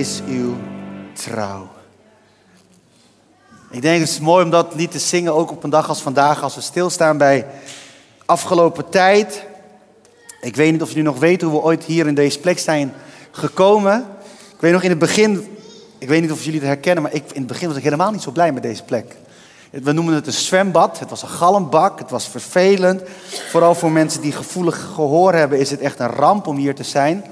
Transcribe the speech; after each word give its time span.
is 0.00 0.20
uw 0.28 0.56
trouw. 1.12 1.68
Ik 3.70 3.82
denk 3.82 4.00
het 4.00 4.08
is 4.08 4.20
mooi 4.20 4.44
om 4.44 4.50
dat 4.50 4.74
lied 4.74 4.90
te 4.90 4.98
zingen, 4.98 5.34
ook 5.34 5.50
op 5.50 5.64
een 5.64 5.70
dag 5.70 5.88
als 5.88 6.00
vandaag, 6.00 6.42
als 6.42 6.54
we 6.54 6.60
stilstaan 6.60 7.18
bij 7.18 7.46
afgelopen 8.26 8.88
tijd. 8.88 9.44
Ik 10.40 10.56
weet 10.56 10.72
niet 10.72 10.82
of 10.82 10.88
jullie 10.88 11.02
nog 11.02 11.18
weten 11.18 11.48
hoe 11.48 11.58
we 11.58 11.64
ooit 11.64 11.84
hier 11.84 12.06
in 12.06 12.14
deze 12.14 12.40
plek 12.40 12.58
zijn 12.58 12.92
gekomen. 13.30 14.06
Ik 14.54 14.60
weet 14.60 14.72
nog 14.72 14.82
in 14.82 14.90
het 14.90 14.98
begin, 14.98 15.56
ik 15.98 16.08
weet 16.08 16.20
niet 16.20 16.32
of 16.32 16.44
jullie 16.44 16.58
het 16.60 16.68
herkennen, 16.68 17.02
maar 17.02 17.14
ik, 17.14 17.24
in 17.32 17.38
het 17.38 17.46
begin 17.46 17.68
was 17.68 17.76
ik 17.76 17.82
helemaal 17.82 18.10
niet 18.10 18.22
zo 18.22 18.30
blij 18.30 18.52
met 18.52 18.62
deze 18.62 18.82
plek. 18.82 19.16
We 19.70 19.92
noemen 19.92 20.14
het 20.14 20.26
een 20.26 20.32
zwembad. 20.32 20.98
Het 20.98 21.10
was 21.10 21.22
een 21.22 21.28
galmbak. 21.28 21.98
Het 21.98 22.10
was 22.10 22.28
vervelend. 22.28 23.02
Vooral 23.50 23.74
voor 23.74 23.90
mensen 23.90 24.20
die 24.20 24.32
gevoelig 24.32 24.90
gehoor 24.94 25.32
hebben, 25.32 25.58
is 25.58 25.70
het 25.70 25.80
echt 25.80 25.98
een 25.98 26.10
ramp 26.10 26.46
om 26.46 26.56
hier 26.56 26.74
te 26.74 26.82
zijn. 26.82 27.24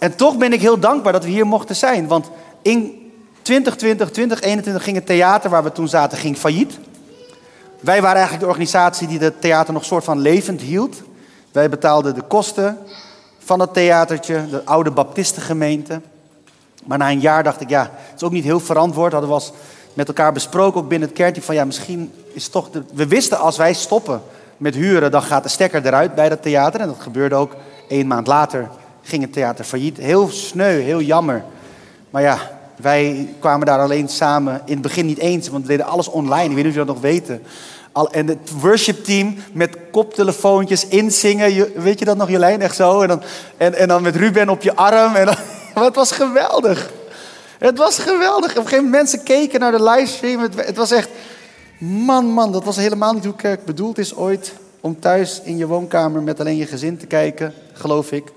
En 0.00 0.16
toch 0.16 0.36
ben 0.36 0.52
ik 0.52 0.60
heel 0.60 0.78
dankbaar 0.78 1.12
dat 1.12 1.24
we 1.24 1.30
hier 1.30 1.46
mochten 1.46 1.76
zijn. 1.76 2.06
Want 2.06 2.30
in 2.62 3.12
2020, 3.42 4.10
2021 4.10 4.82
ging 4.82 4.96
het 4.96 5.06
theater 5.06 5.50
waar 5.50 5.64
we 5.64 5.72
toen 5.72 5.88
zaten 5.88 6.18
ging 6.18 6.36
failliet. 6.36 6.78
Wij 7.80 8.00
waren 8.00 8.16
eigenlijk 8.16 8.40
de 8.40 8.48
organisatie 8.48 9.06
die 9.06 9.18
het 9.18 9.40
theater 9.40 9.72
nog 9.72 9.84
soort 9.84 10.04
van 10.04 10.18
levend 10.18 10.60
hield. 10.60 11.02
Wij 11.52 11.68
betaalden 11.68 12.14
de 12.14 12.22
kosten 12.22 12.78
van 13.38 13.60
het 13.60 13.74
theatertje, 13.74 14.48
de 14.50 14.64
oude 14.64 14.90
baptistengemeente. 14.90 16.00
Maar 16.84 16.98
na 16.98 17.10
een 17.10 17.20
jaar 17.20 17.42
dacht 17.42 17.60
ik, 17.60 17.68
ja, 17.68 17.90
het 17.92 18.16
is 18.16 18.22
ook 18.22 18.32
niet 18.32 18.44
heel 18.44 18.60
verantwoord. 18.60 19.12
Hadden 19.12 19.30
we 19.30 19.36
was 19.36 19.52
met 19.94 20.08
elkaar 20.08 20.32
besproken, 20.32 20.80
ook 20.80 20.88
binnen 20.88 21.08
het 21.08 21.16
kerkteam, 21.16 21.44
van 21.44 21.54
ja, 21.54 21.64
misschien 21.64 22.12
is 22.32 22.48
toch... 22.48 22.70
De... 22.70 22.82
We 22.92 23.06
wisten 23.06 23.38
als 23.38 23.56
wij 23.56 23.72
stoppen 23.72 24.22
met 24.56 24.74
huren, 24.74 25.10
dan 25.10 25.22
gaat 25.22 25.42
de 25.42 25.48
stekker 25.48 25.86
eruit 25.86 26.14
bij 26.14 26.28
dat 26.28 26.42
theater. 26.42 26.80
En 26.80 26.86
dat 26.86 27.00
gebeurde 27.00 27.34
ook 27.34 27.52
één 27.88 28.06
maand 28.06 28.26
later, 28.26 28.68
ging 29.10 29.22
het 29.22 29.32
theater 29.32 29.64
failliet. 29.64 29.96
Heel 29.96 30.28
sneu, 30.28 30.80
heel 30.80 31.00
jammer. 31.00 31.44
Maar 32.10 32.22
ja, 32.22 32.38
wij 32.76 33.34
kwamen 33.38 33.66
daar 33.66 33.78
alleen 33.78 34.08
samen, 34.08 34.62
in 34.64 34.72
het 34.72 34.82
begin 34.82 35.06
niet 35.06 35.18
eens, 35.18 35.48
want 35.48 35.62
we 35.62 35.68
deden 35.68 35.86
alles 35.86 36.08
online. 36.08 36.48
Ik 36.48 36.54
weet 36.54 36.64
niet 36.64 36.66
of 36.66 36.72
jullie 36.72 36.86
dat 36.86 36.94
nog 36.94 37.02
weten. 37.02 37.42
En 38.10 38.26
het 38.26 38.50
worshipteam 38.60 39.36
met 39.52 39.76
koptelefoontjes 39.90 40.86
inzingen. 40.86 41.72
Weet 41.82 41.98
je 41.98 42.04
dat 42.04 42.16
nog, 42.16 42.30
Jolijn? 42.30 42.62
Echt 42.62 42.76
zo. 42.76 43.00
En 43.00 43.08
dan, 43.08 43.22
en, 43.56 43.74
en 43.74 43.88
dan 43.88 44.02
met 44.02 44.16
Ruben 44.16 44.48
op 44.48 44.62
je 44.62 44.74
arm. 44.74 45.14
En 45.14 45.26
dan, 45.26 45.36
het 45.84 45.94
was 45.94 46.12
geweldig. 46.12 46.90
Het 47.58 47.78
was 47.78 47.98
geweldig. 47.98 48.50
Op 48.50 48.56
een 48.56 48.62
gegeven 48.62 48.84
moment 48.84 49.02
mensen 49.02 49.22
keken 49.22 49.60
naar 49.60 49.72
de 49.72 49.82
livestream. 49.82 50.40
Het, 50.42 50.66
het 50.66 50.76
was 50.76 50.90
echt... 50.90 51.08
Man, 51.78 52.26
man, 52.26 52.52
dat 52.52 52.64
was 52.64 52.76
helemaal 52.76 53.12
niet 53.12 53.24
hoe 53.24 53.36
kerk 53.36 53.64
bedoeld 53.64 53.98
is 53.98 54.14
ooit. 54.14 54.52
Om 54.80 55.00
thuis 55.00 55.40
in 55.44 55.56
je 55.56 55.66
woonkamer 55.66 56.22
met 56.22 56.40
alleen 56.40 56.56
je 56.56 56.66
gezin 56.66 56.98
te 56.98 57.06
kijken, 57.06 57.54
geloof 57.72 58.12
ik. 58.12 58.32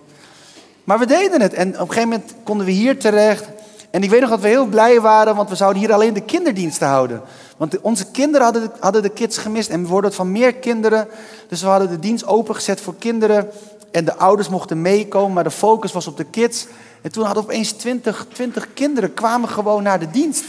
Maar 0.83 0.99
we 0.99 1.05
deden 1.05 1.41
het. 1.41 1.53
En 1.53 1.67
op 1.67 1.79
een 1.79 1.87
gegeven 1.87 2.09
moment 2.09 2.33
konden 2.43 2.65
we 2.65 2.71
hier 2.71 2.99
terecht. 2.99 3.45
En 3.89 4.03
ik 4.03 4.09
weet 4.09 4.21
nog 4.21 4.29
dat 4.29 4.39
we 4.41 4.47
heel 4.47 4.65
blij 4.65 5.01
waren, 5.01 5.35
want 5.35 5.49
we 5.49 5.55
zouden 5.55 5.81
hier 5.81 5.93
alleen 5.93 6.13
de 6.13 6.21
kinderdiensten 6.21 6.87
houden. 6.87 7.21
Want 7.57 7.81
onze 7.81 8.11
kinderen 8.11 8.43
hadden 8.43 8.61
de, 8.61 8.69
hadden 8.79 9.01
de 9.01 9.09
kids 9.09 9.37
gemist 9.37 9.69
en 9.69 9.81
we 9.81 9.87
worden 9.87 10.09
het 10.09 10.19
van 10.19 10.31
meer 10.31 10.53
kinderen. 10.53 11.07
Dus 11.47 11.61
we 11.61 11.67
hadden 11.67 11.89
de 11.89 11.99
dienst 11.99 12.25
opengezet 12.25 12.81
voor 12.81 12.95
kinderen. 12.95 13.49
En 13.91 14.05
de 14.05 14.15
ouders 14.15 14.49
mochten 14.49 14.81
meekomen, 14.81 15.33
maar 15.33 15.43
de 15.43 15.51
focus 15.51 15.91
was 15.91 16.07
op 16.07 16.17
de 16.17 16.23
kids. 16.23 16.67
En 17.01 17.11
toen 17.11 17.25
hadden 17.25 17.43
opeens 17.43 17.71
20, 17.71 18.25
20 18.33 18.67
kinderen 18.73 19.13
kwamen 19.13 19.49
gewoon 19.49 19.83
naar 19.83 19.99
de 19.99 20.09
dienst. 20.11 20.43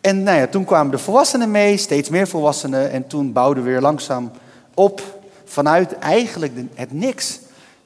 En 0.00 0.22
nou 0.22 0.38
ja, 0.38 0.46
toen 0.46 0.64
kwamen 0.64 0.92
de 0.92 0.98
volwassenen 0.98 1.50
mee, 1.50 1.76
steeds 1.76 2.08
meer 2.08 2.28
volwassenen. 2.28 2.90
En 2.90 3.06
toen 3.06 3.32
bouwden 3.32 3.64
we 3.64 3.70
weer 3.70 3.80
langzaam 3.80 4.30
op 4.74 5.02
vanuit 5.44 5.98
eigenlijk 5.98 6.52
het 6.74 6.92
niks. 6.92 7.40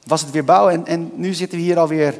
Was 0.07 0.21
het 0.21 0.31
weer 0.31 0.43
bouwen 0.43 0.73
en, 0.73 0.85
en 0.85 1.11
nu 1.15 1.33
zitten 1.33 1.57
we 1.57 1.63
hier 1.63 1.79
alweer 1.79 2.19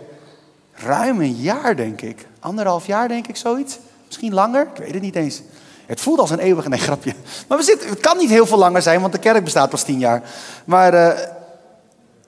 ruim 0.74 1.22
een 1.22 1.36
jaar, 1.36 1.76
denk 1.76 2.02
ik. 2.02 2.28
Anderhalf 2.40 2.86
jaar, 2.86 3.08
denk 3.08 3.28
ik, 3.28 3.36
zoiets. 3.36 3.80
Misschien 4.06 4.34
langer, 4.34 4.68
ik 4.74 4.78
weet 4.78 4.94
het 4.94 5.02
niet 5.02 5.16
eens. 5.16 5.42
Het 5.86 6.02
voelt 6.02 6.20
als 6.20 6.30
een 6.30 6.40
eeuwige, 6.40 6.70
nee, 6.70 6.80
grapje. 6.90 7.14
Maar 7.48 7.58
we 7.58 7.64
zitten, 7.64 7.90
het 7.90 8.00
kan 8.00 8.18
niet 8.18 8.30
heel 8.30 8.46
veel 8.46 8.58
langer 8.58 8.82
zijn, 8.82 9.02
want 9.02 9.14
de 9.14 9.20
kerk 9.20 9.44
bestaat 9.44 9.70
pas 9.70 9.84
tien 9.84 10.00
jaar. 10.00 10.24
Maar 10.66 10.94
uh, 10.94 11.20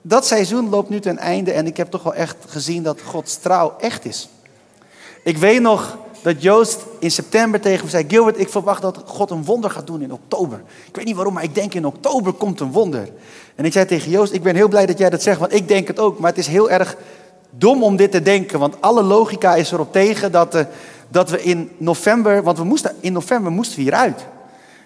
dat 0.02 0.26
seizoen 0.26 0.68
loopt 0.68 0.88
nu 0.88 1.00
ten 1.00 1.18
einde 1.18 1.52
en 1.52 1.66
ik 1.66 1.76
heb 1.76 1.90
toch 1.90 2.02
wel 2.02 2.14
echt 2.14 2.36
gezien 2.48 2.82
dat 2.82 3.00
Gods 3.00 3.36
trouw 3.36 3.76
echt 3.78 4.04
is. 4.04 4.28
Ik 5.24 5.38
weet 5.38 5.60
nog 5.60 5.98
dat 6.22 6.42
Joost 6.42 6.84
in 6.98 7.10
september 7.10 7.60
tegen 7.60 7.84
me 7.84 7.90
zei: 7.90 8.04
Gilbert, 8.08 8.40
ik 8.40 8.48
verwacht 8.48 8.82
dat 8.82 9.02
God 9.06 9.30
een 9.30 9.44
wonder 9.44 9.70
gaat 9.70 9.86
doen 9.86 10.02
in 10.02 10.12
oktober. 10.12 10.62
Ik 10.86 10.96
weet 10.96 11.04
niet 11.04 11.14
waarom, 11.14 11.34
maar 11.34 11.42
ik 11.42 11.54
denk 11.54 11.74
in 11.74 11.86
oktober 11.86 12.32
komt 12.32 12.60
een 12.60 12.72
wonder. 12.72 13.08
En 13.54 13.64
ik 13.64 13.72
zei 13.72 13.86
tegen 13.86 14.10
Joost: 14.10 14.32
Ik 14.32 14.42
ben 14.42 14.54
heel 14.54 14.68
blij 14.68 14.86
dat 14.86 14.98
jij 14.98 15.10
dat 15.10 15.22
zegt, 15.22 15.38
want 15.38 15.54
ik 15.54 15.68
denk 15.68 15.86
het 15.86 15.98
ook. 15.98 16.18
Maar 16.18 16.30
het 16.30 16.38
is 16.38 16.46
heel 16.46 16.70
erg 16.70 16.96
dom 17.50 17.82
om 17.82 17.96
dit 17.96 18.10
te 18.10 18.22
denken, 18.22 18.58
want 18.58 18.80
alle 18.80 19.02
logica 19.02 19.54
is 19.54 19.72
erop 19.72 19.92
tegen 19.92 20.32
dat, 20.32 20.54
uh, 20.54 20.60
dat 21.08 21.30
we 21.30 21.42
in 21.42 21.70
november, 21.76 22.42
want 22.42 22.58
we 22.58 22.64
moesten, 22.64 22.94
in 23.00 23.12
november 23.12 23.52
moesten 23.52 23.76
we 23.76 23.82
hieruit. 23.82 24.26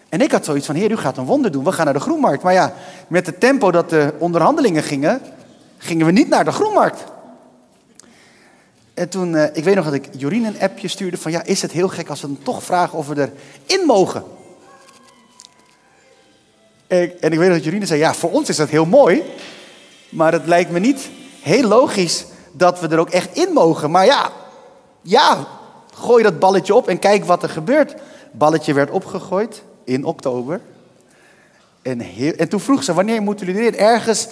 En 0.08 0.20
ik 0.20 0.32
had 0.32 0.44
zoiets 0.44 0.66
van, 0.66 0.74
heer, 0.74 0.90
u 0.90 0.96
gaat 0.96 1.16
een 1.16 1.24
wonder 1.24 1.50
doen, 1.50 1.64
we 1.64 1.72
gaan 1.72 1.84
naar 1.84 1.94
de 1.94 2.00
groenmarkt. 2.00 2.42
Maar 2.42 2.52
ja, 2.52 2.72
met 3.08 3.26
het 3.26 3.40
tempo 3.40 3.70
dat 3.70 3.90
de 3.90 4.14
onderhandelingen 4.18 4.82
gingen, 4.82 5.20
gingen 5.78 6.06
we 6.06 6.12
niet 6.12 6.28
naar 6.28 6.44
de 6.44 6.52
groenmarkt. 6.52 7.04
En 8.94 9.08
toen, 9.08 9.32
uh, 9.32 9.44
ik 9.52 9.64
weet 9.64 9.74
nog 9.74 9.84
dat 9.84 9.94
ik 9.94 10.08
Jorien 10.16 10.44
een 10.44 10.60
appje 10.60 10.88
stuurde 10.88 11.16
van, 11.16 11.30
ja, 11.30 11.42
is 11.42 11.62
het 11.62 11.72
heel 11.72 11.88
gek 11.88 12.08
als 12.08 12.20
we 12.20 12.26
dan 12.26 12.42
toch 12.42 12.62
vragen 12.62 12.98
of 12.98 13.06
we 13.06 13.30
erin 13.66 13.86
mogen? 13.86 14.24
En 16.86 17.02
ik, 17.02 17.12
en 17.20 17.32
ik 17.32 17.38
weet 17.38 17.48
nog 17.48 17.56
dat 17.56 17.64
Jorien 17.64 17.86
zei, 17.86 18.00
ja, 18.00 18.14
voor 18.14 18.30
ons 18.30 18.48
is 18.48 18.56
dat 18.56 18.68
heel 18.68 18.86
mooi, 18.86 19.22
maar 20.08 20.32
het 20.32 20.46
lijkt 20.46 20.70
me 20.70 20.78
niet 20.78 21.10
heel 21.40 21.68
logisch 21.68 22.24
dat 22.52 22.80
we 22.80 22.88
er 22.88 22.98
ook 22.98 23.10
echt 23.10 23.36
in 23.36 23.52
mogen. 23.52 23.90
Maar 23.90 24.04
ja, 24.04 24.30
ja, 25.02 25.46
gooi 25.94 26.22
dat 26.22 26.38
balletje 26.38 26.74
op 26.74 26.88
en 26.88 26.98
kijk 26.98 27.24
wat 27.24 27.42
er 27.42 27.48
gebeurt. 27.48 27.94
Balletje 28.32 28.74
werd 28.74 28.90
opgegooid 28.90 29.62
in 29.84 30.04
oktober. 30.04 30.60
En, 31.82 32.00
heel, 32.00 32.32
en 32.32 32.48
toen 32.48 32.60
vroeg 32.60 32.84
ze, 32.84 32.94
wanneer 32.94 33.22
moeten 33.22 33.46
jullie 33.46 33.60
erin? 33.60 33.78
Ergens 33.78 34.28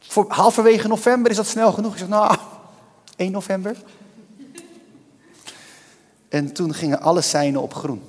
voor 0.00 0.24
halverwege 0.28 0.88
november, 0.88 1.30
is 1.30 1.36
dat 1.36 1.46
snel 1.46 1.72
genoeg? 1.72 1.92
Ik 1.92 1.98
zeg, 1.98 2.08
nou, 2.08 2.36
1 3.16 3.32
november. 3.32 3.76
En 6.28 6.52
toen 6.52 6.74
gingen 6.74 7.00
alle 7.00 7.20
seinen 7.20 7.62
op 7.62 7.74
groen. 7.74 8.02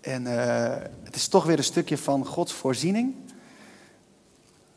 En 0.00 0.22
uh, 0.22 0.74
het 1.04 1.16
is 1.16 1.28
toch 1.28 1.44
weer 1.44 1.58
een 1.58 1.64
stukje 1.64 1.98
van 1.98 2.26
Gods 2.26 2.52
voorziening. 2.52 3.14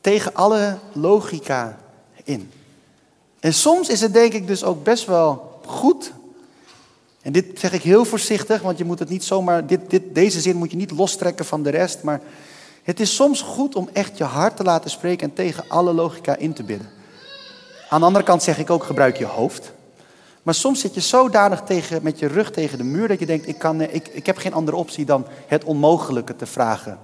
Tegen 0.01 0.33
alle 0.33 0.77
logica 0.93 1.77
in. 2.23 2.51
En 3.39 3.53
soms 3.53 3.89
is 3.89 4.01
het 4.01 4.13
denk 4.13 4.33
ik 4.33 4.47
dus 4.47 4.63
ook 4.63 4.83
best 4.83 5.05
wel 5.05 5.59
goed. 5.65 6.11
En 7.21 7.31
dit 7.31 7.59
zeg 7.59 7.73
ik 7.73 7.81
heel 7.81 8.05
voorzichtig, 8.05 8.61
want 8.61 8.77
je 8.77 8.85
moet 8.85 8.99
het 8.99 9.09
niet 9.09 9.23
zomaar, 9.23 9.67
dit, 9.67 9.89
dit, 9.89 10.15
deze 10.15 10.41
zin 10.41 10.55
moet 10.55 10.71
je 10.71 10.77
niet 10.77 10.91
lostrekken 10.91 11.45
van 11.45 11.63
de 11.63 11.69
rest. 11.69 12.03
Maar 12.03 12.21
het 12.83 12.99
is 12.99 13.15
soms 13.15 13.41
goed 13.41 13.75
om 13.75 13.89
echt 13.93 14.17
je 14.17 14.23
hart 14.23 14.55
te 14.55 14.63
laten 14.63 14.89
spreken 14.89 15.29
en 15.29 15.33
tegen 15.33 15.63
alle 15.67 15.93
logica 15.93 16.35
in 16.35 16.53
te 16.53 16.63
bidden. 16.63 16.89
Aan 17.91 17.99
de 17.99 18.05
andere 18.05 18.25
kant 18.25 18.43
zeg 18.43 18.57
ik 18.57 18.69
ook, 18.69 18.83
gebruik 18.83 19.17
je 19.17 19.25
hoofd. 19.25 19.71
Maar 20.43 20.53
soms 20.53 20.79
zit 20.79 20.93
je 20.93 20.99
zodanig 20.99 21.61
tegen, 21.61 22.03
met 22.03 22.19
je 22.19 22.27
rug 22.27 22.51
tegen 22.51 22.77
de 22.77 22.83
muur 22.83 23.07
dat 23.07 23.19
je 23.19 23.25
denkt, 23.25 23.47
ik, 23.47 23.57
kan, 23.57 23.81
ik, 23.81 24.07
ik 24.07 24.25
heb 24.25 24.37
geen 24.37 24.53
andere 24.53 24.77
optie 24.77 25.05
dan 25.05 25.25
het 25.47 25.63
onmogelijke 25.63 26.35
te 26.35 26.45
vragen 26.45 26.99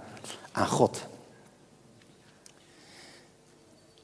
aan 0.51 0.67
God. 0.67 0.99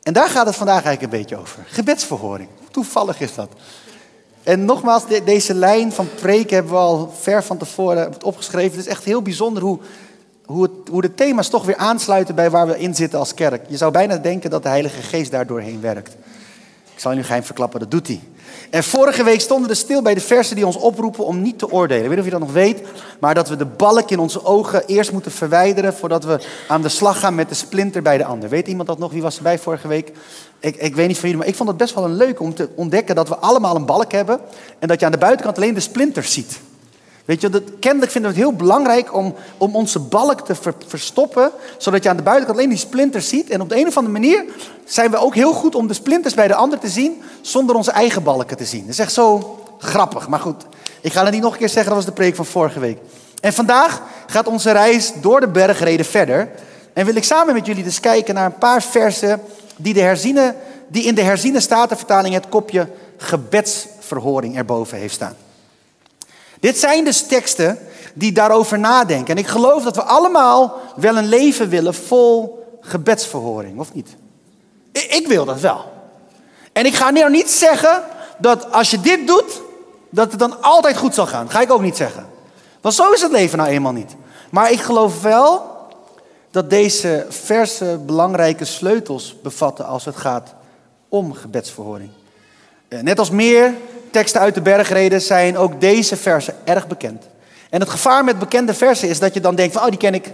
En 0.01 0.13
daar 0.13 0.29
gaat 0.29 0.45
het 0.45 0.55
vandaag 0.55 0.83
eigenlijk 0.83 1.13
een 1.13 1.19
beetje 1.19 1.38
over. 1.38 1.63
Gebedsverhoring. 1.67 2.49
Toevallig 2.71 3.19
is 3.19 3.35
dat. 3.35 3.50
En 4.44 4.65
nogmaals, 4.65 5.03
deze 5.25 5.53
lijn 5.53 5.91
van 5.91 6.07
preken 6.15 6.55
hebben 6.55 6.73
we 6.73 6.79
al 6.79 7.13
ver 7.19 7.44
van 7.44 7.57
tevoren 7.57 8.23
opgeschreven. 8.23 8.77
Het 8.77 8.85
is 8.85 8.91
echt 8.91 9.03
heel 9.03 9.21
bijzonder 9.21 9.63
hoe, 9.63 9.79
hoe, 10.45 10.63
het, 10.63 10.89
hoe 10.89 11.01
de 11.01 11.13
thema's 11.13 11.50
toch 11.50 11.65
weer 11.65 11.77
aansluiten 11.77 12.36
bij 12.36 12.50
waar 12.50 12.68
we 12.68 12.79
in 12.79 12.95
zitten 12.95 13.19
als 13.19 13.33
kerk. 13.33 13.65
Je 13.68 13.77
zou 13.77 13.91
bijna 13.91 14.18
denken 14.18 14.50
dat 14.50 14.63
de 14.63 14.69
Heilige 14.69 15.01
Geest 15.01 15.31
daar 15.31 15.47
doorheen 15.47 15.81
werkt. 15.81 16.15
Zal 17.03 17.13
nu 17.13 17.23
geheim 17.23 17.44
verklappen, 17.44 17.79
dat 17.79 17.91
doet 17.91 18.07
hij. 18.07 18.19
En 18.69 18.83
vorige 18.83 19.23
week 19.23 19.41
stonden 19.41 19.69
we 19.69 19.75
stil 19.75 20.01
bij 20.01 20.13
de 20.13 20.21
versen 20.21 20.55
die 20.55 20.65
ons 20.65 20.75
oproepen 20.75 21.25
om 21.25 21.41
niet 21.41 21.59
te 21.59 21.71
oordelen. 21.71 22.03
Ik 22.03 22.09
weet 22.09 22.17
niet 22.17 22.25
of 22.27 22.33
je 22.33 22.39
dat 22.39 22.47
nog 22.47 22.51
weet, 22.51 22.81
maar 23.19 23.33
dat 23.33 23.50
we 23.50 23.55
de 23.55 23.65
balk 23.65 24.09
in 24.09 24.19
onze 24.19 24.45
ogen 24.45 24.85
eerst 24.85 25.11
moeten 25.11 25.31
verwijderen 25.31 25.94
voordat 25.94 26.23
we 26.23 26.47
aan 26.67 26.81
de 26.81 26.89
slag 26.89 27.19
gaan 27.19 27.35
met 27.35 27.50
de 27.50 27.55
splinter 27.55 28.01
bij 28.01 28.17
de 28.17 28.25
ander. 28.25 28.50
Weet 28.50 28.67
iemand 28.67 28.88
dat 28.88 29.00
nog? 29.00 29.11
Wie 29.11 29.21
was 29.21 29.38
erbij 29.38 29.59
vorige 29.59 29.88
week? 29.88 30.11
Ik, 30.59 30.75
ik 30.75 30.95
weet 30.95 31.07
niet 31.07 31.17
van 31.17 31.29
jullie, 31.29 31.38
maar 31.38 31.51
ik 31.51 31.55
vond 31.55 31.69
het 31.69 31.77
best 31.77 31.94
wel 31.94 32.03
een 32.03 32.15
leuk 32.15 32.39
om 32.39 32.53
te 32.53 32.69
ontdekken 32.75 33.15
dat 33.15 33.29
we 33.29 33.35
allemaal 33.35 33.75
een 33.75 33.85
balk 33.85 34.11
hebben 34.11 34.39
en 34.79 34.88
dat 34.88 35.00
je 35.00 35.05
aan 35.05 35.11
de 35.11 35.17
buitenkant 35.17 35.57
alleen 35.57 35.73
de 35.73 35.79
splinters 35.79 36.33
ziet. 36.33 36.59
Weet 37.25 37.42
je, 37.42 37.50
dat, 37.50 37.64
kennelijk 37.80 38.12
vinden 38.12 38.31
we 38.31 38.38
het 38.38 38.46
heel 38.48 38.56
belangrijk 38.58 39.14
om, 39.14 39.36
om 39.58 39.75
onze 39.75 40.00
balk 40.00 40.42
te 40.42 40.56
verstoppen, 40.88 41.52
zodat 41.78 42.04
je 42.04 42.10
aan 42.10 42.18
de 42.18 42.24
buitenkant 42.24 42.58
alleen 42.58 42.70
die 42.70 42.78
splinters 42.78 43.28
ziet. 43.28 43.50
En 43.50 43.62
op 43.62 43.70
de 43.70 43.80
een 43.80 43.88
of 43.88 43.98
andere 43.98 44.14
manier 44.14 44.46
zijn 44.86 45.12
we 45.12 45.18
ook 45.18 45.36
heel 45.36 45.54
goed 45.54 45.75
om 45.75 45.88
de 45.88 45.94
splinters 45.94 46.34
bij 46.34 46.48
de 46.48 46.56
ander 46.56 46.80
te 46.80 46.88
zien, 46.88 47.22
zonder 47.42 47.75
onze 47.75 47.92
eigen 47.92 48.24
balken 48.24 48.58
te 48.58 48.66
zien. 48.66 48.81
Dat 48.81 48.90
is 48.90 49.00
echt 49.00 49.14
zo 49.14 49.60
grappig. 49.78 50.28
Maar 50.28 50.40
goed, 50.40 50.66
ik 51.02 51.14
ga 51.14 51.24
het 51.24 51.34
niet 51.34 51.42
nog 51.42 51.54
een 51.54 51.60
keer 51.60 51.70
zeggen, 51.70 51.88
dat 51.94 51.96
was 51.96 52.06
de 52.06 52.22
preek 52.22 52.36
van 52.36 52.46
vorige 52.46 52.80
week. 52.80 52.98
En 53.42 53.54
vandaag 53.54 54.02
gaat 54.28 54.48
onze 54.48 54.72
reis 54.72 55.12
door 55.22 55.40
de 55.40 55.48
bergreden 55.48 56.06
verder. 56.06 56.50
En 56.94 57.06
wil 57.06 57.16
ik 57.16 57.24
samen 57.24 57.54
met 57.54 57.66
jullie 57.66 57.84
dus 57.84 58.00
kijken 58.00 58.36
naar 58.36 58.46
een 58.46 58.58
paar 58.58 58.81
versen 58.81 59.42
die, 59.75 59.94
de 59.94 60.02
herziene, 60.02 60.56
die 60.88 61.04
in 61.04 61.16
de 61.16 61.24
herziene 61.24 61.60
statenvertaling 61.60 62.34
het 62.34 62.50
kopje 62.50 62.88
gebeds 63.18 63.88
gebedsverhoring 64.04 64.58
erboven 64.58 64.98
heeft 64.98 65.14
staan. 65.14 65.36
Dit 66.63 66.80
zijn 66.80 67.04
dus 67.04 67.21
teksten 67.21 67.80
die 68.13 68.31
daarover 68.31 68.80
nadenken. 68.80 69.36
En 69.36 69.42
ik 69.42 69.48
geloof 69.48 69.83
dat 69.83 69.95
we 69.95 70.04
allemaal 70.04 70.80
wel 70.95 71.18
een 71.18 71.27
leven 71.27 71.69
willen 71.69 71.94
vol 71.94 72.65
gebedsverhoring, 72.81 73.80
of 73.80 73.94
niet? 73.94 74.15
Ik 74.92 75.25
wil 75.27 75.45
dat 75.45 75.60
wel. 75.60 75.92
En 76.74 76.86
ik 76.86 76.94
ga 76.94 77.10
nou 77.10 77.31
niet 77.31 77.51
zeggen 77.51 78.04
dat 78.38 78.71
als 78.71 78.92
je 78.92 79.00
dit 79.00 79.27
doet, 79.27 79.62
dat 80.10 80.30
het 80.30 80.39
dan 80.39 80.62
altijd 80.62 80.98
goed 80.98 81.13
zal 81.13 81.25
gaan. 81.25 81.44
Dat 81.44 81.54
ga 81.54 81.62
ik 81.62 81.71
ook 81.71 81.81
niet 81.81 81.98
zeggen. 81.98 82.25
Want 82.81 82.95
zo 82.95 83.12
is 83.12 83.21
het 83.21 83.31
leven 83.31 83.57
nou 83.57 83.69
eenmaal 83.69 83.92
niet. 83.92 84.15
Maar 84.51 84.71
ik 84.71 84.80
geloof 84.80 85.21
wel 85.21 85.71
dat 86.51 86.69
deze 86.69 87.25
verse 87.30 88.00
belangrijke 88.06 88.65
sleutels 88.65 89.36
bevatten 89.42 89.86
als 89.86 90.06
het 90.06 90.15
gaat 90.15 90.54
om 91.10 91.33
gebedsverhoring. 91.33 92.10
Eh, 92.88 93.00
net 93.00 93.19
als 93.19 93.30
meer 93.30 93.74
teksten 94.13 94.42
uit 94.42 94.54
de 94.54 94.62
bergreden 94.62 95.21
zijn 95.21 95.57
ook 95.57 95.81
deze 95.81 96.15
versen 96.15 96.56
erg 96.63 96.88
bekend. 96.88 97.24
En 97.69 97.80
het 97.80 97.89
gevaar 97.89 98.24
met 98.24 98.39
bekende 98.39 98.74
versen 98.74 99.10
is 99.10 99.19
dat 99.19 99.33
je 99.33 99.39
dan 99.39 99.56
denkt 99.56 99.74
van, 99.74 99.83
oh 99.83 99.89
die 99.89 99.98
ken 99.98 100.13
ik. 100.13 100.31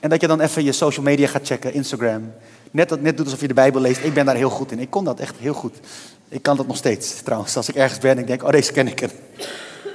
En 0.00 0.10
dat 0.10 0.20
je 0.20 0.26
dan 0.26 0.40
even 0.40 0.64
je 0.64 0.72
social 0.72 1.04
media 1.04 1.26
gaat 1.26 1.46
checken, 1.46 1.74
Instagram. 1.74 2.32
Net, 2.70 3.02
net 3.02 3.16
doet 3.16 3.26
alsof 3.26 3.40
je 3.40 3.48
de 3.48 3.54
Bijbel 3.54 3.80
leest. 3.80 4.04
Ik 4.04 4.14
ben 4.14 4.26
daar 4.26 4.36
heel 4.36 4.50
goed 4.50 4.72
in. 4.72 4.78
Ik 4.78 4.90
kon 4.90 5.04
dat 5.04 5.20
echt 5.20 5.34
heel 5.38 5.54
goed. 5.54 5.76
Ik 6.28 6.42
kan 6.42 6.56
dat 6.56 6.66
nog 6.66 6.76
steeds 6.76 7.22
trouwens. 7.22 7.56
Als 7.56 7.68
ik 7.68 7.74
ergens 7.74 7.98
ben 7.98 8.10
en 8.10 8.18
ik 8.18 8.26
denk, 8.26 8.42
oh 8.42 8.50
deze 8.50 8.72
ken 8.72 8.88
ik. 8.88 9.00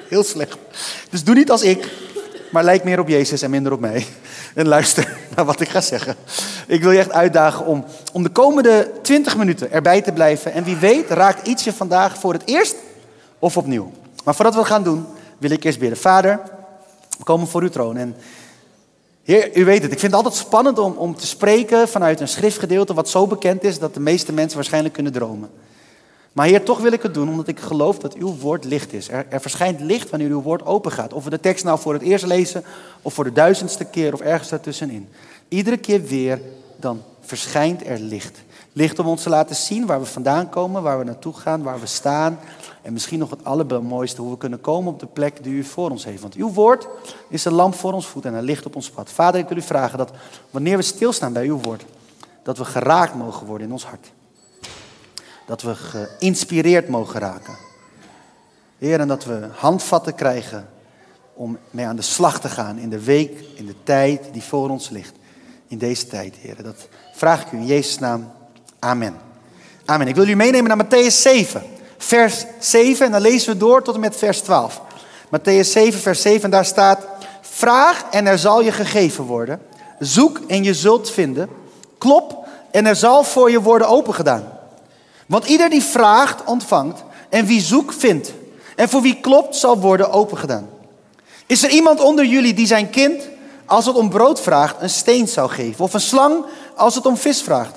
Heel 0.09 0.23
slecht. 0.23 0.57
Dus 1.09 1.23
doe 1.23 1.35
niet 1.35 1.51
als 1.51 1.63
ik, 1.63 1.89
maar 2.51 2.63
lijk 2.63 2.83
meer 2.83 3.00
op 3.00 3.07
Jezus 3.07 3.42
en 3.42 3.50
minder 3.50 3.71
op 3.71 3.80
mij. 3.80 4.06
En 4.53 4.68
luister 4.68 5.18
naar 5.36 5.45
wat 5.45 5.59
ik 5.59 5.69
ga 5.69 5.81
zeggen. 5.81 6.15
Ik 6.68 6.81
wil 6.81 6.92
je 6.92 7.00
echt 7.00 7.12
uitdagen 7.12 7.65
om, 7.65 7.86
om 8.13 8.24
de 8.24 8.30
komende 8.30 8.92
20 9.01 9.38
minuten 9.38 9.71
erbij 9.71 10.01
te 10.01 10.12
blijven. 10.12 10.53
En 10.53 10.63
wie 10.63 10.75
weet 10.75 11.09
raakt 11.09 11.48
iets 11.48 11.63
je 11.63 11.74
vandaag 11.74 12.18
voor 12.18 12.33
het 12.33 12.42
eerst 12.45 12.75
of 13.39 13.57
opnieuw. 13.57 13.92
Maar 14.24 14.36
voordat 14.36 14.56
we 14.56 14.63
gaan 14.63 14.83
doen, 14.83 15.06
wil 15.38 15.51
ik 15.51 15.63
eerst 15.63 15.80
bidden. 15.80 15.98
Vader, 15.98 16.39
we 17.18 17.24
komen 17.24 17.48
voor 17.48 17.62
uw 17.62 17.69
troon. 17.69 17.98
En 17.98 18.15
Heer, 19.24 19.57
u 19.57 19.65
weet 19.65 19.81
het, 19.81 19.92
ik 19.92 20.00
vind 20.00 20.13
het 20.13 20.24
altijd 20.24 20.44
spannend 20.44 20.80
om, 20.80 20.94
om 20.97 21.15
te 21.15 21.27
spreken 21.27 21.88
vanuit 21.88 22.19
een 22.19 22.27
schriftgedeelte 22.27 22.94
wat 22.94 23.09
zo 23.09 23.27
bekend 23.27 23.63
is 23.63 23.80
dat 23.80 23.94
de 23.94 24.00
meeste 24.00 24.33
mensen 24.33 24.56
waarschijnlijk 24.56 24.94
kunnen 24.94 25.12
dromen. 25.12 25.50
Maar 26.31 26.45
Heer, 26.45 26.63
toch 26.63 26.80
wil 26.80 26.92
ik 26.92 27.01
het 27.01 27.13
doen 27.13 27.30
omdat 27.30 27.48
ik 27.48 27.60
geloof 27.60 28.00
dat 28.00 28.13
uw 28.13 28.36
woord 28.36 28.66
licht 28.66 28.94
is. 28.94 29.10
Er, 29.10 29.25
er 29.30 29.42
verschijnt 29.42 29.80
licht 29.80 30.10
wanneer 30.10 30.30
uw 30.30 30.42
woord 30.42 30.66
open 30.66 30.92
gaat. 30.92 31.13
Of 31.13 31.24
we 31.24 31.30
de 31.30 31.39
tekst 31.39 31.63
nou 31.63 31.80
voor 31.80 31.94
het 31.94 32.01
eerst 32.01 32.25
lezen 32.25 32.63
of 33.01 33.13
voor 33.13 33.24
de 33.24 33.31
duizendste 33.31 33.86
keer 33.86 34.13
of 34.13 34.19
ergens 34.19 34.50
daartussenin. 34.50 35.10
Iedere 35.48 35.78
keer 35.78 36.04
weer, 36.04 36.42
dan 36.75 37.01
verschijnt 37.22 37.88
er 37.88 38.00
licht. 38.00 38.44
Licht 38.74 39.00
om 39.00 39.07
ons 39.07 39.24
te 39.24 39.30
laten 39.30 39.56
zien 39.56 39.86
waar 39.86 40.00
we 40.00 40.06
vandaan 40.06 40.50
komen, 40.50 40.83
waar 40.83 41.00
we 41.00 41.04
naartoe 41.04 41.33
gaan, 41.33 41.63
waar 41.63 41.80
we 41.80 41.86
staan. 41.86 42.39
En 42.81 42.94
misschien 42.94 43.19
nog 43.19 43.30
het 43.30 43.45
allermooiste, 43.45 44.22
hoe 44.22 44.31
we 44.31 44.38
kunnen 44.38 44.62
komen 44.62 44.94
op 44.94 45.00
de 45.00 45.06
plek 45.06 45.44
die 45.44 45.54
u 45.54 45.63
voor 45.63 45.89
ons 45.89 46.06
heeft. 46.06 46.22
Want 46.22 46.33
uw 46.33 46.51
woord 46.51 46.88
is 47.30 47.45
een 47.45 47.54
lamp 47.54 47.75
voor 47.75 47.94
ons 47.94 48.07
voet 48.07 48.25
en 48.25 48.33
een 48.33 48.44
licht 48.44 48.66
op 48.66 48.75
ons 48.75 48.89
pad. 48.89 49.10
Vader, 49.10 49.39
ik 49.39 49.48
wil 49.48 49.57
u 49.57 49.62
vragen 49.62 49.98
dat 49.98 50.12
wanneer 50.50 50.78
we 50.78 50.83
stilstaan 50.83 51.33
bij 51.33 51.45
uw 51.45 51.60
woord, 51.62 51.86
dat 52.44 52.57
we 52.57 52.66
geraakt 52.66 53.16
mogen 53.16 53.48
worden 53.48 53.68
in 53.68 53.74
ons 53.74 53.86
hart. 53.86 54.12
Dat 55.45 55.61
we 55.61 55.75
geïnspireerd 55.75 56.88
mogen 56.88 57.19
raken. 57.19 57.57
Heer, 58.77 58.99
en 58.99 59.07
dat 59.07 59.25
we 59.25 59.47
handvatten 59.55 60.15
krijgen 60.15 60.69
om 61.33 61.57
mee 61.71 61.85
aan 61.85 61.95
de 61.95 62.01
slag 62.01 62.39
te 62.39 62.49
gaan 62.49 62.77
in 62.77 62.89
de 62.89 63.03
week, 63.03 63.43
in 63.55 63.65
de 63.65 63.75
tijd 63.83 64.21
die 64.31 64.43
voor 64.43 64.69
ons 64.69 64.89
ligt. 64.89 65.13
In 65.67 65.77
deze 65.77 66.07
tijd, 66.07 66.35
Heer. 66.35 66.63
Dat 66.63 66.88
vraag 67.13 67.45
ik 67.45 67.51
u 67.51 67.57
in 67.57 67.65
Jezus' 67.65 67.99
naam. 67.99 68.31
Amen. 68.79 69.15
Amen. 69.85 70.07
Ik 70.07 70.15
wil 70.15 70.27
u 70.27 70.35
meenemen 70.35 70.77
naar 70.77 70.85
Matthäus 70.85 71.21
7, 71.21 71.63
vers 71.97 72.45
7. 72.59 73.05
En 73.05 73.11
dan 73.11 73.21
lezen 73.21 73.53
we 73.53 73.59
door 73.59 73.83
tot 73.83 73.95
en 73.95 74.01
met 74.01 74.15
vers 74.15 74.41
12. 74.41 74.81
Matthäus 75.25 75.71
7, 75.71 75.99
vers 75.99 76.21
7. 76.21 76.44
En 76.44 76.49
daar 76.49 76.65
staat: 76.65 77.07
Vraag 77.41 78.03
en 78.11 78.27
er 78.27 78.39
zal 78.39 78.61
je 78.61 78.71
gegeven 78.71 79.23
worden. 79.23 79.61
Zoek 79.99 80.39
en 80.47 80.63
je 80.63 80.73
zult 80.73 81.09
vinden. 81.09 81.49
Klop 81.97 82.47
en 82.71 82.85
er 82.85 82.95
zal 82.95 83.23
voor 83.23 83.51
je 83.51 83.61
worden 83.61 83.87
opengedaan. 83.87 84.59
Want 85.31 85.45
ieder 85.45 85.69
die 85.69 85.83
vraagt, 85.83 86.44
ontvangt. 86.44 87.04
En 87.30 87.45
wie 87.45 87.62
zoekt, 87.62 87.95
vindt. 87.95 88.33
En 88.75 88.89
voor 88.89 89.01
wie 89.01 89.19
klopt, 89.22 89.56
zal 89.56 89.80
worden 89.80 90.12
opengedaan. 90.12 90.69
Is 91.45 91.63
er 91.63 91.69
iemand 91.69 92.00
onder 92.00 92.25
jullie 92.25 92.54
die 92.54 92.66
zijn 92.66 92.89
kind, 92.89 93.30
als 93.66 93.86
het 93.86 93.95
om 93.95 94.10
brood 94.10 94.42
vraagt, 94.42 94.75
een 94.80 94.89
steen 94.89 95.28
zou 95.28 95.50
geven? 95.50 95.83
Of 95.83 95.94
een 95.94 96.01
slang 96.01 96.45
als 96.75 96.95
het 96.95 97.06
om 97.06 97.18
vis 97.18 97.42
vraagt? 97.42 97.75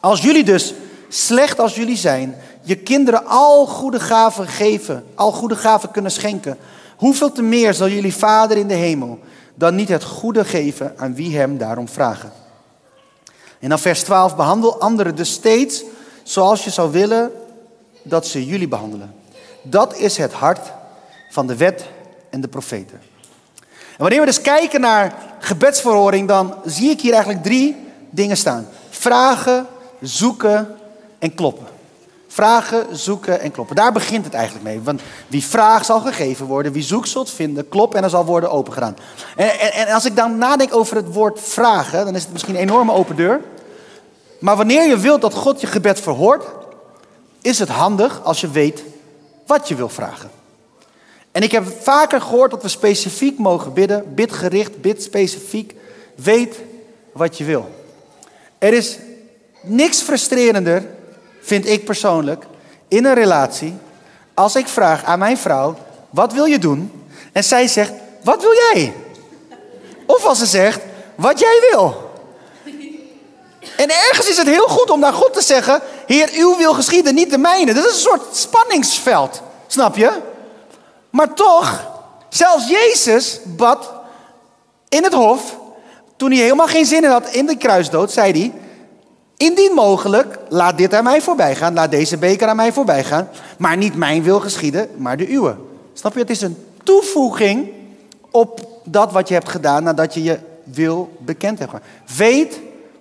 Als 0.00 0.20
jullie 0.20 0.44
dus, 0.44 0.74
slecht 1.08 1.60
als 1.60 1.74
jullie 1.74 1.96
zijn, 1.96 2.36
je 2.62 2.76
kinderen 2.76 3.26
al 3.26 3.66
goede 3.66 4.00
gaven 4.00 4.48
geven, 4.48 5.04
al 5.14 5.32
goede 5.32 5.56
gaven 5.56 5.90
kunnen 5.90 6.10
schenken, 6.10 6.58
hoeveel 6.96 7.32
te 7.32 7.42
meer 7.42 7.74
zal 7.74 7.88
jullie 7.88 8.14
Vader 8.14 8.56
in 8.56 8.68
de 8.68 8.74
hemel 8.74 9.18
dan 9.54 9.74
niet 9.74 9.88
het 9.88 10.04
goede 10.04 10.44
geven 10.44 10.94
aan 10.96 11.14
wie 11.14 11.36
hem 11.38 11.58
daarom 11.58 11.88
vragen? 11.88 12.32
En 13.60 13.68
dan 13.68 13.78
vers 13.78 14.02
12, 14.02 14.36
behandel 14.36 14.80
anderen 14.80 15.14
dus 15.14 15.32
steeds 15.32 15.84
zoals 16.30 16.64
je 16.64 16.70
zou 16.70 16.90
willen 16.90 17.32
dat 18.02 18.26
ze 18.26 18.46
jullie 18.46 18.68
behandelen. 18.68 19.14
Dat 19.62 19.96
is 19.96 20.16
het 20.16 20.32
hart 20.32 20.72
van 21.30 21.46
de 21.46 21.56
wet 21.56 21.84
en 22.30 22.40
de 22.40 22.48
profeten. 22.48 23.00
En 23.56 24.06
wanneer 24.06 24.20
we 24.20 24.26
dus 24.26 24.40
kijken 24.40 24.80
naar 24.80 25.14
gebedsverhoring, 25.38 26.28
dan 26.28 26.54
zie 26.64 26.90
ik 26.90 27.00
hier 27.00 27.12
eigenlijk 27.12 27.42
drie 27.42 27.76
dingen 28.10 28.36
staan. 28.36 28.68
Vragen, 28.90 29.66
zoeken 30.00 30.76
en 31.18 31.34
kloppen. 31.34 31.66
Vragen, 32.28 32.96
zoeken 32.96 33.40
en 33.40 33.50
kloppen. 33.50 33.76
Daar 33.76 33.92
begint 33.92 34.24
het 34.24 34.34
eigenlijk 34.34 34.64
mee. 34.64 34.80
Want 34.80 35.02
wie 35.26 35.44
vraagt 35.44 35.86
zal 35.86 36.00
gegeven 36.00 36.46
worden, 36.46 36.72
wie 36.72 36.82
zoekt 36.82 37.08
zult 37.08 37.30
vinden, 37.30 37.68
klop 37.68 37.94
en 37.94 38.04
er 38.04 38.10
zal 38.10 38.24
worden 38.24 38.50
opengedaan. 38.50 38.96
En, 39.36 39.58
en, 39.60 39.72
en 39.72 39.94
als 39.94 40.04
ik 40.04 40.16
dan 40.16 40.38
nadenk 40.38 40.74
over 40.74 40.96
het 40.96 41.12
woord 41.12 41.40
vragen, 41.40 42.04
dan 42.04 42.14
is 42.14 42.22
het 42.22 42.32
misschien 42.32 42.54
een 42.54 42.60
enorme 42.60 42.92
open 42.92 43.16
deur. 43.16 43.40
Maar 44.40 44.56
wanneer 44.56 44.88
je 44.88 44.98
wilt 44.98 45.20
dat 45.20 45.34
God 45.34 45.60
je 45.60 45.66
gebed 45.66 46.00
verhoort, 46.00 46.44
is 47.42 47.58
het 47.58 47.68
handig 47.68 48.24
als 48.24 48.40
je 48.40 48.50
weet 48.50 48.82
wat 49.46 49.68
je 49.68 49.74
wil 49.74 49.88
vragen. 49.88 50.30
En 51.32 51.42
ik 51.42 51.52
heb 51.52 51.64
vaker 51.80 52.20
gehoord 52.20 52.50
dat 52.50 52.62
we 52.62 52.68
specifiek 52.68 53.38
mogen 53.38 53.72
bidden, 53.72 54.14
bidgericht, 54.14 54.80
bid 54.80 55.02
specifiek, 55.02 55.74
weet 56.14 56.56
wat 57.12 57.38
je 57.38 57.44
wil. 57.44 57.70
Er 58.58 58.72
is 58.72 58.98
niks 59.62 60.00
frustrerender, 60.00 60.86
vind 61.40 61.66
ik 61.66 61.84
persoonlijk, 61.84 62.46
in 62.88 63.04
een 63.04 63.14
relatie, 63.14 63.74
als 64.34 64.56
ik 64.56 64.68
vraag 64.68 65.04
aan 65.04 65.18
mijn 65.18 65.38
vrouw, 65.38 65.76
wat 66.10 66.32
wil 66.32 66.44
je 66.44 66.58
doen? 66.58 66.92
En 67.32 67.44
zij 67.44 67.66
zegt, 67.66 67.92
wat 68.22 68.42
wil 68.42 68.54
jij? 68.54 68.92
Of 70.06 70.24
als 70.24 70.38
ze 70.38 70.46
zegt, 70.46 70.80
wat 71.14 71.38
jij 71.38 71.68
wil. 71.70 72.09
En 73.80 73.90
ergens 73.90 74.28
is 74.28 74.36
het 74.36 74.46
heel 74.46 74.66
goed 74.66 74.90
om 74.90 75.00
naar 75.00 75.12
God 75.12 75.32
te 75.32 75.42
zeggen: 75.42 75.80
Heer, 76.06 76.30
uw 76.34 76.56
wil 76.56 76.74
geschieden, 76.74 77.14
niet 77.14 77.30
de 77.30 77.38
mijne. 77.38 77.74
Dat 77.74 77.84
is 77.84 77.92
een 77.92 77.98
soort 77.98 78.36
spanningsveld, 78.36 79.42
snap 79.66 79.96
je? 79.96 80.10
Maar 81.10 81.34
toch, 81.34 81.90
zelfs 82.28 82.68
Jezus 82.68 83.40
bad 83.44 83.92
in 84.88 85.04
het 85.04 85.12
hof, 85.12 85.56
toen 86.16 86.30
hij 86.30 86.40
helemaal 86.40 86.66
geen 86.66 86.84
zin 86.84 87.04
in 87.04 87.10
had 87.10 87.28
in 87.28 87.46
de 87.46 87.56
kruisdood, 87.56 88.12
zei 88.12 88.32
hij: 88.32 88.52
Indien 89.36 89.72
mogelijk, 89.72 90.38
laat 90.48 90.78
dit 90.78 90.94
aan 90.94 91.04
mij 91.04 91.20
voorbij 91.20 91.56
gaan, 91.56 91.74
laat 91.74 91.90
deze 91.90 92.16
beker 92.16 92.48
aan 92.48 92.56
mij 92.56 92.72
voorbij 92.72 93.04
gaan, 93.04 93.28
maar 93.58 93.76
niet 93.76 93.96
mijn 93.96 94.22
wil 94.22 94.40
geschieden, 94.40 94.88
maar 94.96 95.16
de 95.16 95.32
uwe. 95.32 95.56
Snap 95.92 96.12
je? 96.12 96.20
Het 96.20 96.30
is 96.30 96.40
een 96.40 96.66
toevoeging 96.82 97.72
op 98.30 98.80
dat 98.84 99.12
wat 99.12 99.28
je 99.28 99.34
hebt 99.34 99.48
gedaan 99.48 99.82
nadat 99.82 100.14
je 100.14 100.22
je 100.22 100.38
wil 100.64 101.12
bekend 101.18 101.58
hebt. 101.58 101.72
Weet 102.16 102.60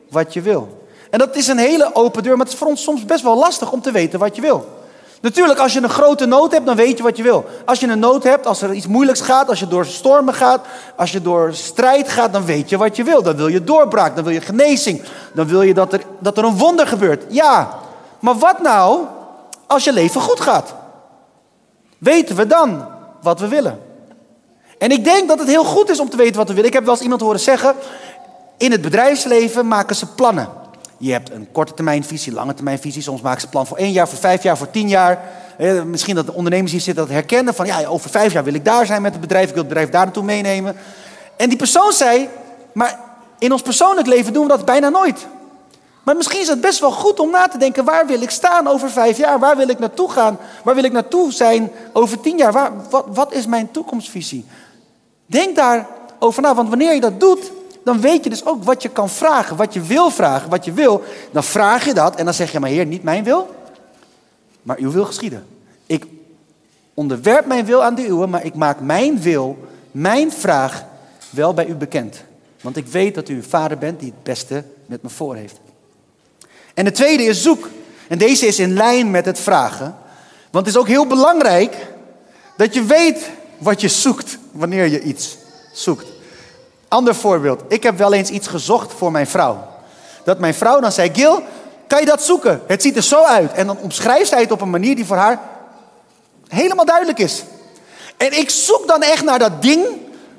wat 0.09 0.33
je 0.33 0.41
wil. 0.41 0.87
En 1.09 1.19
dat 1.19 1.35
is 1.35 1.47
een 1.47 1.57
hele 1.57 1.95
open 1.95 2.23
deur, 2.23 2.37
maar 2.37 2.45
het 2.45 2.53
is 2.53 2.59
voor 2.59 2.67
ons 2.67 2.83
soms 2.83 3.05
best 3.05 3.23
wel 3.23 3.37
lastig 3.37 3.71
om 3.71 3.81
te 3.81 3.91
weten 3.91 4.19
wat 4.19 4.35
je 4.35 4.41
wil. 4.41 4.77
Natuurlijk, 5.21 5.59
als 5.59 5.73
je 5.73 5.81
een 5.81 5.89
grote 5.89 6.25
nood 6.25 6.51
hebt, 6.51 6.65
dan 6.65 6.75
weet 6.75 6.97
je 6.97 7.03
wat 7.03 7.17
je 7.17 7.23
wil. 7.23 7.45
Als 7.65 7.79
je 7.79 7.87
een 7.87 7.99
nood 7.99 8.23
hebt, 8.23 8.45
als 8.45 8.61
er 8.61 8.73
iets 8.73 8.87
moeilijks 8.87 9.21
gaat, 9.21 9.49
als 9.49 9.59
je 9.59 9.67
door 9.67 9.85
stormen 9.85 10.33
gaat, 10.33 10.65
als 10.95 11.11
je 11.11 11.21
door 11.21 11.53
strijd 11.53 12.09
gaat, 12.09 12.33
dan 12.33 12.45
weet 12.45 12.69
je 12.69 12.77
wat 12.77 12.95
je 12.95 13.03
wil. 13.03 13.21
Dan 13.21 13.35
wil 13.35 13.47
je 13.47 13.63
doorbraak, 13.63 14.15
dan 14.15 14.23
wil 14.23 14.33
je 14.33 14.41
genezing, 14.41 15.01
dan 15.33 15.47
wil 15.47 15.61
je 15.61 15.73
dat 15.73 15.93
er, 15.93 16.01
dat 16.19 16.37
er 16.37 16.43
een 16.43 16.57
wonder 16.57 16.87
gebeurt. 16.87 17.23
Ja, 17.27 17.79
maar 18.19 18.37
wat 18.37 18.61
nou 18.61 19.05
als 19.67 19.83
je 19.83 19.93
leven 19.93 20.21
goed 20.21 20.39
gaat? 20.39 20.73
Weten 21.97 22.35
we 22.35 22.47
dan 22.47 22.87
wat 23.21 23.39
we 23.39 23.47
willen? 23.47 23.79
En 24.77 24.91
ik 24.91 25.03
denk 25.03 25.27
dat 25.27 25.39
het 25.39 25.47
heel 25.47 25.63
goed 25.63 25.89
is 25.89 25.99
om 25.99 26.09
te 26.09 26.17
weten 26.17 26.35
wat 26.35 26.47
we 26.47 26.53
willen. 26.53 26.69
Ik 26.69 26.75
heb 26.75 26.83
wel 26.83 26.93
eens 26.93 27.03
iemand 27.03 27.21
horen 27.21 27.39
zeggen, 27.39 27.75
in 28.59 28.71
het 28.71 28.81
bedrijfsleven 28.81 29.67
maken 29.67 29.95
ze 29.95 30.05
plannen. 30.05 30.49
Je 30.97 31.11
hebt 31.11 31.31
een 31.31 31.51
korte 31.51 31.73
termijn 31.73 32.03
visie, 32.03 32.33
lange 32.33 32.53
termijn 32.53 32.79
visie. 32.79 33.01
Soms 33.01 33.21
maken 33.21 33.41
ze 33.41 33.47
plan 33.47 33.67
voor 33.67 33.77
één 33.77 33.91
jaar, 33.91 34.07
voor 34.09 34.17
vijf 34.17 34.43
jaar, 34.43 34.57
voor 34.57 34.71
tien 34.71 34.89
jaar. 34.89 35.19
misschien 35.85 36.15
dat 36.15 36.25
de 36.25 36.33
ondernemers 36.33 36.71
hier 36.71 36.81
zitten 36.81 37.05
dat 37.05 37.13
herkennen 37.13 37.53
van 37.53 37.65
ja, 37.65 37.85
over 37.85 38.09
vijf 38.09 38.33
jaar 38.33 38.43
wil 38.43 38.53
ik 38.53 38.65
daar 38.65 38.85
zijn 38.85 39.01
met 39.01 39.11
het 39.11 39.21
bedrijf, 39.21 39.47
ik 39.47 39.53
wil 39.53 39.63
het 39.63 39.67
bedrijf 39.67 39.89
daar 39.89 40.03
naartoe 40.03 40.23
meenemen. 40.23 40.75
En 41.37 41.49
die 41.49 41.57
persoon 41.57 41.91
zei, 41.91 42.29
maar 42.73 42.99
in 43.37 43.51
ons 43.51 43.61
persoonlijk 43.61 44.07
leven 44.07 44.33
doen 44.33 44.43
we 44.43 44.49
dat 44.49 44.65
bijna 44.65 44.89
nooit. 44.89 45.27
Maar 46.03 46.15
misschien 46.15 46.39
is 46.39 46.47
het 46.47 46.61
best 46.61 46.79
wel 46.79 46.91
goed 46.91 47.19
om 47.19 47.29
na 47.29 47.47
te 47.47 47.57
denken: 47.57 47.85
waar 47.85 48.07
wil 48.07 48.21
ik 48.21 48.29
staan 48.29 48.67
over 48.67 48.89
vijf 48.89 49.17
jaar? 49.17 49.39
Waar 49.39 49.57
wil 49.57 49.69
ik 49.69 49.79
naartoe 49.79 50.11
gaan? 50.11 50.39
Waar 50.63 50.75
wil 50.75 50.83
ik 50.83 50.91
naartoe 50.91 51.31
zijn 51.31 51.71
over 51.93 52.19
tien 52.19 52.37
jaar? 52.37 52.71
Wat, 52.89 53.05
wat 53.13 53.33
is 53.33 53.45
mijn 53.45 53.71
toekomstvisie? 53.71 54.45
Denk 55.25 55.55
daarover 55.55 56.41
na, 56.41 56.55
want 56.55 56.69
wanneer 56.69 56.93
je 56.93 57.01
dat 57.01 57.19
doet, 57.19 57.51
dan 57.83 58.01
weet 58.01 58.23
je 58.23 58.29
dus 58.29 58.45
ook 58.45 58.63
wat 58.63 58.81
je 58.81 58.89
kan 58.89 59.09
vragen, 59.09 59.55
wat 59.55 59.73
je 59.73 59.81
wil 59.81 60.09
vragen, 60.09 60.49
wat 60.49 60.65
je 60.65 60.71
wil. 60.71 61.03
Dan 61.31 61.43
vraag 61.43 61.85
je 61.85 61.93
dat 61.93 62.15
en 62.15 62.25
dan 62.25 62.33
zeg 62.33 62.51
je: 62.51 62.59
Maar 62.59 62.69
Heer, 62.69 62.85
niet 62.85 63.03
mijn 63.03 63.23
wil, 63.23 63.55
maar 64.61 64.77
uw 64.77 64.91
wil 64.91 65.05
geschieden. 65.05 65.45
Ik 65.85 66.05
onderwerp 66.93 67.45
mijn 67.45 67.65
wil 67.65 67.83
aan 67.83 67.95
de 67.95 68.07
uwe, 68.07 68.27
maar 68.27 68.45
ik 68.45 68.55
maak 68.55 68.79
mijn 68.79 69.21
wil, 69.21 69.57
mijn 69.91 70.31
vraag 70.31 70.85
wel 71.29 71.53
bij 71.53 71.67
u 71.67 71.75
bekend. 71.75 72.23
Want 72.61 72.77
ik 72.77 72.87
weet 72.87 73.15
dat 73.15 73.29
u 73.29 73.35
een 73.35 73.43
vader 73.43 73.77
bent 73.77 73.99
die 73.99 74.09
het 74.09 74.23
beste 74.23 74.63
met 74.85 75.01
me 75.01 75.09
voor 75.09 75.35
heeft. 75.35 75.59
En 76.73 76.85
de 76.85 76.91
tweede 76.91 77.23
is 77.23 77.41
zoek. 77.41 77.69
En 78.07 78.17
deze 78.17 78.47
is 78.47 78.59
in 78.59 78.73
lijn 78.73 79.11
met 79.11 79.25
het 79.25 79.39
vragen. 79.39 79.95
Want 80.51 80.65
het 80.65 80.75
is 80.75 80.81
ook 80.81 80.87
heel 80.87 81.07
belangrijk 81.07 81.87
dat 82.57 82.73
je 82.73 82.83
weet 82.83 83.29
wat 83.57 83.81
je 83.81 83.87
zoekt 83.87 84.37
wanneer 84.51 84.87
je 84.87 85.01
iets 85.01 85.37
zoekt. 85.73 86.05
Ander 86.89 87.15
voorbeeld. 87.15 87.61
Ik 87.67 87.83
heb 87.83 87.97
wel 87.97 88.13
eens 88.13 88.29
iets 88.29 88.47
gezocht 88.47 88.93
voor 88.93 89.11
mijn 89.11 89.27
vrouw. 89.27 89.67
Dat 90.23 90.39
mijn 90.39 90.53
vrouw 90.53 90.79
dan 90.79 90.91
zei: 90.91 91.09
Gil, 91.13 91.43
kan 91.87 91.99
je 91.99 92.05
dat 92.05 92.23
zoeken? 92.23 92.61
Het 92.67 92.81
ziet 92.81 92.95
er 92.95 93.03
zo 93.03 93.23
uit. 93.23 93.51
En 93.51 93.67
dan 93.67 93.77
omschrijft 93.77 94.29
zij 94.29 94.41
het 94.41 94.51
op 94.51 94.61
een 94.61 94.69
manier 94.69 94.95
die 94.95 95.05
voor 95.05 95.17
haar 95.17 95.39
helemaal 96.47 96.85
duidelijk 96.85 97.19
is. 97.19 97.43
En 98.17 98.39
ik 98.39 98.49
zoek 98.49 98.87
dan 98.87 99.01
echt 99.01 99.23
naar 99.23 99.39
dat 99.39 99.61
ding 99.61 99.85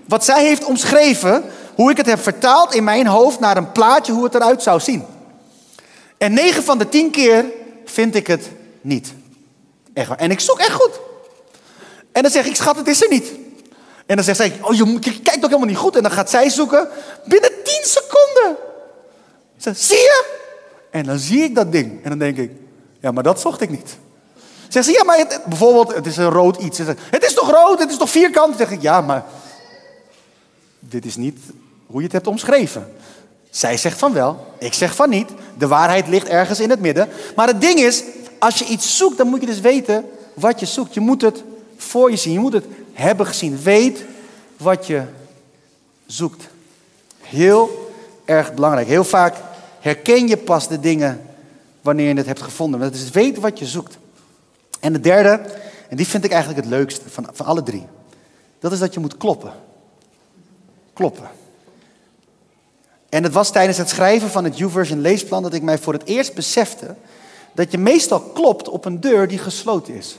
wat 0.06 0.24
zij 0.24 0.44
heeft 0.44 0.64
omschreven, 0.64 1.44
hoe 1.74 1.90
ik 1.90 1.96
het 1.96 2.06
heb 2.06 2.22
vertaald 2.22 2.74
in 2.74 2.84
mijn 2.84 3.06
hoofd 3.06 3.40
naar 3.40 3.56
een 3.56 3.72
plaatje 3.72 4.12
hoe 4.12 4.24
het 4.24 4.34
eruit 4.34 4.62
zou 4.62 4.80
zien. 4.80 5.04
En 6.18 6.32
9 6.32 6.62
van 6.62 6.78
de 6.78 6.88
10 6.88 7.10
keer 7.10 7.44
vind 7.84 8.14
ik 8.14 8.26
het 8.26 8.50
niet. 8.80 9.12
Echt 9.92 10.08
waar. 10.08 10.18
En 10.18 10.30
ik 10.30 10.40
zoek 10.40 10.58
echt 10.58 10.72
goed. 10.72 11.00
En 12.12 12.22
dan 12.22 12.30
zeg 12.30 12.46
ik, 12.46 12.56
schat, 12.56 12.76
het 12.76 12.88
is 12.88 13.02
er 13.02 13.08
niet. 13.08 13.30
En 14.10 14.16
dan 14.16 14.24
zegt 14.24 14.36
zij, 14.36 14.58
oh, 14.60 14.74
je, 14.74 14.98
kijkt 15.00 15.36
ook 15.36 15.50
helemaal 15.50 15.66
niet 15.66 15.76
goed. 15.76 15.96
En 15.96 16.02
dan 16.02 16.10
gaat 16.10 16.30
zij 16.30 16.48
zoeken. 16.48 16.88
Binnen 17.24 17.50
10 17.64 17.80
seconden. 17.82 18.56
Zeg, 19.56 19.76
zie 19.76 19.96
je? 19.96 20.24
En 20.90 21.04
dan 21.04 21.18
zie 21.18 21.42
ik 21.42 21.54
dat 21.54 21.72
ding. 21.72 22.04
En 22.04 22.08
dan 22.08 22.18
denk 22.18 22.36
ik, 22.36 22.50
ja, 23.00 23.10
maar 23.10 23.22
dat 23.22 23.40
zocht 23.40 23.60
ik 23.60 23.70
niet. 23.70 23.96
Zeg 24.68 24.84
ze, 24.84 24.92
ja, 24.92 25.04
maar 25.04 25.40
bijvoorbeeld, 25.46 25.94
het 25.94 26.06
is 26.06 26.16
een 26.16 26.30
rood 26.30 26.56
iets. 26.56 26.76
Zegt, 26.76 26.98
het 27.10 27.24
is 27.24 27.34
toch 27.34 27.50
rood? 27.50 27.78
Het 27.78 27.90
is 27.90 27.96
toch 27.96 28.10
vierkant? 28.10 28.48
Dan 28.48 28.66
zeg 28.66 28.76
ik, 28.76 28.82
ja, 28.82 29.00
maar 29.00 29.24
dit 30.78 31.04
is 31.04 31.16
niet 31.16 31.38
hoe 31.86 31.98
je 31.98 32.04
het 32.04 32.12
hebt 32.12 32.26
omschreven. 32.26 32.92
Zij 33.50 33.76
zegt 33.76 33.98
van 33.98 34.12
wel, 34.12 34.46
ik 34.58 34.72
zeg 34.74 34.94
van 34.94 35.10
niet. 35.10 35.30
De 35.58 35.66
waarheid 35.66 36.08
ligt 36.08 36.28
ergens 36.28 36.60
in 36.60 36.70
het 36.70 36.80
midden. 36.80 37.08
Maar 37.36 37.46
het 37.46 37.60
ding 37.60 37.78
is, 37.78 38.02
als 38.38 38.58
je 38.58 38.64
iets 38.64 38.96
zoekt, 38.96 39.16
dan 39.16 39.26
moet 39.26 39.40
je 39.40 39.46
dus 39.46 39.60
weten 39.60 40.04
wat 40.34 40.60
je 40.60 40.66
zoekt. 40.66 40.94
Je 40.94 41.00
moet 41.00 41.22
het 41.22 41.42
voor 41.76 42.10
je 42.10 42.16
zien. 42.16 42.32
Je 42.32 42.38
moet 42.38 42.52
het 42.52 42.64
hebben 42.92 43.26
gezien. 43.26 43.62
Weet 43.62 44.04
wat 44.56 44.86
je 44.86 45.02
zoekt. 46.06 46.48
Heel 47.20 47.92
erg 48.24 48.54
belangrijk. 48.54 48.86
Heel 48.86 49.04
vaak 49.04 49.36
herken 49.80 50.28
je 50.28 50.36
pas 50.36 50.68
de 50.68 50.80
dingen 50.80 51.20
wanneer 51.80 52.08
je 52.08 52.14
het 52.14 52.26
hebt 52.26 52.42
gevonden. 52.42 52.80
Dat 52.80 52.94
is 52.94 53.10
weten 53.10 53.42
wat 53.42 53.58
je 53.58 53.66
zoekt. 53.66 53.98
En 54.80 54.92
de 54.92 55.00
derde, 55.00 55.40
en 55.88 55.96
die 55.96 56.06
vind 56.06 56.24
ik 56.24 56.30
eigenlijk 56.30 56.62
het 56.64 56.70
leukste 56.70 57.10
van, 57.10 57.28
van 57.32 57.46
alle 57.46 57.62
drie. 57.62 57.86
Dat 58.58 58.72
is 58.72 58.78
dat 58.78 58.94
je 58.94 59.00
moet 59.00 59.16
kloppen. 59.16 59.52
Kloppen. 60.92 61.28
En 63.08 63.22
het 63.22 63.32
was 63.32 63.50
tijdens 63.50 63.78
het 63.78 63.88
schrijven 63.88 64.30
van 64.30 64.44
het 64.44 64.58
YouVersion 64.58 65.00
leesplan 65.00 65.42
dat 65.42 65.54
ik 65.54 65.62
mij 65.62 65.78
voor 65.78 65.92
het 65.92 66.04
eerst 66.04 66.34
besefte 66.34 66.94
dat 67.52 67.72
je 67.72 67.78
meestal 67.78 68.20
klopt 68.20 68.68
op 68.68 68.84
een 68.84 69.00
deur 69.00 69.28
die 69.28 69.38
gesloten 69.38 69.94
is. 69.94 70.18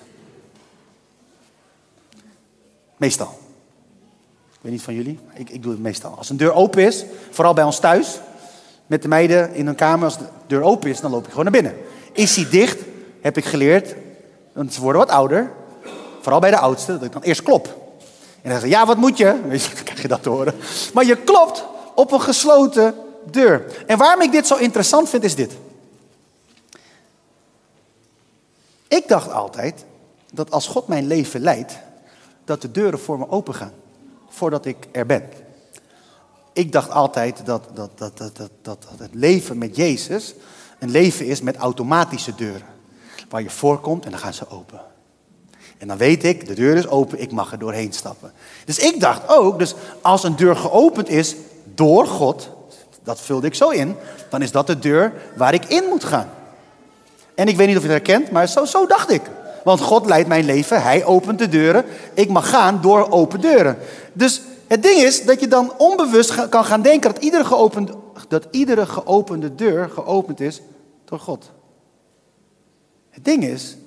Meestal. 3.01 3.39
Ik 4.51 4.59
weet 4.61 4.71
niet 4.71 4.81
van 4.81 4.93
jullie, 4.93 5.19
ik, 5.33 5.49
ik 5.49 5.63
doe 5.63 5.71
het 5.71 5.81
meestal. 5.81 6.17
Als 6.17 6.29
een 6.29 6.37
deur 6.37 6.53
open 6.53 6.83
is, 6.83 7.05
vooral 7.29 7.53
bij 7.53 7.63
ons 7.63 7.79
thuis, 7.79 8.19
met 8.87 9.01
de 9.01 9.07
meiden 9.07 9.53
in 9.53 9.65
hun 9.65 9.75
kamer, 9.75 10.05
als 10.05 10.17
de 10.17 10.25
deur 10.47 10.61
open 10.61 10.89
is, 10.89 10.99
dan 10.99 11.11
loop 11.11 11.23
ik 11.23 11.29
gewoon 11.29 11.43
naar 11.43 11.61
binnen. 11.61 11.75
Is 12.11 12.33
die 12.33 12.47
dicht, 12.47 12.79
heb 13.21 13.37
ik 13.37 13.45
geleerd, 13.45 13.95
want 14.53 14.73
ze 14.73 14.81
worden 14.81 15.01
wat 15.01 15.09
ouder, 15.09 15.51
vooral 16.21 16.39
bij 16.39 16.49
de 16.49 16.57
oudste, 16.57 16.91
dat 16.91 17.03
ik 17.03 17.11
dan 17.11 17.21
eerst 17.21 17.43
klop. 17.43 17.65
En 17.65 18.49
dan 18.49 18.51
zeggen 18.51 18.69
ze, 18.69 18.75
ja, 18.75 18.85
wat 18.85 18.97
moet 18.97 19.17
je? 19.17 19.25
Dan 19.49 19.83
krijg 19.83 20.01
je 20.01 20.07
dat 20.07 20.23
te 20.23 20.29
horen. 20.29 20.53
Maar 20.93 21.05
je 21.05 21.15
klopt 21.15 21.65
op 21.95 22.11
een 22.11 22.21
gesloten 22.21 22.95
deur. 23.31 23.83
En 23.87 23.97
waarom 23.97 24.21
ik 24.21 24.31
dit 24.31 24.47
zo 24.47 24.55
interessant 24.55 25.09
vind, 25.09 25.23
is 25.23 25.35
dit. 25.35 25.51
Ik 28.87 29.07
dacht 29.07 29.31
altijd 29.31 29.85
dat 30.33 30.51
als 30.51 30.67
God 30.67 30.87
mijn 30.87 31.07
leven 31.07 31.41
leidt, 31.41 31.79
dat 32.51 32.61
de 32.61 32.71
deuren 32.71 32.99
voor 32.99 33.19
me 33.19 33.29
open 33.29 33.55
gaan. 33.55 33.73
Voordat 34.29 34.65
ik 34.65 34.77
er 34.91 35.05
ben. 35.05 35.23
Ik 36.53 36.71
dacht 36.71 36.89
altijd 36.89 37.45
dat, 37.45 37.63
dat, 37.73 37.97
dat, 37.97 38.17
dat, 38.17 38.35
dat, 38.35 38.51
dat 38.61 38.87
het 38.97 39.13
leven 39.13 39.57
met 39.57 39.75
Jezus 39.75 40.33
een 40.79 40.91
leven 40.91 41.25
is 41.25 41.41
met 41.41 41.55
automatische 41.55 42.35
deuren. 42.35 42.67
Waar 43.29 43.41
je 43.41 43.49
voorkomt 43.49 44.05
en 44.05 44.11
dan 44.11 44.19
gaan 44.19 44.33
ze 44.33 44.49
open. 44.49 44.81
En 45.77 45.87
dan 45.87 45.97
weet 45.97 46.23
ik, 46.23 46.47
de 46.47 46.53
deur 46.53 46.75
is 46.77 46.87
open, 46.87 47.21
ik 47.21 47.31
mag 47.31 47.51
er 47.51 47.59
doorheen 47.59 47.93
stappen. 47.93 48.31
Dus 48.65 48.79
ik 48.79 48.99
dacht 48.99 49.21
ook, 49.27 49.59
dus 49.59 49.73
als 50.01 50.23
een 50.23 50.35
deur 50.35 50.55
geopend 50.55 51.09
is 51.09 51.35
door 51.75 52.07
God, 52.07 52.49
dat 53.03 53.21
vulde 53.21 53.47
ik 53.47 53.55
zo 53.55 53.69
in, 53.69 53.95
dan 54.29 54.41
is 54.41 54.51
dat 54.51 54.67
de 54.67 54.79
deur 54.79 55.13
waar 55.35 55.53
ik 55.53 55.65
in 55.65 55.83
moet 55.89 56.03
gaan. 56.03 56.29
En 57.35 57.47
ik 57.47 57.57
weet 57.57 57.67
niet 57.67 57.77
of 57.77 57.83
je 57.83 57.89
het 57.89 58.07
herkent, 58.07 58.31
maar 58.31 58.47
zo, 58.47 58.65
zo 58.65 58.85
dacht 58.85 59.11
ik. 59.11 59.21
Want 59.63 59.81
God 59.81 60.05
leidt 60.05 60.27
mijn 60.27 60.45
leven, 60.45 60.81
Hij 60.81 61.05
opent 61.05 61.39
de 61.39 61.49
deuren. 61.49 61.85
Ik 62.13 62.29
mag 62.29 62.49
gaan 62.49 62.81
door 62.81 63.11
open 63.11 63.41
deuren. 63.41 63.77
Dus 64.13 64.41
het 64.67 64.83
ding 64.83 64.97
is 64.99 65.25
dat 65.25 65.39
je 65.39 65.47
dan 65.47 65.73
onbewust 65.77 66.49
kan 66.49 66.65
gaan 66.65 66.81
denken 66.81 67.13
dat 67.13 67.23
iedere 67.23 67.45
geopende, 67.45 67.93
dat 68.27 68.47
iedere 68.51 68.85
geopende 68.85 69.55
deur 69.55 69.89
geopend 69.89 70.39
is 70.39 70.61
door 71.05 71.19
God. 71.19 71.51
Het 73.09 73.25
ding 73.25 73.43
is 73.43 73.77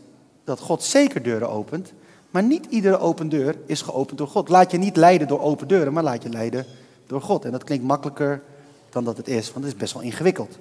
dat 0.45 0.61
God 0.61 0.83
zeker 0.83 1.23
deuren 1.23 1.51
opent, 1.51 1.93
maar 2.31 2.43
niet 2.43 2.67
iedere 2.69 2.99
open 2.99 3.29
deur 3.29 3.57
is 3.67 3.83
geopend 3.83 4.19
door 4.19 4.29
God. 4.29 4.49
Laat 4.49 4.71
je 4.71 4.79
niet 4.79 4.97
leiden 4.97 5.29
door 5.29 5.41
open 5.41 5.69
deuren, 5.69 5.93
maar 5.93 6.03
laat 6.03 6.23
je 6.23 6.29
leiden 6.29 6.67
door 7.07 7.21
God. 7.21 7.45
En 7.45 7.51
dat 7.51 7.65
klinkt 7.65 7.85
makkelijker 7.85 8.43
dan 8.91 9.05
dat 9.05 9.17
het 9.17 9.29
is, 9.29 9.53
want 9.53 9.65
het 9.65 9.75
is 9.75 9.81
best 9.81 9.93
wel 9.93 10.03
ingewikkeld. 10.03 10.59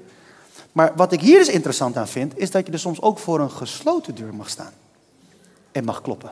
Maar 0.72 0.94
wat 0.96 1.12
ik 1.12 1.22
hier 1.22 1.38
dus 1.38 1.50
interessant 1.50 1.98
aan 1.98 2.08
vind, 2.08 2.38
is 2.38 2.52
dat 2.52 2.66
je 2.66 2.72
er 2.72 2.80
soms 2.80 3.02
ook 3.02 3.20
voor 3.20 3.40
een 3.40 3.52
gesloten 3.52 4.16
deur 4.16 4.36
mag 4.36 4.50
staan. 4.50 4.72
En 5.74 5.84
mag 5.84 6.02
kloppen. 6.02 6.32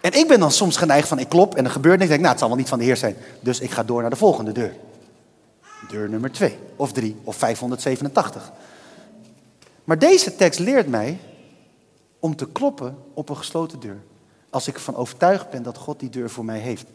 En 0.00 0.12
ik 0.12 0.28
ben 0.28 0.40
dan 0.40 0.52
soms 0.52 0.76
geneigd 0.76 1.08
van, 1.08 1.18
ik 1.18 1.28
klop 1.28 1.54
en 1.54 1.64
er 1.64 1.70
gebeurt 1.70 1.98
niks. 1.98 2.04
Ik 2.04 2.08
denk, 2.08 2.20
nou, 2.20 2.32
het 2.32 2.38
zal 2.38 2.48
wel 2.48 2.58
niet 2.58 2.68
van 2.68 2.78
de 2.78 2.84
Heer 2.84 2.96
zijn. 2.96 3.16
Dus 3.40 3.60
ik 3.60 3.70
ga 3.70 3.82
door 3.82 4.00
naar 4.00 4.10
de 4.10 4.16
volgende 4.16 4.52
deur. 4.52 4.74
Deur 5.88 6.08
nummer 6.08 6.32
2, 6.32 6.58
of 6.76 6.92
3, 6.92 7.16
of 7.24 7.36
587. 7.36 8.52
Maar 9.84 9.98
deze 9.98 10.36
tekst 10.36 10.58
leert 10.58 10.88
mij 10.88 11.18
om 12.18 12.36
te 12.36 12.46
kloppen 12.46 12.98
op 13.14 13.28
een 13.28 13.36
gesloten 13.36 13.80
deur. 13.80 14.02
Als 14.50 14.68
ik 14.68 14.74
ervan 14.74 14.96
overtuigd 14.96 15.50
ben 15.50 15.62
dat 15.62 15.76
God 15.76 16.00
die 16.00 16.10
deur 16.10 16.30
voor 16.30 16.44
mij 16.44 16.58
heeft. 16.58 16.86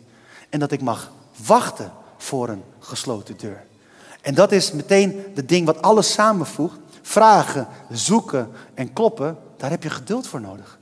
En 0.50 0.60
dat 0.60 0.72
ik 0.72 0.82
mag 0.82 1.12
wachten 1.46 1.92
voor 2.18 2.50
een 2.50 2.64
gesloten 2.80 3.38
deur. 3.38 3.64
En 4.22 4.34
dat 4.34 4.52
is 4.52 4.72
meteen 4.72 5.24
het 5.36 5.50
ding 5.50 5.66
wat 5.66 5.82
alles 5.82 6.12
samenvoegt. 6.12 6.80
Vragen, 7.02 7.68
zoeken 7.90 8.52
en 8.74 8.94
kloppen, 8.94 9.38
daar 9.58 9.70
heb 9.70 9.84
je 9.84 9.90
geduld 9.90 10.28
voor 10.28 10.42
nodig. 10.42 10.79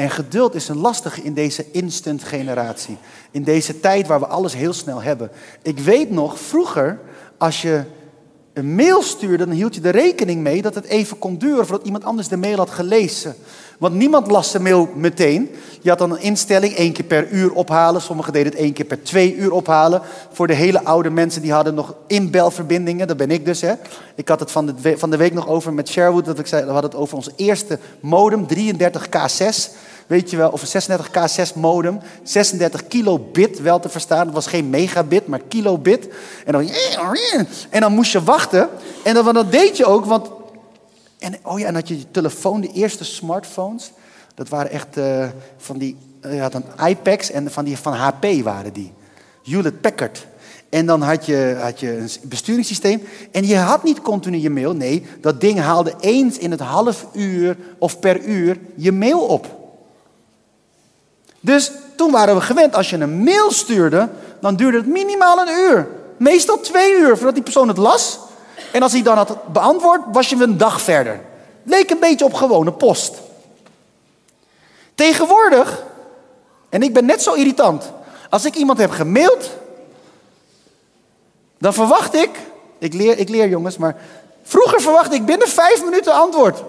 En 0.00 0.10
geduld 0.10 0.54
is 0.54 0.68
een 0.68 0.76
lastige 0.76 1.22
in 1.22 1.34
deze 1.34 1.64
instant 1.70 2.22
generatie. 2.22 2.96
In 3.30 3.44
deze 3.44 3.80
tijd 3.80 4.06
waar 4.06 4.20
we 4.20 4.26
alles 4.26 4.54
heel 4.54 4.72
snel 4.72 5.02
hebben. 5.02 5.30
Ik 5.62 5.78
weet 5.78 6.10
nog, 6.10 6.38
vroeger, 6.38 7.00
als 7.38 7.62
je 7.62 7.82
een 8.52 8.74
mail 8.74 9.02
stuurde, 9.02 9.44
dan 9.44 9.54
hield 9.54 9.74
je 9.74 9.80
er 9.80 9.90
rekening 9.90 10.40
mee 10.40 10.62
dat 10.62 10.74
het 10.74 10.84
even 10.84 11.18
kon 11.18 11.38
duren 11.38 11.66
voordat 11.66 11.86
iemand 11.86 12.04
anders 12.04 12.28
de 12.28 12.36
mail 12.36 12.56
had 12.56 12.70
gelezen. 12.70 13.34
Want 13.78 13.94
niemand 13.94 14.30
las 14.30 14.52
de 14.52 14.60
mail 14.60 14.88
meteen. 14.94 15.50
Je 15.80 15.88
had 15.88 15.98
dan 15.98 16.10
een 16.10 16.20
instelling, 16.20 16.74
één 16.74 16.92
keer 16.92 17.04
per 17.04 17.28
uur 17.28 17.52
ophalen. 17.52 18.00
Sommigen 18.00 18.32
deden 18.32 18.52
het 18.52 18.60
één 18.60 18.72
keer 18.72 18.84
per 18.84 19.02
twee 19.02 19.36
uur 19.36 19.52
ophalen. 19.52 20.02
Voor 20.32 20.46
de 20.46 20.54
hele 20.54 20.84
oude 20.84 21.10
mensen, 21.10 21.42
die 21.42 21.52
hadden 21.52 21.74
nog 21.74 21.94
inbelverbindingen. 22.06 23.08
Dat 23.08 23.16
ben 23.16 23.30
ik 23.30 23.44
dus, 23.44 23.60
hè. 23.60 23.72
Ik 24.14 24.28
had 24.28 24.40
het 24.40 24.50
van 24.50 24.66
de, 24.66 24.98
van 24.98 25.10
de 25.10 25.16
week 25.16 25.32
nog 25.32 25.48
over 25.48 25.72
met 25.72 25.88
Sherwood. 25.88 26.24
Dat 26.24 26.38
ik 26.38 26.46
zei, 26.46 26.64
we 26.64 26.70
hadden 26.70 26.90
het 26.90 27.00
over 27.00 27.16
onze 27.16 27.32
eerste 27.36 27.78
modem, 28.00 28.46
33K6. 28.54 29.70
Weet 30.10 30.30
je 30.30 30.36
wel, 30.36 30.50
of 30.50 30.74
een 30.74 30.82
36K6 30.82 31.54
modem. 31.54 32.00
36 32.22 32.86
kilobit 32.86 33.60
wel 33.60 33.80
te 33.80 33.88
verstaan. 33.88 34.24
Het 34.26 34.34
was 34.34 34.46
geen 34.46 34.70
megabit, 34.70 35.26
maar 35.26 35.40
kilobit. 35.48 36.08
En 36.44 36.52
dan, 36.52 36.70
en 37.70 37.80
dan 37.80 37.92
moest 37.92 38.12
je 38.12 38.22
wachten. 38.22 38.68
En 39.04 39.14
dat 39.14 39.52
deed 39.52 39.76
je 39.76 39.84
ook, 39.84 40.04
want... 40.04 40.30
En, 41.18 41.34
oh 41.42 41.58
ja, 41.58 41.66
en 41.66 41.74
had 41.74 41.88
je 41.88 41.98
je 41.98 42.10
telefoon, 42.10 42.60
de 42.60 42.72
eerste 42.72 43.04
smartphones. 43.04 43.92
Dat 44.34 44.48
waren 44.48 44.70
echt 44.70 44.96
uh, 44.98 45.26
van 45.56 45.78
die... 45.78 45.96
Uh, 46.26 46.34
je 46.34 46.40
had 46.40 46.54
een 46.54 46.86
iPads 46.86 47.30
en 47.30 47.50
van 47.50 47.64
die 47.64 47.76
van 47.76 47.92
HP 47.92 48.26
waren 48.42 48.72
die. 48.72 48.92
Hewlett 49.44 49.80
Packard. 49.80 50.26
En 50.68 50.86
dan 50.86 51.02
had 51.02 51.26
je, 51.26 51.56
had 51.60 51.80
je 51.80 51.96
een 51.96 52.10
besturingssysteem. 52.22 53.02
En 53.32 53.46
je 53.46 53.56
had 53.56 53.82
niet 53.82 54.02
continu 54.02 54.36
je 54.36 54.50
mail. 54.50 54.74
Nee, 54.74 55.06
dat 55.20 55.40
ding 55.40 55.58
haalde 55.58 55.94
eens 56.00 56.38
in 56.38 56.50
het 56.50 56.60
half 56.60 57.06
uur 57.12 57.56
of 57.78 57.98
per 57.98 58.20
uur 58.20 58.58
je 58.74 58.92
mail 58.92 59.20
op. 59.20 59.58
Dus 61.40 61.72
toen 61.96 62.10
waren 62.10 62.34
we 62.34 62.40
gewend, 62.40 62.74
als 62.74 62.90
je 62.90 62.96
een 62.96 63.22
mail 63.22 63.50
stuurde, 63.50 64.08
dan 64.40 64.56
duurde 64.56 64.76
het 64.76 64.86
minimaal 64.86 65.38
een 65.38 65.54
uur. 65.54 65.88
Meestal 66.16 66.60
twee 66.60 66.92
uur 66.92 67.16
voordat 67.16 67.34
die 67.34 67.42
persoon 67.42 67.68
het 67.68 67.76
las. 67.76 68.18
En 68.72 68.82
als 68.82 68.92
hij 68.92 69.02
dan 69.02 69.16
had 69.16 69.52
beantwoord, 69.52 70.00
was 70.12 70.28
je 70.28 70.36
een 70.36 70.56
dag 70.56 70.80
verder. 70.80 71.20
Leek 71.62 71.90
een 71.90 71.98
beetje 71.98 72.24
op 72.24 72.34
gewone 72.34 72.72
post. 72.72 73.14
Tegenwoordig, 74.94 75.82
en 76.68 76.82
ik 76.82 76.92
ben 76.92 77.06
net 77.06 77.22
zo 77.22 77.32
irritant, 77.32 77.92
als 78.30 78.44
ik 78.44 78.54
iemand 78.54 78.78
heb 78.78 78.90
gemaild, 78.90 79.50
dan 81.58 81.74
verwacht 81.74 82.14
ik, 82.14 82.30
ik 82.78 82.94
leer, 82.94 83.18
ik 83.18 83.28
leer 83.28 83.48
jongens, 83.48 83.76
maar 83.76 83.96
vroeger 84.42 84.80
verwachtte 84.80 85.14
ik 85.14 85.26
binnen 85.26 85.48
vijf 85.48 85.84
minuten 85.84 86.12
antwoord. 86.12 86.62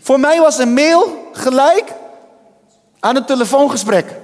Voor 0.00 0.20
mij 0.20 0.40
was 0.40 0.58
een 0.58 0.72
mail 0.74 1.28
gelijk 1.32 1.92
aan 3.00 3.16
een 3.16 3.24
telefoongesprek. 3.24 4.14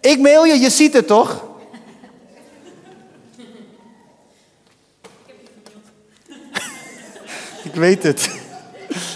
Ik 0.00 0.18
mail 0.18 0.44
je, 0.44 0.58
je 0.58 0.70
ziet 0.70 0.92
het 0.92 1.06
toch? 1.06 1.44
ik 7.68 7.74
weet 7.74 8.02
het. 8.02 8.30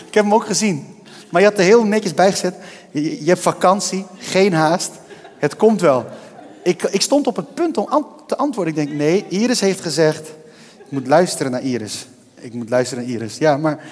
ik 0.07 0.15
heb 0.15 0.25
hem 0.25 0.35
ook 0.35 0.47
gezien. 0.47 1.03
Maar 1.31 1.41
je 1.41 1.47
had 1.49 1.59
er 1.59 1.65
heel 1.65 1.85
netjes 1.85 2.15
bij 2.15 2.31
gezet. 2.31 2.55
Je, 2.91 3.25
hebt 3.25 3.41
vakantie, 3.41 4.07
geen 4.19 4.53
haast. 4.53 4.91
Het 5.39 5.57
komt 5.57 5.81
wel. 5.81 6.07
Ik, 6.63 6.83
ik 6.83 7.03
stond 7.03 7.27
op 7.27 7.37
het 7.37 7.55
punt 7.55 7.77
om 7.77 8.07
te 8.27 8.37
antwoorden. 8.37 8.77
Ik 8.77 8.87
denk, 8.87 8.99
nee, 8.99 9.25
Iris 9.29 9.61
heeft 9.61 9.81
gezegd, 9.81 10.29
ik 10.85 10.91
moet 10.91 11.07
luisteren 11.07 11.53
naar 11.53 11.63
Iris. 11.63 12.07
Ik 12.35 12.53
moet 12.53 12.71
luisteren 12.71 13.05
naar 13.05 13.13
Iris. 13.13 13.39
Ja, 13.39 13.57
maar 13.57 13.85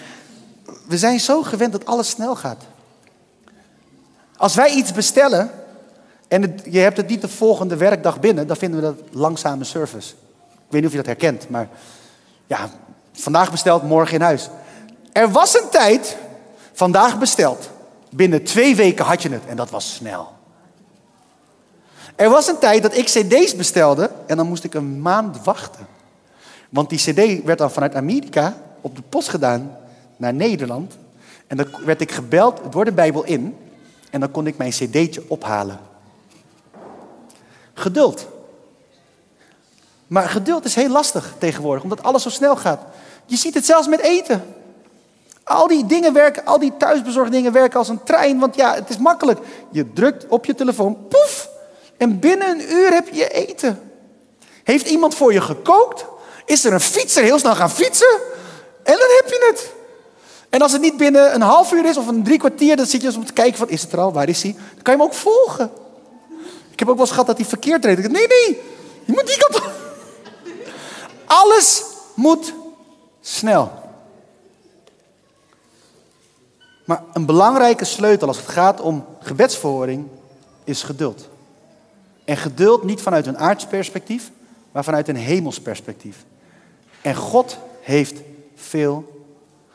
we 0.89 0.99
zijn 0.99 1.21
zo 1.21 1.43
gewend 1.43 1.73
dat 1.73 1.87
alles 1.87 2.09
snel 2.09 2.37
gaat. 2.37 2.65
Als 4.43 4.55
wij 4.55 4.71
iets 4.71 4.93
bestellen 4.93 5.51
en 6.29 6.61
je 6.71 6.79
hebt 6.79 6.97
het 6.97 7.09
niet 7.09 7.21
de 7.21 7.29
volgende 7.29 7.77
werkdag 7.77 8.21
binnen, 8.21 8.47
dan 8.47 8.57
vinden 8.57 8.81
we 8.81 8.87
dat 8.87 9.09
langzame 9.11 9.65
service. 9.65 10.15
Ik 10.53 10.69
weet 10.69 10.81
niet 10.81 10.85
of 10.85 10.91
je 10.91 10.97
dat 10.97 11.07
herkent, 11.07 11.49
maar 11.49 11.69
ja, 12.47 12.71
vandaag 13.13 13.51
besteld, 13.51 13.83
morgen 13.83 14.15
in 14.15 14.21
huis. 14.21 14.49
Er 15.13 15.31
was 15.31 15.61
een 15.61 15.69
tijd, 15.71 16.17
vandaag 16.73 17.19
besteld. 17.19 17.71
Binnen 18.11 18.43
twee 18.43 18.77
weken 18.77 19.05
had 19.05 19.23
je 19.23 19.29
het 19.29 19.43
en 19.47 19.57
dat 19.57 19.71
was 19.71 19.95
snel. 19.95 20.33
Er 22.17 22.31
was 22.31 22.47
een 22.47 22.59
tijd 22.59 22.83
dat 22.83 22.97
ik 22.97 23.05
cd's 23.05 23.57
bestelde 23.57 24.11
en 24.27 24.37
dan 24.37 24.47
moest 24.47 24.65
ik 24.65 24.75
een 24.75 25.03
maand 25.03 25.45
wachten. 25.45 25.87
Want 26.69 26.91
die 26.91 26.99
cd 26.99 27.45
werd 27.45 27.59
dan 27.59 27.71
vanuit 27.71 27.95
Amerika 27.95 28.57
op 28.81 28.97
de 28.97 29.03
post 29.09 29.29
gedaan 29.29 29.77
naar 30.17 30.35
Nederland. 30.35 30.97
En 31.47 31.57
dan 31.57 31.67
werd 31.85 32.01
ik 32.01 32.13
gebeld 32.13 32.61
door 32.71 32.85
de 32.85 32.93
Bijbel 32.93 33.25
in. 33.25 33.57
En 34.13 34.21
dan 34.21 34.31
kon 34.31 34.47
ik 34.47 34.57
mijn 34.57 34.71
cd'tje 34.71 35.23
ophalen. 35.29 35.81
Geduld. 37.75 38.27
Maar 40.07 40.29
geduld 40.29 40.65
is 40.65 40.75
heel 40.75 40.89
lastig 40.89 41.35
tegenwoordig, 41.39 41.83
omdat 41.83 42.03
alles 42.03 42.23
zo 42.23 42.31
snel 42.31 42.57
gaat. 42.57 42.81
Je 43.27 43.37
ziet 43.37 43.55
het 43.55 43.65
zelfs 43.65 43.89
met 43.89 44.01
eten. 44.01 44.55
Al 45.45 45.67
die 45.67 45.87
dingen 45.87 46.13
werken, 46.13 46.45
al 46.45 46.59
die 46.59 46.77
thuisbezorgdingen 46.77 47.53
werken 47.53 47.79
als 47.79 47.89
een 47.89 48.03
trein, 48.03 48.39
want 48.39 48.55
ja, 48.55 48.75
het 48.75 48.89
is 48.89 48.99
makkelijk. 48.99 49.41
Je 49.71 49.93
drukt 49.93 50.27
op 50.29 50.45
je 50.45 50.55
telefoon, 50.55 51.09
poef, 51.09 51.49
en 51.97 52.19
binnen 52.19 52.49
een 52.49 52.73
uur 52.73 52.93
heb 52.93 53.09
je 53.09 53.29
eten. 53.29 53.93
Heeft 54.65 54.89
iemand 54.89 55.15
voor 55.15 55.33
je 55.33 55.41
gekookt? 55.41 56.05
Is 56.45 56.65
er 56.65 56.73
een 56.73 56.81
fietser 56.81 57.23
heel 57.23 57.39
snel 57.39 57.55
gaan 57.55 57.71
fietsen? 57.71 58.19
En 58.83 58.97
dan 58.99 59.09
heb 59.21 59.25
je 59.27 59.51
het. 59.51 59.82
En 60.53 60.63
als 60.63 60.73
het 60.73 60.81
niet 60.81 60.97
binnen 60.97 61.35
een 61.35 61.41
half 61.41 61.73
uur 61.73 61.85
is 61.85 61.97
of 61.97 62.07
een 62.07 62.23
drie 62.23 62.39
kwartier, 62.39 62.77
dan 62.77 62.87
zit 62.87 63.01
je 63.01 63.07
eens 63.07 63.17
om 63.17 63.25
te 63.25 63.33
kijken 63.33 63.59
van 63.59 63.69
is 63.69 63.83
het 63.83 63.93
er 63.93 63.99
al, 63.99 64.13
waar 64.13 64.29
is 64.29 64.43
hij? 64.43 64.53
Dan 64.53 64.83
kan 64.83 64.95
je 64.95 65.01
hem 65.01 65.09
ook 65.09 65.15
volgen. 65.15 65.71
Ik 66.71 66.79
heb 66.79 66.89
ook 66.89 66.95
wel 66.95 67.05
eens 67.05 67.11
gehad 67.11 67.27
dat 67.27 67.37
hij 67.37 67.47
verkeerd 67.47 67.85
reed. 67.85 67.99
Ik 67.99 68.11
nee, 68.11 68.27
nee, 68.27 68.61
je 69.05 69.13
moet 69.13 69.27
die 69.27 69.37
kant 69.39 69.57
op. 69.57 69.73
Alles 71.25 71.85
moet 72.15 72.55
snel. 73.21 73.73
Maar 76.85 77.03
een 77.13 77.27
belangrijke 77.27 77.85
sleutel 77.85 78.29
als 78.29 78.37
het 78.37 78.49
gaat 78.49 78.81
om 78.81 79.05
gebedsverhoring 79.21 80.07
is 80.65 80.83
geduld. 80.83 81.29
En 82.25 82.37
geduld 82.37 82.83
niet 82.83 83.01
vanuit 83.01 83.27
een 83.27 83.39
aards 83.39 83.67
perspectief, 83.67 84.31
maar 84.73 84.85
vanuit 84.85 85.09
een 85.09 85.17
hemels 85.17 85.61
perspectief. 85.61 86.25
En 87.01 87.15
God 87.15 87.59
heeft 87.81 88.21
veel 88.55 89.25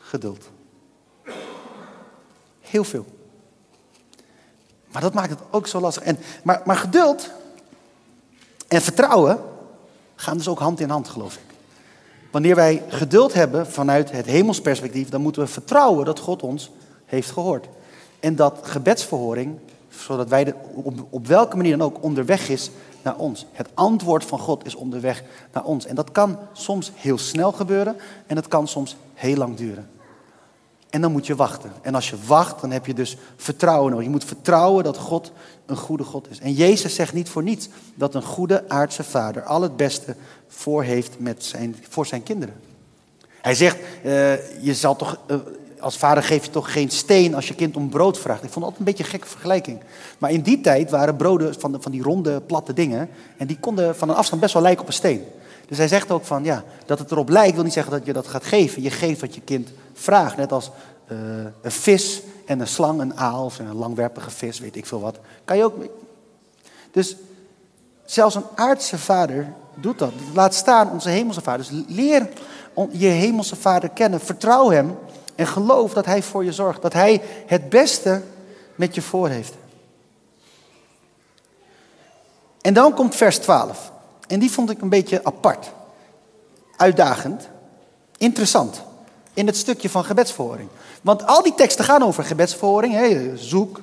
geduld. 0.00 0.48
Heel 2.70 2.84
veel. 2.84 3.06
Maar 4.92 5.02
dat 5.02 5.14
maakt 5.14 5.30
het 5.30 5.40
ook 5.50 5.66
zo 5.66 5.80
lastig. 5.80 6.02
En, 6.02 6.18
maar, 6.42 6.62
maar 6.64 6.76
geduld 6.76 7.30
en 8.68 8.82
vertrouwen 8.82 9.38
gaan 10.14 10.36
dus 10.36 10.48
ook 10.48 10.58
hand 10.58 10.80
in 10.80 10.90
hand, 10.90 11.08
geloof 11.08 11.34
ik. 11.34 11.54
Wanneer 12.30 12.54
wij 12.54 12.82
geduld 12.88 13.32
hebben 13.32 13.66
vanuit 13.66 14.10
het 14.10 14.26
hemelsperspectief, 14.26 15.08
dan 15.08 15.20
moeten 15.20 15.42
we 15.42 15.48
vertrouwen 15.48 16.04
dat 16.04 16.18
God 16.18 16.42
ons 16.42 16.70
heeft 17.04 17.30
gehoord. 17.30 17.68
En 18.20 18.36
dat 18.36 18.58
gebedsverhoring, 18.62 19.58
zodat 19.88 20.28
wij 20.28 20.44
de, 20.44 20.54
op, 20.74 21.06
op 21.10 21.26
welke 21.26 21.56
manier 21.56 21.78
dan 21.78 21.86
ook 21.86 22.02
onderweg 22.02 22.48
is 22.48 22.70
naar 23.02 23.16
ons. 23.16 23.46
Het 23.52 23.68
antwoord 23.74 24.24
van 24.24 24.38
God 24.38 24.66
is 24.66 24.74
onderweg 24.74 25.22
naar 25.52 25.64
ons. 25.64 25.86
En 25.86 25.94
dat 25.94 26.12
kan 26.12 26.38
soms 26.52 26.92
heel 26.94 27.18
snel 27.18 27.52
gebeuren 27.52 27.96
en 28.26 28.34
dat 28.34 28.48
kan 28.48 28.68
soms 28.68 28.96
heel 29.14 29.36
lang 29.36 29.56
duren. 29.56 29.88
En 30.90 31.00
dan 31.00 31.12
moet 31.12 31.26
je 31.26 31.36
wachten. 31.36 31.72
En 31.82 31.94
als 31.94 32.10
je 32.10 32.16
wacht, 32.26 32.60
dan 32.60 32.70
heb 32.70 32.86
je 32.86 32.94
dus 32.94 33.16
vertrouwen 33.36 33.90
nodig. 33.90 34.06
Je 34.06 34.12
moet 34.12 34.24
vertrouwen 34.24 34.84
dat 34.84 34.98
God 34.98 35.32
een 35.66 35.76
goede 35.76 36.04
God 36.04 36.30
is. 36.30 36.38
En 36.38 36.52
Jezus 36.52 36.94
zegt 36.94 37.12
niet 37.12 37.28
voor 37.28 37.42
niets 37.42 37.68
dat 37.94 38.14
een 38.14 38.22
goede 38.22 38.68
aardse 38.68 39.04
vader 39.04 39.42
al 39.42 39.62
het 39.62 39.76
beste 39.76 40.16
voor 40.48 40.82
heeft 40.82 41.18
met 41.18 41.44
zijn, 41.44 41.76
voor 41.88 42.06
zijn 42.06 42.22
kinderen. 42.22 42.54
Hij 43.40 43.54
zegt, 43.54 43.76
uh, 44.04 44.62
je 44.64 44.74
zal 44.74 44.96
toch, 44.96 45.18
uh, 45.30 45.36
als 45.80 45.96
vader 45.96 46.22
geef 46.22 46.44
je 46.44 46.50
toch 46.50 46.72
geen 46.72 46.90
steen 46.90 47.34
als 47.34 47.48
je 47.48 47.54
kind 47.54 47.76
om 47.76 47.88
brood 47.88 48.18
vraagt. 48.18 48.44
Ik 48.44 48.50
vond 48.50 48.64
altijd 48.64 48.80
een 48.80 48.86
beetje 48.86 49.04
een 49.04 49.10
gekke 49.10 49.26
vergelijking. 49.26 49.80
Maar 50.18 50.30
in 50.30 50.40
die 50.40 50.60
tijd 50.60 50.90
waren 50.90 51.16
broden 51.16 51.54
van, 51.60 51.72
de, 51.72 51.80
van 51.80 51.92
die 51.92 52.02
ronde, 52.02 52.40
platte 52.40 52.72
dingen. 52.72 53.08
En 53.36 53.46
die 53.46 53.58
konden 53.60 53.96
van 53.96 54.08
een 54.08 54.14
afstand 54.14 54.40
best 54.40 54.52
wel 54.52 54.62
lijken 54.62 54.82
op 54.82 54.88
een 54.88 54.94
steen. 54.94 55.24
Dus 55.68 55.78
hij 55.78 55.88
zegt 55.88 56.10
ook 56.10 56.24
van, 56.24 56.44
ja, 56.44 56.64
dat 56.86 56.98
het 56.98 57.10
erop 57.10 57.28
lijkt, 57.28 57.54
wil 57.54 57.64
niet 57.64 57.72
zeggen 57.72 57.92
dat 57.92 58.06
je 58.06 58.12
dat 58.12 58.26
gaat 58.26 58.44
geven. 58.44 58.82
Je 58.82 58.90
geeft 58.90 59.20
wat 59.20 59.34
je 59.34 59.40
kind 59.40 59.68
vraagt. 59.92 60.36
Net 60.36 60.52
als 60.52 60.70
uh, 61.12 61.18
een 61.62 61.70
vis 61.70 62.22
en 62.46 62.60
een 62.60 62.66
slang, 62.66 63.00
een 63.00 63.16
aal 63.16 63.44
of 63.44 63.58
een 63.58 63.74
langwerpige 63.74 64.30
vis, 64.30 64.58
weet 64.58 64.76
ik 64.76 64.86
veel 64.86 65.00
wat. 65.00 65.18
Kan 65.44 65.56
je 65.56 65.64
ook. 65.64 65.74
Dus 66.90 67.16
zelfs 68.04 68.34
een 68.34 68.46
aardse 68.54 68.98
vader 68.98 69.52
doet 69.74 69.98
dat. 69.98 70.12
Laat 70.34 70.54
staan 70.54 70.90
onze 70.90 71.08
hemelse 71.08 71.40
vader. 71.40 71.66
Dus 71.66 71.84
leer 71.88 72.28
je 72.90 73.06
hemelse 73.06 73.56
vader 73.56 73.88
kennen. 73.88 74.20
Vertrouw 74.20 74.70
hem 74.70 74.98
en 75.34 75.46
geloof 75.46 75.92
dat 75.92 76.06
hij 76.06 76.22
voor 76.22 76.44
je 76.44 76.52
zorgt. 76.52 76.82
Dat 76.82 76.92
hij 76.92 77.22
het 77.46 77.68
beste 77.68 78.22
met 78.74 78.94
je 78.94 79.02
voor 79.02 79.28
heeft. 79.28 79.54
En 82.60 82.74
dan 82.74 82.94
komt 82.94 83.14
vers 83.14 83.38
12. 83.38 83.92
En 84.28 84.38
die 84.38 84.50
vond 84.50 84.70
ik 84.70 84.80
een 84.82 84.88
beetje 84.88 85.24
apart. 85.24 85.72
Uitdagend. 86.76 87.48
Interessant. 88.16 88.82
In 89.34 89.46
het 89.46 89.56
stukje 89.56 89.90
van 89.90 90.04
gebedsverhoring. 90.04 90.68
Want 91.02 91.26
al 91.26 91.42
die 91.42 91.54
teksten 91.54 91.84
gaan 91.84 92.02
over 92.02 92.24
gebedsverhoring. 92.24 92.94
Hè, 92.94 93.36
zoek. 93.36 93.80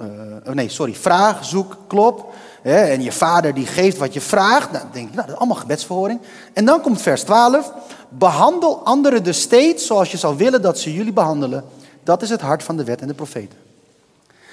Uh, 0.00 0.06
nee, 0.54 0.68
sorry. 0.68 0.94
Vraag, 0.94 1.44
zoek, 1.44 1.76
klop. 1.86 2.34
Hè, 2.62 2.82
en 2.82 3.02
je 3.02 3.12
vader 3.12 3.54
die 3.54 3.66
geeft 3.66 3.98
wat 3.98 4.12
je 4.12 4.20
vraagt. 4.20 4.70
Nou, 4.70 4.82
dan 4.82 4.92
denk 4.92 5.08
ik, 5.08 5.14
nou, 5.14 5.26
dat 5.26 5.34
is 5.34 5.40
allemaal 5.40 5.60
gebedsverhoring. 5.60 6.20
En 6.52 6.64
dan 6.64 6.80
komt 6.80 7.02
vers 7.02 7.22
12. 7.22 7.72
Behandel 8.08 8.84
anderen 8.84 9.24
dus 9.24 9.40
steeds 9.40 9.86
zoals 9.86 10.10
je 10.10 10.16
zou 10.16 10.36
willen 10.36 10.62
dat 10.62 10.78
ze 10.78 10.94
jullie 10.94 11.12
behandelen. 11.12 11.64
Dat 12.02 12.22
is 12.22 12.30
het 12.30 12.40
hart 12.40 12.62
van 12.62 12.76
de 12.76 12.84
wet 12.84 13.00
en 13.00 13.08
de 13.08 13.14
profeten. 13.14 13.58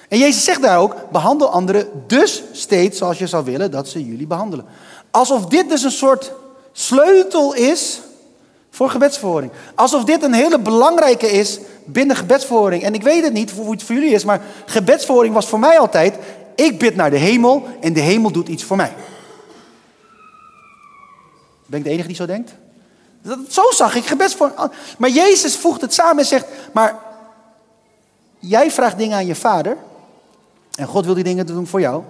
En 0.09 0.17
Jezus 0.17 0.43
zegt 0.43 0.61
daar 0.61 0.79
ook, 0.79 0.95
behandel 1.11 1.49
anderen 1.49 1.87
dus 2.07 2.43
steeds 2.51 2.97
zoals 2.97 3.17
je 3.17 3.27
zou 3.27 3.45
willen 3.45 3.71
dat 3.71 3.87
ze 3.87 4.05
jullie 4.05 4.27
behandelen. 4.27 4.65
Alsof 5.11 5.45
dit 5.45 5.69
dus 5.69 5.83
een 5.83 5.91
soort 5.91 6.31
sleutel 6.71 7.53
is 7.53 8.01
voor 8.69 8.89
gebedsverhoring. 8.89 9.51
Alsof 9.75 10.03
dit 10.03 10.23
een 10.23 10.33
hele 10.33 10.59
belangrijke 10.59 11.31
is 11.31 11.59
binnen 11.85 12.15
gebedsverhoring. 12.15 12.83
En 12.83 12.93
ik 12.93 13.03
weet 13.03 13.23
het 13.23 13.33
niet 13.33 13.51
hoe 13.51 13.71
het 13.71 13.83
voor 13.83 13.95
jullie 13.95 14.13
is, 14.13 14.23
maar 14.23 14.41
gebedsverhoring 14.65 15.33
was 15.33 15.47
voor 15.47 15.59
mij 15.59 15.79
altijd, 15.79 16.15
ik 16.55 16.79
bid 16.79 16.95
naar 16.95 17.09
de 17.09 17.17
hemel 17.17 17.67
en 17.81 17.93
de 17.93 17.99
hemel 17.99 18.31
doet 18.31 18.47
iets 18.47 18.63
voor 18.63 18.77
mij. 18.77 18.93
Ben 21.65 21.79
ik 21.79 21.85
de 21.85 21.91
enige 21.91 22.07
die 22.07 22.15
zo 22.15 22.25
denkt? 22.25 22.55
Zo 23.49 23.61
zag 23.69 23.95
ik 23.95 24.05
gebedsverhoring. 24.05 24.71
Maar 24.97 25.09
Jezus 25.09 25.55
voegt 25.57 25.81
het 25.81 25.93
samen 25.93 26.17
en 26.17 26.25
zegt, 26.25 26.45
maar 26.71 26.99
jij 28.39 28.71
vraagt 28.71 28.97
dingen 28.97 29.17
aan 29.17 29.25
je 29.25 29.35
vader 29.35 29.77
en 30.75 30.87
God 30.87 31.05
wil 31.05 31.13
die 31.13 31.23
dingen 31.23 31.45
doen 31.45 31.67
voor 31.67 31.79
jou. 31.79 32.03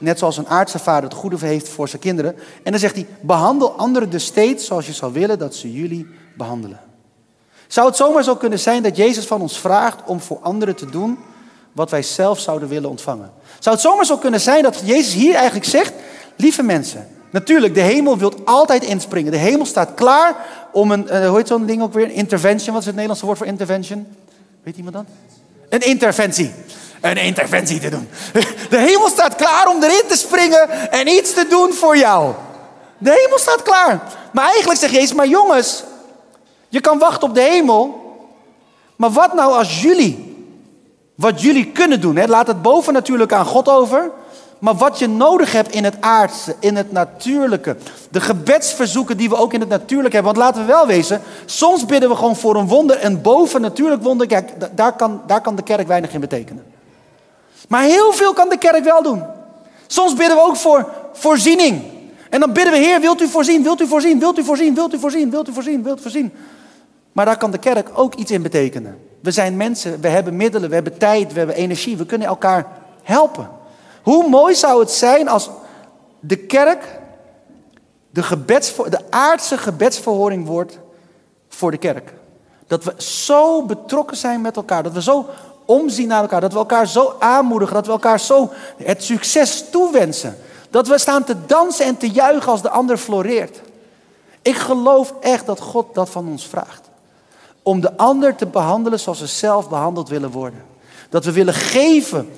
Net 0.00 0.18
zoals 0.18 0.36
een 0.36 0.48
aardse 0.48 0.78
vader 0.78 1.08
het 1.10 1.18
goede 1.18 1.46
heeft 1.46 1.68
voor 1.68 1.88
zijn 1.88 2.02
kinderen. 2.02 2.34
En 2.62 2.70
dan 2.70 2.80
zegt 2.80 2.94
hij, 2.94 3.06
behandel 3.20 3.72
anderen 3.72 4.10
dus 4.10 4.24
steeds 4.24 4.66
zoals 4.66 4.86
je 4.86 4.92
zou 4.92 5.12
willen 5.12 5.38
dat 5.38 5.54
ze 5.54 5.72
jullie 5.72 6.06
behandelen. 6.36 6.80
Zou 7.66 7.86
het 7.86 7.96
zomaar 7.96 8.24
zo 8.24 8.36
kunnen 8.36 8.58
zijn 8.58 8.82
dat 8.82 8.96
Jezus 8.96 9.26
van 9.26 9.40
ons 9.40 9.58
vraagt 9.58 9.98
om 10.06 10.20
voor 10.20 10.38
anderen 10.40 10.76
te 10.76 10.90
doen 10.90 11.18
wat 11.72 11.90
wij 11.90 12.02
zelf 12.02 12.40
zouden 12.40 12.68
willen 12.68 12.90
ontvangen? 12.90 13.32
Zou 13.58 13.74
het 13.74 13.84
zomaar 13.84 14.04
zo 14.04 14.16
kunnen 14.16 14.40
zijn 14.40 14.62
dat 14.62 14.82
Jezus 14.84 15.12
hier 15.12 15.34
eigenlijk 15.34 15.66
zegt, 15.66 15.92
lieve 16.36 16.62
mensen, 16.62 17.08
natuurlijk, 17.30 17.74
de 17.74 17.80
hemel 17.80 18.18
wil 18.18 18.32
altijd 18.44 18.84
inspringen. 18.84 19.32
De 19.32 19.38
hemel 19.38 19.66
staat 19.66 19.94
klaar 19.94 20.36
om 20.72 20.90
een, 20.90 21.06
uh, 21.06 21.28
hoe 21.28 21.36
heet 21.36 21.48
zo'n 21.48 21.66
ding 21.66 21.82
ook 21.82 21.92
weer, 21.92 22.10
intervention, 22.10 22.72
wat 22.72 22.80
is 22.80 22.86
het 22.86 22.94
Nederlandse 22.94 23.26
woord 23.26 23.38
voor 23.38 23.46
intervention? 23.46 24.06
Weet 24.62 24.76
iemand 24.76 24.94
dat? 24.94 25.04
Een 25.68 25.86
interventie. 25.86 26.52
Een 27.00 27.16
interventie 27.16 27.80
te 27.80 27.88
doen. 27.88 28.08
De 28.70 28.78
hemel 28.78 29.08
staat 29.08 29.34
klaar 29.34 29.66
om 29.68 29.82
erin 29.82 30.02
te 30.08 30.16
springen 30.16 30.90
en 30.90 31.08
iets 31.08 31.34
te 31.34 31.46
doen 31.48 31.72
voor 31.72 31.96
jou. 31.96 32.34
De 32.98 33.22
hemel 33.22 33.38
staat 33.38 33.62
klaar. 33.62 34.00
Maar 34.32 34.44
eigenlijk 34.44 34.80
zegt 34.80 34.92
Jezus, 34.92 35.12
maar 35.12 35.26
jongens, 35.26 35.84
je 36.68 36.80
kan 36.80 36.98
wachten 36.98 37.28
op 37.28 37.34
de 37.34 37.40
hemel. 37.40 38.08
Maar 38.96 39.10
wat 39.10 39.34
nou 39.34 39.52
als 39.52 39.82
jullie, 39.82 40.44
wat 41.14 41.42
jullie 41.42 41.66
kunnen 41.66 42.00
doen, 42.00 42.16
hè? 42.16 42.26
laat 42.26 42.46
het 42.46 42.62
boven 42.62 42.92
natuurlijk 42.92 43.32
aan 43.32 43.44
God 43.44 43.68
over. 43.68 44.10
Maar 44.58 44.74
wat 44.74 44.98
je 44.98 45.08
nodig 45.08 45.52
hebt 45.52 45.74
in 45.74 45.84
het 45.84 45.96
aardse, 46.00 46.56
in 46.58 46.76
het 46.76 46.92
natuurlijke. 46.92 47.76
De 48.10 48.20
gebedsverzoeken 48.20 49.16
die 49.16 49.28
we 49.28 49.36
ook 49.36 49.52
in 49.52 49.60
het 49.60 49.68
natuurlijke 49.68 50.16
hebben. 50.16 50.34
Want 50.34 50.44
laten 50.44 50.66
we 50.66 50.72
wel 50.72 50.86
wezen, 50.86 51.22
soms 51.44 51.86
bidden 51.86 52.08
we 52.08 52.16
gewoon 52.16 52.36
voor 52.36 52.56
een 52.56 52.68
wonder. 52.68 53.04
Een 53.04 53.22
bovennatuurlijk 53.22 54.02
wonder, 54.02 54.26
kijk, 54.26 54.50
daar 54.76 54.92
kan, 54.92 55.22
daar 55.26 55.40
kan 55.40 55.56
de 55.56 55.62
kerk 55.62 55.86
weinig 55.86 56.12
in 56.12 56.20
betekenen. 56.20 56.64
Maar 57.70 57.82
heel 57.82 58.12
veel 58.12 58.32
kan 58.32 58.48
de 58.48 58.58
kerk 58.58 58.84
wel 58.84 59.02
doen. 59.02 59.22
Soms 59.86 60.14
bidden 60.14 60.36
we 60.36 60.42
ook 60.42 60.56
voor 60.56 60.88
voorziening. 61.12 61.82
En 62.30 62.40
dan 62.40 62.52
bidden 62.52 62.72
we, 62.72 62.78
Heer, 62.78 63.00
wilt 63.00 63.20
u 63.20 63.28
voorzien, 63.28 63.62
wilt 63.62 63.80
u 63.80 63.86
voorzien, 63.86 64.18
wilt 64.18 64.38
u 64.38 64.44
voorzien, 64.44 64.74
wilt 64.74 64.94
u 64.94 64.98
voorzien, 64.98 65.30
wilt 65.30 65.48
u 65.48 65.52
voorzien, 65.52 65.82
wilt 65.82 65.98
u 65.98 66.02
voorzien. 66.02 66.32
Maar 67.12 67.24
daar 67.24 67.36
kan 67.36 67.50
de 67.50 67.58
kerk 67.58 67.88
ook 67.94 68.14
iets 68.14 68.30
in 68.30 68.42
betekenen. 68.42 68.98
We 69.20 69.30
zijn 69.30 69.56
mensen, 69.56 70.00
we 70.00 70.08
hebben 70.08 70.36
middelen, 70.36 70.68
we 70.68 70.74
hebben 70.74 70.98
tijd, 70.98 71.32
we 71.32 71.38
hebben 71.38 71.56
energie, 71.56 71.96
we 71.96 72.06
kunnen 72.06 72.28
elkaar 72.28 72.66
helpen. 73.02 73.50
Hoe 74.02 74.28
mooi 74.28 74.54
zou 74.54 74.80
het 74.80 74.90
zijn 74.90 75.28
als 75.28 75.50
de 76.20 76.36
kerk 76.36 77.00
de, 78.10 78.48
de 78.88 79.10
aardse 79.10 79.58
gebedsverhoring 79.58 80.46
wordt 80.46 80.78
voor 81.48 81.70
de 81.70 81.78
kerk. 81.78 82.12
Dat 82.66 82.84
we 82.84 82.94
zo 83.02 83.62
betrokken 83.62 84.16
zijn 84.16 84.40
met 84.40 84.56
elkaar, 84.56 84.82
dat 84.82 84.92
we 84.92 85.02
zo 85.02 85.26
omzien 85.70 86.08
naar 86.08 86.20
elkaar, 86.20 86.40
dat 86.40 86.52
we 86.52 86.58
elkaar 86.58 86.88
zo 86.88 87.14
aanmoedigen, 87.18 87.74
dat 87.74 87.86
we 87.86 87.92
elkaar 87.92 88.20
zo 88.20 88.50
het 88.76 89.02
succes 89.02 89.64
toewensen. 89.70 90.36
Dat 90.70 90.88
we 90.88 90.98
staan 90.98 91.24
te 91.24 91.36
dansen 91.46 91.86
en 91.86 91.96
te 91.96 92.10
juichen 92.10 92.50
als 92.50 92.62
de 92.62 92.70
ander 92.70 92.96
floreert. 92.96 93.60
Ik 94.42 94.56
geloof 94.56 95.14
echt 95.20 95.46
dat 95.46 95.60
God 95.60 95.94
dat 95.94 96.10
van 96.10 96.28
ons 96.28 96.46
vraagt. 96.46 96.90
Om 97.62 97.80
de 97.80 97.96
ander 97.96 98.36
te 98.36 98.46
behandelen 98.46 99.00
zoals 99.00 99.20
we 99.20 99.26
zelf 99.26 99.68
behandeld 99.68 100.08
willen 100.08 100.30
worden. 100.30 100.64
Dat 101.08 101.24
we 101.24 101.32
willen 101.32 101.54
geven 101.54 102.32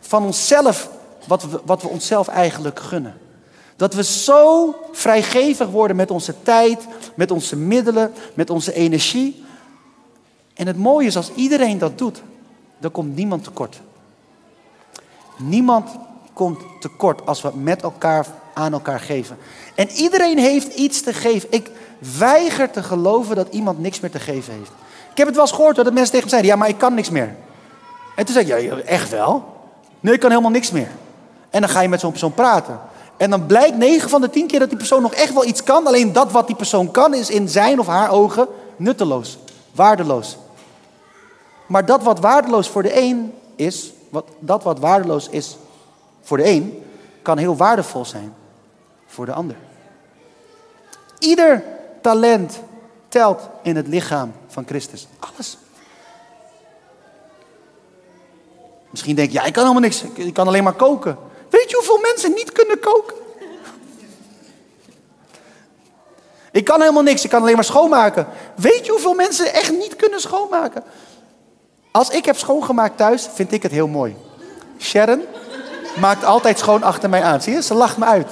van 0.00 0.24
onszelf 0.24 0.90
wat 1.26 1.42
we, 1.42 1.60
wat 1.64 1.82
we 1.82 1.88
onszelf 1.88 2.28
eigenlijk 2.28 2.80
gunnen. 2.80 3.18
Dat 3.76 3.94
we 3.94 4.04
zo 4.04 4.74
vrijgevig 4.92 5.68
worden 5.68 5.96
met 5.96 6.10
onze 6.10 6.34
tijd, 6.42 6.86
met 7.14 7.30
onze 7.30 7.56
middelen, 7.56 8.12
met 8.34 8.50
onze 8.50 8.72
energie. 8.72 9.44
En 10.54 10.66
het 10.66 10.76
mooie 10.76 11.06
is 11.06 11.16
als 11.16 11.30
iedereen 11.34 11.78
dat 11.78 11.98
doet, 11.98 12.22
dan 12.78 12.90
komt 12.90 13.16
niemand 13.16 13.44
tekort. 13.44 13.80
Niemand 15.36 15.90
komt 16.32 16.60
tekort 16.80 17.26
als 17.26 17.42
we 17.42 17.50
met 17.54 17.82
elkaar 17.82 18.26
aan 18.54 18.72
elkaar 18.72 19.00
geven. 19.00 19.38
En 19.74 19.90
iedereen 19.90 20.38
heeft 20.38 20.74
iets 20.74 21.02
te 21.02 21.12
geven. 21.12 21.48
Ik 21.52 21.70
weiger 22.18 22.70
te 22.70 22.82
geloven 22.82 23.36
dat 23.36 23.48
iemand 23.50 23.78
niks 23.78 24.00
meer 24.00 24.10
te 24.10 24.20
geven 24.20 24.54
heeft. 24.54 24.70
Ik 25.10 25.16
heb 25.16 25.26
het 25.26 25.36
wel 25.36 25.44
eens 25.44 25.54
gehoord 25.54 25.76
dat 25.76 25.92
mensen 25.92 26.10
tegen 26.10 26.24
me 26.24 26.30
zeiden: 26.30 26.50
Ja, 26.50 26.56
maar 26.56 26.68
ik 26.68 26.78
kan 26.78 26.94
niks 26.94 27.10
meer. 27.10 27.36
En 28.16 28.24
toen 28.24 28.34
zei 28.34 28.46
ik: 28.46 28.70
Ja, 28.70 28.76
echt 28.78 29.10
wel? 29.10 29.56
Nee, 30.00 30.14
ik 30.14 30.20
kan 30.20 30.30
helemaal 30.30 30.50
niks 30.50 30.70
meer. 30.70 30.90
En 31.50 31.60
dan 31.60 31.70
ga 31.70 31.80
je 31.80 31.88
met 31.88 32.00
zo'n 32.00 32.10
persoon 32.10 32.34
praten. 32.34 32.80
En 33.16 33.30
dan 33.30 33.46
blijkt 33.46 33.76
9 33.76 34.08
van 34.08 34.20
de 34.20 34.30
10 34.30 34.46
keer 34.46 34.58
dat 34.58 34.68
die 34.68 34.78
persoon 34.78 35.02
nog 35.02 35.14
echt 35.14 35.32
wel 35.32 35.44
iets 35.44 35.62
kan. 35.62 35.86
Alleen 35.86 36.12
dat 36.12 36.32
wat 36.32 36.46
die 36.46 36.56
persoon 36.56 36.90
kan 36.90 37.14
is 37.14 37.30
in 37.30 37.48
zijn 37.48 37.80
of 37.80 37.86
haar 37.86 38.10
ogen 38.10 38.48
nutteloos, 38.76 39.38
waardeloos. 39.72 40.36
Maar 41.68 41.84
dat 41.86 42.02
wat 42.02 42.20
waardeloos 42.20 42.68
voor 42.68 42.82
de 42.82 43.00
een 43.00 43.34
is, 43.56 43.92
wat, 44.08 44.24
dat 44.38 44.62
wat 44.62 44.78
waardeloos 44.78 45.28
is 45.28 45.56
voor 46.22 46.36
de 46.36 46.46
een, 46.46 46.84
kan 47.22 47.38
heel 47.38 47.56
waardevol 47.56 48.04
zijn 48.04 48.34
voor 49.06 49.26
de 49.26 49.32
ander. 49.32 49.56
Ieder 51.18 51.64
talent 52.00 52.60
telt 53.08 53.48
in 53.62 53.76
het 53.76 53.88
lichaam 53.88 54.32
van 54.46 54.66
Christus. 54.66 55.06
Alles. 55.18 55.58
Misschien 58.90 59.14
denk 59.14 59.30
je, 59.30 59.38
ik 59.38 59.52
kan 59.52 59.62
helemaal 59.62 59.82
niks. 59.82 60.02
Ik 60.02 60.34
kan 60.34 60.46
alleen 60.46 60.64
maar 60.64 60.72
koken. 60.72 61.18
Weet 61.50 61.70
je 61.70 61.76
hoeveel 61.76 61.98
mensen 61.98 62.32
niet 62.32 62.52
kunnen 62.52 62.80
koken? 62.80 63.16
Ik 66.52 66.64
kan 66.64 66.80
helemaal 66.80 67.02
niks, 67.02 67.24
ik 67.24 67.30
kan 67.30 67.40
alleen 67.40 67.54
maar 67.54 67.64
schoonmaken. 67.64 68.26
Weet 68.54 68.86
je 68.86 68.92
hoeveel 68.92 69.14
mensen 69.14 69.52
echt 69.52 69.72
niet 69.72 69.96
kunnen 69.96 70.20
schoonmaken? 70.20 70.82
Als 71.90 72.08
ik 72.08 72.24
heb 72.24 72.36
schoongemaakt 72.36 72.96
thuis, 72.96 73.28
vind 73.34 73.52
ik 73.52 73.62
het 73.62 73.72
heel 73.72 73.88
mooi. 73.88 74.16
Sharon 74.80 75.24
maakt 76.00 76.24
altijd 76.24 76.58
schoon 76.58 76.82
achter 76.82 77.08
mij 77.08 77.22
aan. 77.22 77.42
Zie 77.42 77.52
je? 77.52 77.62
Ze 77.62 77.74
lacht 77.74 77.96
me 77.96 78.04
uit. 78.04 78.30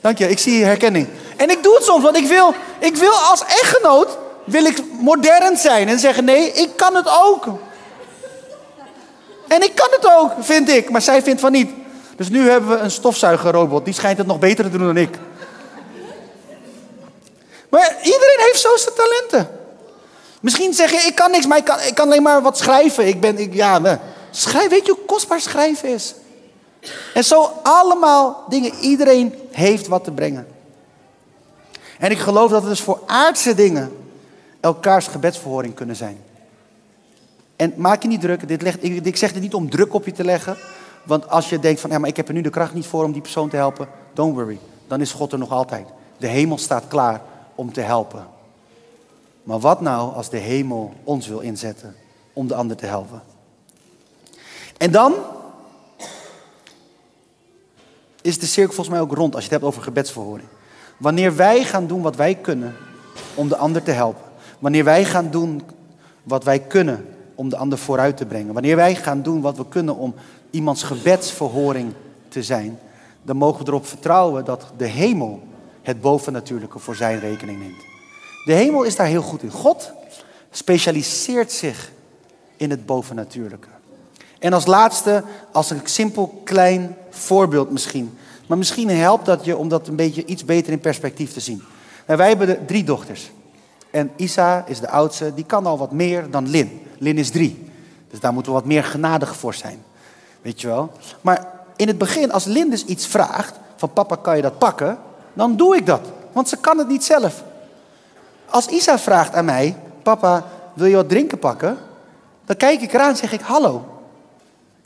Dank 0.00 0.18
je, 0.18 0.28
ik 0.28 0.38
zie 0.38 0.64
herkenning. 0.64 1.08
En 1.36 1.50
ik 1.50 1.62
doe 1.62 1.74
het 1.74 1.84
soms, 1.84 2.02
want 2.02 2.16
ik 2.16 2.26
wil, 2.26 2.54
ik 2.78 2.96
wil 2.96 3.12
als 3.12 3.40
echtgenoot 3.40 4.18
wil 4.44 4.64
ik 4.64 4.82
modern 5.00 5.56
zijn 5.56 5.88
en 5.88 5.98
zeggen: 5.98 6.24
nee, 6.24 6.52
ik 6.52 6.76
kan 6.76 6.94
het 6.94 7.08
ook. 7.24 7.46
En 9.48 9.62
ik 9.62 9.74
kan 9.74 9.88
het 9.90 10.10
ook, 10.16 10.32
vind 10.40 10.68
ik, 10.68 10.90
maar 10.90 11.02
zij 11.02 11.22
vindt 11.22 11.40
van 11.40 11.52
niet. 11.52 11.70
Dus 12.16 12.28
nu 12.28 12.50
hebben 12.50 12.70
we 12.70 12.76
een 12.76 12.90
stofzuigerrobot, 12.90 13.84
die 13.84 13.94
schijnt 13.94 14.18
het 14.18 14.26
nog 14.26 14.38
beter 14.38 14.64
te 14.64 14.70
doen 14.70 14.86
dan 14.86 14.96
ik. 14.96 15.18
Maar 17.68 17.96
iedereen 18.02 18.38
heeft 18.38 18.60
zo 18.60 18.76
zijn 18.76 18.94
talenten. 18.94 19.63
Misschien 20.44 20.74
zeg 20.74 20.90
je, 20.90 21.06
ik 21.06 21.14
kan 21.14 21.30
niks, 21.30 21.46
maar 21.46 21.58
ik 21.58 21.64
kan, 21.64 21.80
ik 21.80 21.94
kan 21.94 22.06
alleen 22.06 22.22
maar 22.22 22.42
wat 22.42 22.58
schrijven. 22.58 23.06
Ik 23.06 23.20
ben, 23.20 23.38
ik, 23.38 23.54
ja, 23.54 24.00
schrijf, 24.30 24.68
weet 24.68 24.86
je 24.86 24.92
hoe 24.92 25.04
kostbaar 25.06 25.40
schrijven 25.40 25.88
is? 25.88 26.14
En 27.14 27.24
zo 27.24 27.50
allemaal 27.62 28.44
dingen, 28.48 28.74
iedereen 28.80 29.34
heeft 29.50 29.86
wat 29.86 30.04
te 30.04 30.10
brengen. 30.10 30.46
En 31.98 32.10
ik 32.10 32.18
geloof 32.18 32.50
dat 32.50 32.62
we 32.62 32.68
dus 32.68 32.80
voor 32.80 33.02
aardse 33.06 33.54
dingen 33.54 33.96
elkaars 34.60 35.06
gebedsverhoring 35.06 35.74
kunnen 35.74 35.96
zijn. 35.96 36.22
En 37.56 37.74
maak 37.76 38.02
je 38.02 38.08
niet 38.08 38.20
druk, 38.20 38.48
dit 38.48 38.62
legt, 38.62 38.84
ik, 38.84 39.04
ik 39.06 39.16
zeg 39.16 39.32
dit 39.32 39.42
niet 39.42 39.54
om 39.54 39.70
druk 39.70 39.94
op 39.94 40.04
je 40.04 40.12
te 40.12 40.24
leggen. 40.24 40.56
Want 41.02 41.28
als 41.28 41.48
je 41.48 41.58
denkt 41.58 41.80
van, 41.80 41.90
ja, 41.90 41.98
maar 41.98 42.08
ik 42.08 42.16
heb 42.16 42.28
er 42.28 42.34
nu 42.34 42.40
de 42.40 42.50
kracht 42.50 42.74
niet 42.74 42.86
voor 42.86 43.04
om 43.04 43.12
die 43.12 43.22
persoon 43.22 43.48
te 43.48 43.56
helpen. 43.56 43.88
Don't 44.12 44.34
worry, 44.34 44.58
dan 44.88 45.00
is 45.00 45.12
God 45.12 45.32
er 45.32 45.38
nog 45.38 45.50
altijd. 45.50 45.86
De 46.16 46.26
hemel 46.26 46.58
staat 46.58 46.84
klaar 46.88 47.20
om 47.54 47.72
te 47.72 47.80
helpen. 47.80 48.32
Maar 49.44 49.58
wat 49.58 49.80
nou 49.80 50.14
als 50.14 50.30
de 50.30 50.38
hemel 50.38 50.92
ons 51.04 51.26
wil 51.26 51.40
inzetten 51.40 51.94
om 52.32 52.46
de 52.46 52.54
ander 52.54 52.76
te 52.76 52.86
helpen? 52.86 53.22
En 54.78 54.90
dan 54.90 55.14
is 58.20 58.38
de 58.38 58.46
cirkel 58.46 58.74
volgens 58.74 58.96
mij 58.96 59.04
ook 59.04 59.12
rond 59.12 59.34
als 59.34 59.44
je 59.44 59.50
het 59.50 59.60
hebt 59.60 59.72
over 59.72 59.82
gebedsverhoring. 59.82 60.48
Wanneer 60.96 61.36
wij 61.36 61.64
gaan 61.64 61.86
doen 61.86 62.02
wat 62.02 62.16
wij 62.16 62.34
kunnen 62.34 62.74
om 63.34 63.48
de 63.48 63.56
ander 63.56 63.82
te 63.82 63.90
helpen. 63.90 64.24
Wanneer 64.58 64.84
wij 64.84 65.04
gaan 65.04 65.30
doen 65.30 65.62
wat 66.22 66.44
wij 66.44 66.58
kunnen 66.58 67.06
om 67.34 67.48
de 67.48 67.56
ander 67.56 67.78
vooruit 67.78 68.16
te 68.16 68.26
brengen. 68.26 68.54
Wanneer 68.54 68.76
wij 68.76 68.94
gaan 68.94 69.22
doen 69.22 69.40
wat 69.40 69.56
we 69.56 69.68
kunnen 69.68 69.96
om 69.96 70.14
iemands 70.50 70.82
gebedsverhoring 70.82 71.92
te 72.28 72.42
zijn. 72.42 72.78
Dan 73.22 73.36
mogen 73.36 73.64
we 73.64 73.70
erop 73.70 73.86
vertrouwen 73.86 74.44
dat 74.44 74.72
de 74.76 74.86
hemel 74.86 75.42
het 75.82 76.00
bovennatuurlijke 76.00 76.78
voor 76.78 76.94
zijn 76.94 77.20
rekening 77.20 77.58
neemt. 77.58 77.93
De 78.44 78.52
hemel 78.52 78.82
is 78.82 78.96
daar 78.96 79.06
heel 79.06 79.22
goed 79.22 79.42
in. 79.42 79.50
God 79.50 79.92
specialiseert 80.50 81.52
zich 81.52 81.92
in 82.56 82.70
het 82.70 82.86
bovennatuurlijke. 82.86 83.68
En 84.38 84.52
als 84.52 84.66
laatste, 84.66 85.24
als 85.52 85.70
een 85.70 85.80
simpel 85.84 86.40
klein 86.44 86.96
voorbeeld 87.10 87.70
misschien. 87.70 88.18
Maar 88.46 88.58
misschien 88.58 88.90
helpt 88.90 89.26
dat 89.26 89.44
je 89.44 89.56
om 89.56 89.68
dat 89.68 89.88
een 89.88 89.96
beetje 89.96 90.24
iets 90.24 90.44
beter 90.44 90.72
in 90.72 90.80
perspectief 90.80 91.32
te 91.32 91.40
zien. 91.40 91.62
Nou, 92.06 92.18
wij 92.18 92.28
hebben 92.28 92.66
drie 92.66 92.84
dochters. 92.84 93.30
En 93.90 94.10
Isa 94.16 94.64
is 94.66 94.80
de 94.80 94.88
oudste, 94.88 95.34
die 95.34 95.44
kan 95.44 95.66
al 95.66 95.78
wat 95.78 95.92
meer 95.92 96.30
dan 96.30 96.48
Lin. 96.48 96.80
Lin 96.98 97.18
is 97.18 97.30
drie. 97.30 97.70
Dus 98.10 98.20
daar 98.20 98.32
moeten 98.32 98.52
we 98.52 98.58
wat 98.58 98.66
meer 98.68 98.84
genadig 98.84 99.36
voor 99.36 99.54
zijn. 99.54 99.82
Weet 100.42 100.60
je 100.60 100.66
wel? 100.66 100.90
Maar 101.20 101.46
in 101.76 101.88
het 101.88 101.98
begin, 101.98 102.32
als 102.32 102.44
Lin 102.44 102.70
dus 102.70 102.84
iets 102.84 103.06
vraagt, 103.06 103.54
van 103.76 103.92
papa 103.92 104.16
kan 104.16 104.36
je 104.36 104.42
dat 104.42 104.58
pakken, 104.58 104.98
dan 105.32 105.56
doe 105.56 105.76
ik 105.76 105.86
dat. 105.86 106.00
Want 106.32 106.48
ze 106.48 106.56
kan 106.56 106.78
het 106.78 106.88
niet 106.88 107.04
zelf. 107.04 107.44
Als 108.54 108.66
Isa 108.66 108.98
vraagt 108.98 109.34
aan 109.34 109.44
mij, 109.44 109.76
papa, 110.02 110.44
wil 110.74 110.86
je 110.86 110.96
wat 110.96 111.08
drinken 111.08 111.38
pakken? 111.38 111.78
Dan 112.44 112.56
kijk 112.56 112.80
ik 112.80 112.92
eraan 112.92 113.08
en 113.08 113.16
zeg 113.16 113.32
ik, 113.32 113.40
hallo. 113.40 113.84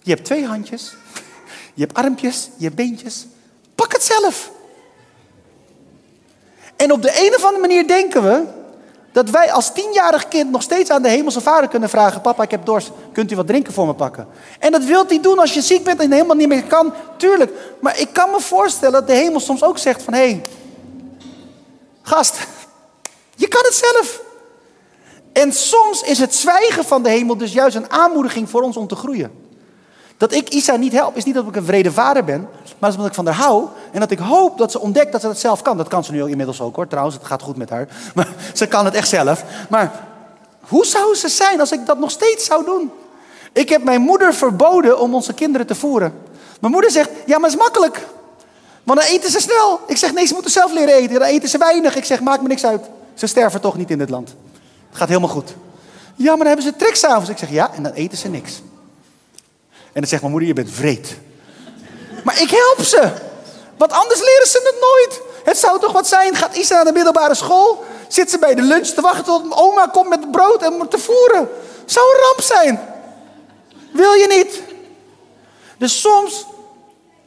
Je 0.02 0.11
hebt 0.11 0.24
twee 0.24 0.46
handjes. 0.46 0.94
Je 1.74 1.85
hebt 1.85 1.96
armpjes, 1.96 2.50
je 2.57 2.64
hebt 2.64 2.76
beentjes. 2.76 3.26
Pak 3.74 3.92
het 3.92 4.02
zelf. 4.02 4.50
En 6.76 6.92
op 6.92 7.02
de 7.02 7.26
een 7.26 7.35
of 7.35 7.44
andere 7.44 7.61
manier 7.61 7.87
denken 7.87 8.22
we 8.22 8.44
dat 9.12 9.31
wij 9.31 9.52
als 9.52 9.72
tienjarig 9.72 10.28
kind 10.28 10.50
nog 10.50 10.62
steeds 10.62 10.90
aan 10.90 11.02
de 11.02 11.09
hemelse 11.09 11.40
vader 11.40 11.68
kunnen 11.68 11.88
vragen: 11.88 12.20
Papa, 12.20 12.42
ik 12.42 12.50
heb 12.50 12.64
dorst, 12.64 12.90
kunt 13.12 13.33
u 13.33 13.37
wat 13.37 13.46
drinken 13.46 13.72
voor 13.72 13.87
me 13.87 13.94
pakken? 13.94 14.28
En 14.59 14.72
dat 14.72 14.85
wilt 14.85 15.11
hij 15.11 15.20
doen 15.20 15.38
als 15.38 15.54
je 15.54 15.62
ziek 15.62 15.85
bent 15.85 16.00
en 16.00 16.12
helemaal 16.12 16.37
niet 16.37 16.48
meer 16.48 16.64
kan, 16.64 16.92
tuurlijk. 17.16 17.52
Maar 17.81 18.00
ik 18.00 18.12
kan 18.12 18.31
me 18.31 18.40
voorstellen 18.40 18.92
dat 18.92 19.07
de 19.07 19.14
hemel 19.14 19.40
soms 19.40 19.62
ook 19.62 19.78
zegt: 19.78 20.02
van 20.02 20.14
hé, 20.14 20.31
hey, 20.31 20.42
gast, 22.02 22.38
je 23.38 23.48
kan 23.48 23.62
het 23.64 23.74
zelf. 23.74 24.22
En 25.33 25.53
soms 25.53 26.03
is 26.03 26.18
het 26.18 26.35
zwijgen 26.35 26.85
van 26.85 27.03
de 27.03 27.11
hemel 27.11 27.37
dus 27.37 27.53
juist 27.53 27.77
een 27.77 27.90
aanmoediging 27.90 28.51
voor 28.51 28.62
ons 28.62 28.77
om 28.77 28.87
te 28.87 28.96
groeien. 28.96 29.31
Dat 30.16 30.33
ik 30.33 30.48
Isa 30.48 30.77
niet 30.77 30.92
help, 30.92 31.16
is 31.16 31.24
niet 31.24 31.35
dat 31.35 31.46
ik 31.46 31.57
een 31.57 31.64
vrede 31.64 31.92
vader 31.92 32.24
ben, 32.24 32.48
maar 32.79 32.90
omdat 32.90 33.07
ik 33.07 33.14
van 33.14 33.27
haar 33.27 33.35
hou. 33.35 33.66
En 33.92 34.01
dat 34.01 34.11
ik 34.11 34.18
hoop 34.18 34.59
dat 34.59 34.70
ze 34.70 34.81
ontdekt 34.81 35.12
dat 35.12 35.20
ze 35.20 35.27
dat 35.27 35.38
zelf 35.38 35.62
kan. 35.62 35.77
Dat 35.77 35.88
kan 35.88 36.05
ze 36.05 36.12
nu 36.12 36.29
inmiddels 36.29 36.61
ook 36.61 36.77
hoor, 36.77 36.87
trouwens, 36.87 37.16
het 37.16 37.27
gaat 37.27 37.42
goed 37.42 37.57
met 37.57 37.70
haar. 37.70 37.88
Maar 38.14 38.29
ze 38.55 38.66
kan 38.66 38.85
het 38.85 38.94
echt 38.94 39.09
zelf. 39.09 39.44
Maar 39.68 39.92
hoe 40.61 40.87
zou 40.87 41.14
ze 41.14 41.29
zijn 41.29 41.61
als 41.61 41.72
ik 41.72 41.87
dat 41.87 41.98
nog 41.98 42.11
steeds 42.11 42.44
zou 42.44 42.64
doen? 42.64 42.90
Ik 43.53 43.68
heb 43.68 43.85
mijn 43.85 44.01
moeder 44.01 44.35
verboden 44.35 45.01
om 45.01 45.14
onze 45.14 45.35
kinderen 45.35 45.66
te 45.66 45.74
voeren. 45.74 46.14
Mijn 46.61 46.72
moeder 46.72 46.90
zegt, 46.90 47.11
ja 47.27 47.38
maar 47.38 47.51
het 47.51 47.59
is 47.59 47.64
makkelijk. 47.64 48.07
Want 48.85 49.01
dan 49.01 49.09
eten 49.09 49.31
ze 49.31 49.40
snel. 49.40 49.81
Ik 49.87 49.96
zeg, 49.96 50.12
nee, 50.12 50.27
ze 50.27 50.35
moeten 50.35 50.53
zelf 50.53 50.72
leren 50.72 50.94
eten. 50.94 51.18
Dan 51.18 51.29
eten 51.29 51.48
ze 51.48 51.59
weinig. 51.59 51.96
Ik 51.96 52.05
zeg, 52.05 52.20
maakt 52.20 52.42
me 52.42 52.48
niks 52.48 52.64
uit. 52.64 52.88
Ze 53.18 53.26
sterven 53.26 53.61
toch 53.61 53.76
niet 53.76 53.90
in 53.90 53.98
dit 53.98 54.11
land. 54.11 54.35
Het 54.88 54.98
gaat 54.98 55.09
helemaal 55.09 55.28
goed. 55.28 55.54
Ja, 56.14 56.28
maar 56.28 56.37
dan 56.37 56.46
hebben 56.46 56.64
ze 56.64 56.76
trek 56.76 56.94
s'avonds. 56.94 57.31
Ik 57.31 57.38
zeg, 57.38 57.50
ja, 57.50 57.74
en 57.74 57.83
dan 57.83 57.92
eten 57.92 58.18
ze 58.18 58.28
niks. 58.28 58.62
En 59.70 60.00
dan 60.00 60.07
zegt 60.07 60.20
mijn 60.20 60.33
moeder, 60.33 60.48
je 60.48 60.54
bent 60.54 60.70
vreed. 60.70 61.16
Maar 62.24 62.40
ik 62.40 62.50
help 62.50 62.87
ze. 62.87 63.12
Want 63.76 63.92
anders 63.92 64.20
leren 64.20 64.46
ze 64.46 64.61
het 64.64 64.81
nooit. 64.81 65.22
Het 65.44 65.59
zou 65.59 65.81
toch 65.81 65.92
wat 65.92 66.09
zijn, 66.09 66.35
gaat 66.35 66.57
Isa 66.57 66.74
naar 66.74 66.85
de 66.85 66.92
middelbare 66.92 67.35
school... 67.35 67.85
zit 68.09 68.31
ze 68.31 68.38
bij 68.38 68.54
de 68.54 68.62
lunch 68.62 68.87
te 68.87 69.00
wachten 69.00 69.24
tot 69.24 69.44
oma 69.50 69.87
komt 69.87 70.09
met 70.09 70.31
brood 70.31 70.62
en 70.62 70.88
te 70.88 70.98
voeren. 70.98 71.48
Zou 71.85 72.07
een 72.07 72.20
ramp 72.20 72.40
zijn. 72.40 72.81
Wil 73.92 74.12
je 74.12 74.26
niet? 74.26 74.62
Dus 75.78 76.00
soms 76.00 76.46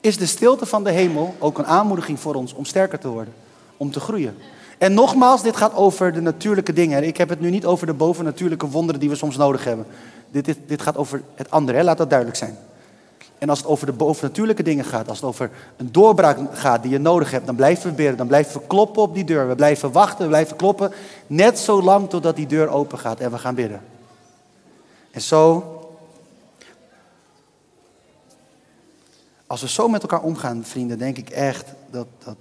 is 0.02 0.18
de 0.18 0.26
stilte 0.26 0.66
van 0.66 0.84
de 0.84 0.92
hemel 0.92 1.36
ook 1.40 1.58
een 1.58 1.66
aanmoediging 1.66 2.20
voor 2.20 2.36
ons 2.36 2.54
om 2.54 2.66
sterker 2.66 3.00
te 3.00 3.08
worden. 3.08 3.34
Om 3.78 3.92
te 3.92 4.00
groeien. 4.00 4.38
En 4.82 4.94
nogmaals, 4.94 5.42
dit 5.42 5.56
gaat 5.56 5.76
over 5.76 6.14
de 6.14 6.22
natuurlijke 6.22 6.74
dingen. 6.74 7.04
Ik 7.04 7.18
heb 7.18 7.30
het 7.30 7.40
nu 7.40 7.50
niet 7.50 7.66
over 7.66 7.86
de 7.86 7.94
bovennatuurlijke 7.94 8.68
wonderen 8.68 9.00
die 9.00 9.10
we 9.10 9.16
soms 9.16 9.38
nodig 9.38 9.64
hebben. 9.64 9.86
Dit, 10.32 10.58
dit, 10.68 10.82
gaat 10.82 10.98
over 10.98 11.22
het 11.36 11.52
andere, 11.52 11.84
laat 11.84 11.98
dat 11.98 12.10
duidelijk 12.10 12.38
zijn. 12.38 12.58
En 13.38 13.50
als 13.50 13.60
het 13.60 13.68
over 13.68 13.86
de 13.86 13.92
bovennatuurlijke 13.92 14.64
dingen 14.64 14.86
gaat, 14.86 15.10
als 15.10 15.18
het 15.18 15.28
over 15.28 15.50
een 15.78 15.92
doorbraak 15.92 16.38
gaat 16.52 16.82
die 16.82 16.92
je 16.92 16.98
nodig 17.00 17.32
hebt, 17.32 17.46
dan 17.46 17.56
blijven 17.56 17.90
we 17.90 17.96
bidden, 17.96 18.18
dan 18.18 18.28
blijven 18.28 18.62
we 18.62 18.68
kloppen 18.68 19.02
op 19.02 19.14
die 19.14 19.24
deur. 19.24 19.48
We 19.48 19.56
blijven 19.56 19.92
wachten, 19.92 20.22
we 20.22 20.28
blijven 20.28 20.56
kloppen, 20.56 20.92
net 21.28 21.60
zo 21.60 21.82
lang 21.82 22.10
totdat 22.10 22.36
die 22.36 22.48
deur 22.48 22.70
open 22.70 23.00
gaat 23.00 23.20
en 23.20 23.32
we 23.32 23.38
gaan 23.38 23.56
bidden. 23.56 23.82
En 25.12 25.22
zo, 25.22 25.64
als 29.48 29.62
we 29.62 29.70
zo 29.70 29.88
met 29.88 30.02
elkaar 30.02 30.22
omgaan, 30.22 30.64
vrienden, 30.64 30.98
denk 30.98 31.18
ik 31.18 31.30
echt 31.30 31.74
dat, 31.92 32.08
dat, 32.24 32.36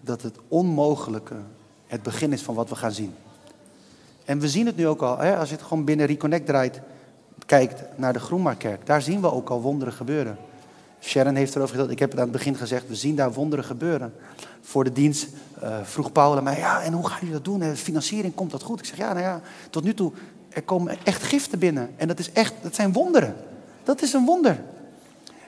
dat 0.00 0.22
het 0.22 0.36
onmogelijke 0.48 1.34
het 1.86 2.02
begin 2.02 2.32
is 2.32 2.42
van 2.42 2.54
wat 2.54 2.68
we 2.68 2.76
gaan 2.76 2.92
zien. 2.92 3.14
En 4.24 4.38
we 4.38 4.48
zien 4.48 4.66
het 4.66 4.76
nu 4.76 4.86
ook 4.86 5.02
al, 5.02 5.18
hè, 5.18 5.36
als 5.36 5.48
je 5.48 5.54
het 5.54 5.64
gewoon 5.64 5.84
binnen 5.84 6.06
Reconnect 6.06 6.46
draait, 6.46 6.80
kijkt 7.46 7.82
naar 7.96 8.12
de 8.12 8.20
Groenmarkerk. 8.20 8.86
Daar 8.86 9.02
zien 9.02 9.20
we 9.20 9.32
ook 9.32 9.50
al 9.50 9.60
wonderen 9.60 9.94
gebeuren. 9.94 10.38
Sharon 11.00 11.34
heeft 11.34 11.54
erover 11.54 11.74
gezegd, 11.74 11.90
ik 11.90 11.98
heb 11.98 12.10
het 12.10 12.18
aan 12.18 12.24
het 12.24 12.36
begin 12.36 12.54
gezegd, 12.54 12.88
we 12.88 12.94
zien 12.94 13.16
daar 13.16 13.32
wonderen 13.32 13.64
gebeuren. 13.64 14.14
Voor 14.60 14.84
de 14.84 14.92
dienst 14.92 15.28
uh, 15.62 15.76
vroeg 15.82 16.12
Paul 16.12 16.42
mij, 16.42 16.58
ja, 16.58 16.82
en 16.82 16.92
hoe 16.92 17.06
gaan 17.06 17.18
jullie 17.18 17.34
dat 17.34 17.44
doen? 17.44 17.58
De 17.58 17.76
financiering, 17.76 18.34
komt 18.34 18.50
dat 18.50 18.62
goed? 18.62 18.78
Ik 18.78 18.84
zeg, 18.84 18.96
ja, 18.96 19.12
nou 19.12 19.24
ja, 19.24 19.40
tot 19.70 19.84
nu 19.84 19.94
toe, 19.94 20.12
er 20.48 20.62
komen 20.62 20.96
echt 21.04 21.22
giften 21.22 21.58
binnen. 21.58 21.90
En 21.96 22.08
dat, 22.08 22.18
is 22.18 22.32
echt, 22.32 22.54
dat 22.62 22.74
zijn 22.74 22.92
wonderen. 22.92 23.36
Dat 23.84 24.02
is 24.02 24.12
een 24.12 24.24
wonder. 24.24 24.60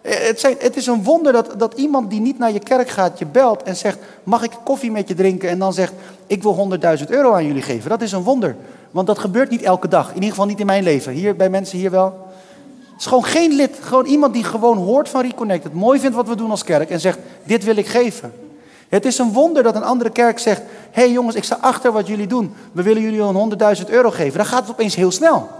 Eh, 0.02 0.12
het, 0.26 0.56
het, 0.58 0.76
is 0.76 0.86
een 0.86 1.02
wonder 1.02 1.32
dat, 1.32 1.54
dat 1.58 1.74
iemand 1.74 2.10
die 2.10 2.20
niet 2.20 2.38
naar 2.38 2.52
je 2.52 2.58
kerk 2.58 2.88
gaat, 2.88 3.18
je 3.18 3.26
belt 3.26 3.62
en 3.62 3.76
zegt: 3.76 3.98
Mag 4.22 4.42
ik 4.42 4.50
koffie 4.64 4.90
met 4.90 5.08
je 5.08 5.14
drinken? 5.14 5.48
En 5.48 5.58
dan 5.58 5.72
zegt: 5.72 5.92
Ik 6.26 6.42
wil 6.42 6.78
100.000 6.98 7.04
euro 7.08 7.32
aan 7.32 7.46
jullie 7.46 7.62
geven. 7.62 7.90
Dat 7.90 8.02
is 8.02 8.12
een 8.12 8.22
wonder. 8.22 8.56
Want 8.90 9.06
dat 9.06 9.18
gebeurt 9.18 9.50
niet 9.50 9.62
elke 9.62 9.88
dag. 9.88 10.08
In 10.08 10.14
ieder 10.14 10.28
geval 10.28 10.46
niet 10.46 10.60
in 10.60 10.66
mijn 10.66 10.82
leven. 10.82 11.12
Hier 11.12 11.36
bij 11.36 11.50
mensen 11.50 11.78
hier 11.78 11.90
wel. 11.90 12.26
Het 12.90 13.00
is 13.00 13.06
gewoon 13.06 13.24
geen 13.24 13.52
lid. 13.52 13.76
Gewoon 13.80 14.06
iemand 14.06 14.32
die 14.32 14.44
gewoon 14.44 14.76
hoort 14.76 15.08
van 15.08 15.22
Reconnect. 15.22 15.64
Het 15.64 15.74
mooi 15.74 16.00
vindt 16.00 16.16
wat 16.16 16.28
we 16.28 16.36
doen 16.36 16.50
als 16.50 16.64
kerk. 16.64 16.90
En 16.90 17.00
zegt: 17.00 17.18
Dit 17.44 17.64
wil 17.64 17.76
ik 17.76 17.86
geven. 17.86 18.32
Het 18.88 19.04
is 19.04 19.18
een 19.18 19.32
wonder 19.32 19.62
dat 19.62 19.76
een 19.76 19.82
andere 19.82 20.10
kerk 20.10 20.38
zegt: 20.38 20.60
Hé 20.90 21.02
hey 21.02 21.10
jongens, 21.10 21.36
ik 21.36 21.44
sta 21.44 21.58
achter 21.60 21.92
wat 21.92 22.06
jullie 22.06 22.26
doen. 22.26 22.54
We 22.72 22.82
willen 22.82 23.02
jullie 23.02 23.20
een 23.20 23.76
100.000 23.78 23.90
euro 23.90 24.10
geven. 24.10 24.38
Dan 24.38 24.46
gaat 24.46 24.60
het 24.60 24.70
opeens 24.70 24.94
heel 24.94 25.10
snel. 25.10 25.57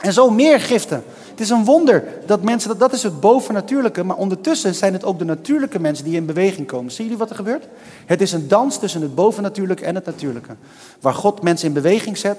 En 0.00 0.12
zo 0.12 0.30
meer 0.30 0.60
giften. 0.60 1.04
Het 1.30 1.40
is 1.40 1.50
een 1.50 1.64
wonder 1.64 2.04
dat 2.26 2.42
mensen, 2.42 2.68
dat, 2.68 2.78
dat 2.78 2.92
is 2.92 3.02
het 3.02 3.20
bovennatuurlijke, 3.20 4.04
maar 4.04 4.16
ondertussen 4.16 4.74
zijn 4.74 4.92
het 4.92 5.04
ook 5.04 5.18
de 5.18 5.24
natuurlijke 5.24 5.78
mensen 5.78 6.04
die 6.04 6.16
in 6.16 6.26
beweging 6.26 6.66
komen. 6.66 6.92
Zien 6.92 7.04
jullie 7.04 7.18
wat 7.18 7.30
er 7.30 7.36
gebeurt? 7.36 7.68
Het 8.06 8.20
is 8.20 8.32
een 8.32 8.48
dans 8.48 8.78
tussen 8.78 9.02
het 9.02 9.14
bovennatuurlijke 9.14 9.84
en 9.84 9.94
het 9.94 10.04
natuurlijke. 10.04 10.56
Waar 11.00 11.14
God 11.14 11.42
mensen 11.42 11.68
in 11.68 11.74
beweging 11.74 12.18
zet 12.18 12.38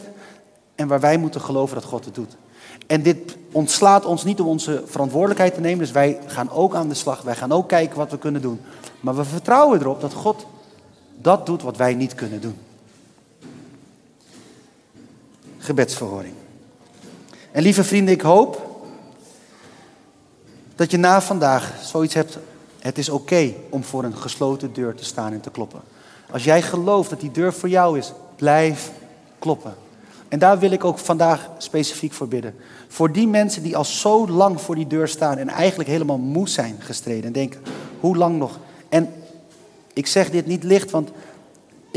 en 0.75 0.87
waar 0.87 0.99
wij 0.99 1.17
moeten 1.17 1.41
geloven 1.41 1.75
dat 1.75 1.83
God 1.83 2.05
het 2.05 2.15
doet. 2.15 2.37
En 2.87 3.01
dit 3.01 3.37
ontslaat 3.51 4.05
ons 4.05 4.23
niet 4.23 4.39
om 4.39 4.47
onze 4.47 4.83
verantwoordelijkheid 4.85 5.53
te 5.53 5.61
nemen, 5.61 5.79
dus 5.79 5.91
wij 5.91 6.19
gaan 6.25 6.51
ook 6.51 6.75
aan 6.75 6.89
de 6.89 6.95
slag, 6.95 7.21
wij 7.21 7.35
gaan 7.35 7.51
ook 7.51 7.67
kijken 7.67 7.97
wat 7.97 8.11
we 8.11 8.17
kunnen 8.17 8.41
doen. 8.41 8.61
Maar 8.99 9.15
we 9.15 9.23
vertrouwen 9.23 9.79
erop 9.79 10.01
dat 10.01 10.13
God 10.13 10.45
dat 11.21 11.45
doet 11.45 11.61
wat 11.61 11.77
wij 11.77 11.93
niet 11.93 12.15
kunnen 12.15 12.41
doen. 12.41 12.55
Gebedsverhoring. 15.57 16.33
En 17.57 17.63
lieve 17.63 17.83
vrienden, 17.83 18.13
ik 18.13 18.21
hoop 18.21 18.81
dat 20.75 20.91
je 20.91 20.97
na 20.97 21.21
vandaag 21.21 21.73
zoiets 21.81 22.13
hebt. 22.13 22.37
Het 22.79 22.97
is 22.97 23.09
oké 23.09 23.53
om 23.69 23.83
voor 23.83 24.03
een 24.03 24.17
gesloten 24.17 24.73
deur 24.73 24.95
te 24.95 25.05
staan 25.05 25.33
en 25.33 25.41
te 25.41 25.49
kloppen. 25.49 25.81
Als 26.31 26.43
jij 26.43 26.61
gelooft 26.61 27.09
dat 27.09 27.19
die 27.19 27.31
deur 27.31 27.53
voor 27.53 27.69
jou 27.69 27.97
is, 27.97 28.13
blijf 28.35 28.91
kloppen. 29.39 29.73
En 30.27 30.39
daar 30.39 30.59
wil 30.59 30.71
ik 30.71 30.83
ook 30.83 30.97
vandaag 30.97 31.49
specifiek 31.57 32.13
voor 32.13 32.27
bidden. 32.27 32.55
Voor 32.87 33.11
die 33.11 33.27
mensen 33.27 33.63
die 33.63 33.77
al 33.77 33.85
zo 33.85 34.27
lang 34.27 34.61
voor 34.61 34.75
die 34.75 34.87
deur 34.87 35.07
staan 35.07 35.37
en 35.37 35.49
eigenlijk 35.49 35.89
helemaal 35.89 36.17
moe 36.17 36.49
zijn 36.49 36.75
gestreden. 36.79 37.25
En 37.25 37.31
denken, 37.31 37.61
hoe 37.99 38.17
lang 38.17 38.37
nog? 38.37 38.59
En 38.89 39.13
ik 39.93 40.07
zeg 40.07 40.29
dit 40.29 40.45
niet 40.45 40.63
licht, 40.63 40.91
want 40.91 41.09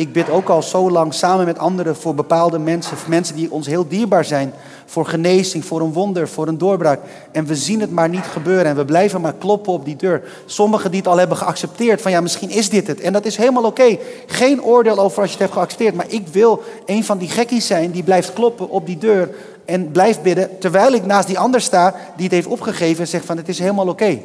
ik 0.01 0.13
bid 0.13 0.31
ook 0.31 0.49
al 0.49 0.63
zo 0.63 0.91
lang 0.91 1.15
samen 1.15 1.45
met 1.45 1.59
anderen 1.59 1.97
voor 1.97 2.15
bepaalde 2.15 2.59
mensen, 2.59 2.97
mensen 3.07 3.37
die 3.37 3.51
ons 3.51 3.67
heel 3.67 3.89
dierbaar 3.89 4.25
zijn, 4.25 4.53
voor 4.87 5.07
genezing, 5.07 5.65
voor 5.65 5.81
een 5.81 5.93
wonder, 5.93 6.29
voor 6.29 6.49
een 6.49 6.59
doorbraak. 6.59 7.01
En 7.31 7.45
we 7.45 7.57
zien 7.57 7.81
het 7.81 7.91
maar 7.91 8.09
niet 8.09 8.25
gebeuren 8.25 8.65
en 8.65 8.77
we 8.77 8.85
blijven 8.85 9.21
maar 9.21 9.35
kloppen 9.39 9.73
op 9.73 9.85
die 9.85 9.97
deur. 9.97 10.23
Sommigen 10.47 10.91
die 10.91 11.01
het 11.01 11.09
al 11.09 11.17
hebben 11.17 11.37
geaccepteerd, 11.37 12.03
van 12.03 12.11
ja, 12.11 12.21
misschien 12.21 12.51
is 12.51 12.69
dit 12.69 12.87
het. 12.87 13.01
En 13.01 13.13
dat 13.13 13.25
is 13.25 13.37
helemaal 13.37 13.65
oké. 13.65 13.99
Geen 14.27 14.63
oordeel 14.63 14.99
over 14.99 15.21
als 15.21 15.27
je 15.27 15.37
het 15.37 15.43
hebt 15.43 15.53
geaccepteerd, 15.53 15.95
maar 15.95 16.09
ik 16.09 16.29
wil 16.29 16.63
een 16.87 17.05
van 17.05 17.19
die 17.19 17.29
gekkies 17.29 17.67
zijn 17.67 17.91
die 17.91 18.03
blijft 18.03 18.33
kloppen 18.33 18.69
op 18.69 18.87
die 18.87 18.99
deur 18.99 19.35
en 19.65 19.91
blijft 19.91 20.23
bidden, 20.23 20.59
terwijl 20.59 20.93
ik 20.93 21.07
naast 21.07 21.27
die 21.27 21.39
ander 21.39 21.61
sta 21.61 21.95
die 22.17 22.25
het 22.25 22.35
heeft 22.35 22.47
opgegeven 22.47 23.01
en 23.01 23.09
zegt 23.09 23.25
van 23.25 23.37
het 23.37 23.49
is 23.49 23.59
helemaal 23.59 23.89
oké. 23.89 24.19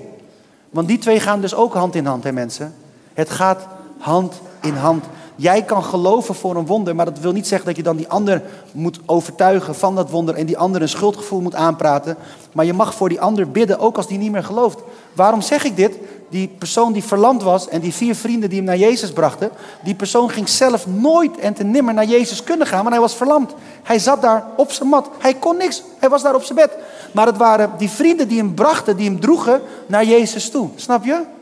Want 0.70 0.88
die 0.88 0.98
twee 0.98 1.20
gaan 1.20 1.42
dus 1.42 1.56
ook 1.56 1.74
hand 1.74 1.96
in 1.96 2.06
hand, 2.06 2.24
hè 2.24 2.32
mensen. 2.32 2.74
Het 3.14 3.30
gaat 3.30 3.68
hand 3.98 4.42
in 4.62 4.76
hand. 4.76 5.06
Jij 5.36 5.64
kan 5.64 5.84
geloven 5.84 6.36
voor 6.36 6.56
een 6.56 6.66
wonder, 6.66 6.96
maar 6.96 7.06
dat 7.06 7.20
wil 7.20 7.32
niet 7.32 7.48
zeggen 7.48 7.68
dat 7.68 7.76
je 7.76 7.84
dan 7.84 7.96
die 7.96 8.08
ander 8.08 8.42
moet 8.72 9.00
overtuigen 9.06 9.76
van 9.76 9.96
dat 9.96 10.10
wonder 10.10 10.36
en 10.36 10.46
die 10.46 10.58
ander 10.58 10.82
een 10.82 10.90
schuldgevoel 10.90 11.42
moet 11.42 11.56
aanpraten. 11.56 12.18
Maar 12.52 12.66
je 12.66 12.74
mag 12.74 12.96
voor 12.96 13.10
die 13.10 13.22
ander 13.22 13.52
bidden, 13.52 13.80
ook 13.80 13.98
als 13.98 14.08
die 14.08 14.18
niet 14.18 14.32
meer 14.32 14.44
gelooft. 14.44 14.80
Waarom 15.14 15.42
zeg 15.42 15.64
ik 15.64 15.76
dit? 15.76 15.98
Die 16.30 16.48
persoon 16.58 16.94
die 16.94 17.04
verlamd 17.04 17.44
was 17.44 17.68
en 17.68 17.82
die 17.82 17.94
vier 17.94 18.16
vrienden 18.16 18.50
die 18.50 18.58
hem 18.58 18.68
naar 18.68 18.78
Jezus 18.78 19.12
brachten, 19.12 19.50
die 19.84 19.96
persoon 19.96 20.30
ging 20.30 20.50
zelf 20.50 20.88
nooit 20.88 21.38
en 21.38 21.54
te 21.54 21.64
nimmer 21.64 21.94
naar 21.94 22.06
Jezus 22.06 22.44
kunnen 22.44 22.68
gaan, 22.68 22.80
want 22.80 22.90
hij 22.90 23.00
was 23.00 23.16
verlamd. 23.16 23.54
Hij 23.84 24.00
zat 24.00 24.22
daar 24.22 24.46
op 24.56 24.72
zijn 24.72 24.90
mat. 24.90 25.10
Hij 25.20 25.34
kon 25.34 25.58
niks. 25.58 25.84
Hij 26.00 26.10
was 26.10 26.24
daar 26.24 26.36
op 26.36 26.44
zijn 26.44 26.58
bed. 26.58 26.72
Maar 27.12 27.26
het 27.26 27.38
waren 27.38 27.72
die 27.78 27.90
vrienden 27.90 28.28
die 28.28 28.38
hem 28.38 28.54
brachten, 28.54 28.98
die 28.98 29.10
hem 29.10 29.20
droegen 29.20 29.62
naar 29.88 30.06
Jezus 30.06 30.50
toe. 30.50 30.70
Snap 30.76 31.06
je? 31.06 31.35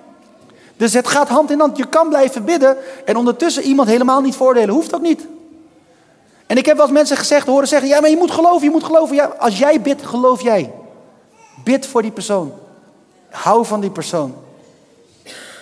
Dus 0.78 0.94
het 0.94 1.08
gaat 1.08 1.28
hand 1.28 1.52
in 1.52 1.60
hand. 1.60 1.78
Je 1.78 1.88
kan 1.88 2.10
blijven 2.10 2.46
bidden 2.46 2.78
en 3.06 3.16
ondertussen 3.16 3.64
iemand 3.64 3.88
helemaal 3.88 4.22
niet 4.22 4.36
voordelen. 4.36 4.70
Hoeft 4.70 4.96
ook 4.96 5.02
niet. 5.02 5.28
En 6.48 6.58
ik 6.58 6.66
heb 6.66 6.76
wel 6.76 6.86
eens 6.86 6.96
mensen 6.96 7.18
gezegd, 7.18 7.48
horen 7.48 7.68
zeggen, 7.68 7.90
ja 7.90 8.00
maar 8.00 8.10
je 8.10 8.18
moet 8.18 8.32
geloven, 8.32 8.64
je 8.64 8.72
moet 8.72 8.84
geloven. 8.84 9.16
Ja, 9.16 9.26
als 9.26 9.58
jij 9.58 9.82
bidt, 9.82 10.06
geloof 10.06 10.42
jij. 10.42 10.74
Bid 11.64 11.86
voor 11.86 12.02
die 12.02 12.12
persoon. 12.12 12.54
Hou 13.30 13.66
van 13.66 13.82
die 13.82 13.90
persoon. 13.90 14.36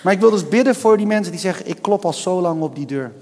Maar 0.02 0.12
ik 0.12 0.20
wil 0.20 0.30
dus 0.30 0.48
bidden 0.48 0.74
voor 0.74 0.96
die 0.96 1.06
mensen 1.06 1.32
die 1.32 1.40
zeggen, 1.40 1.66
ik 1.66 1.82
klop 1.82 2.04
al 2.04 2.12
zo 2.12 2.40
lang 2.40 2.62
op 2.62 2.74
die 2.74 2.86
deur. 2.86 3.12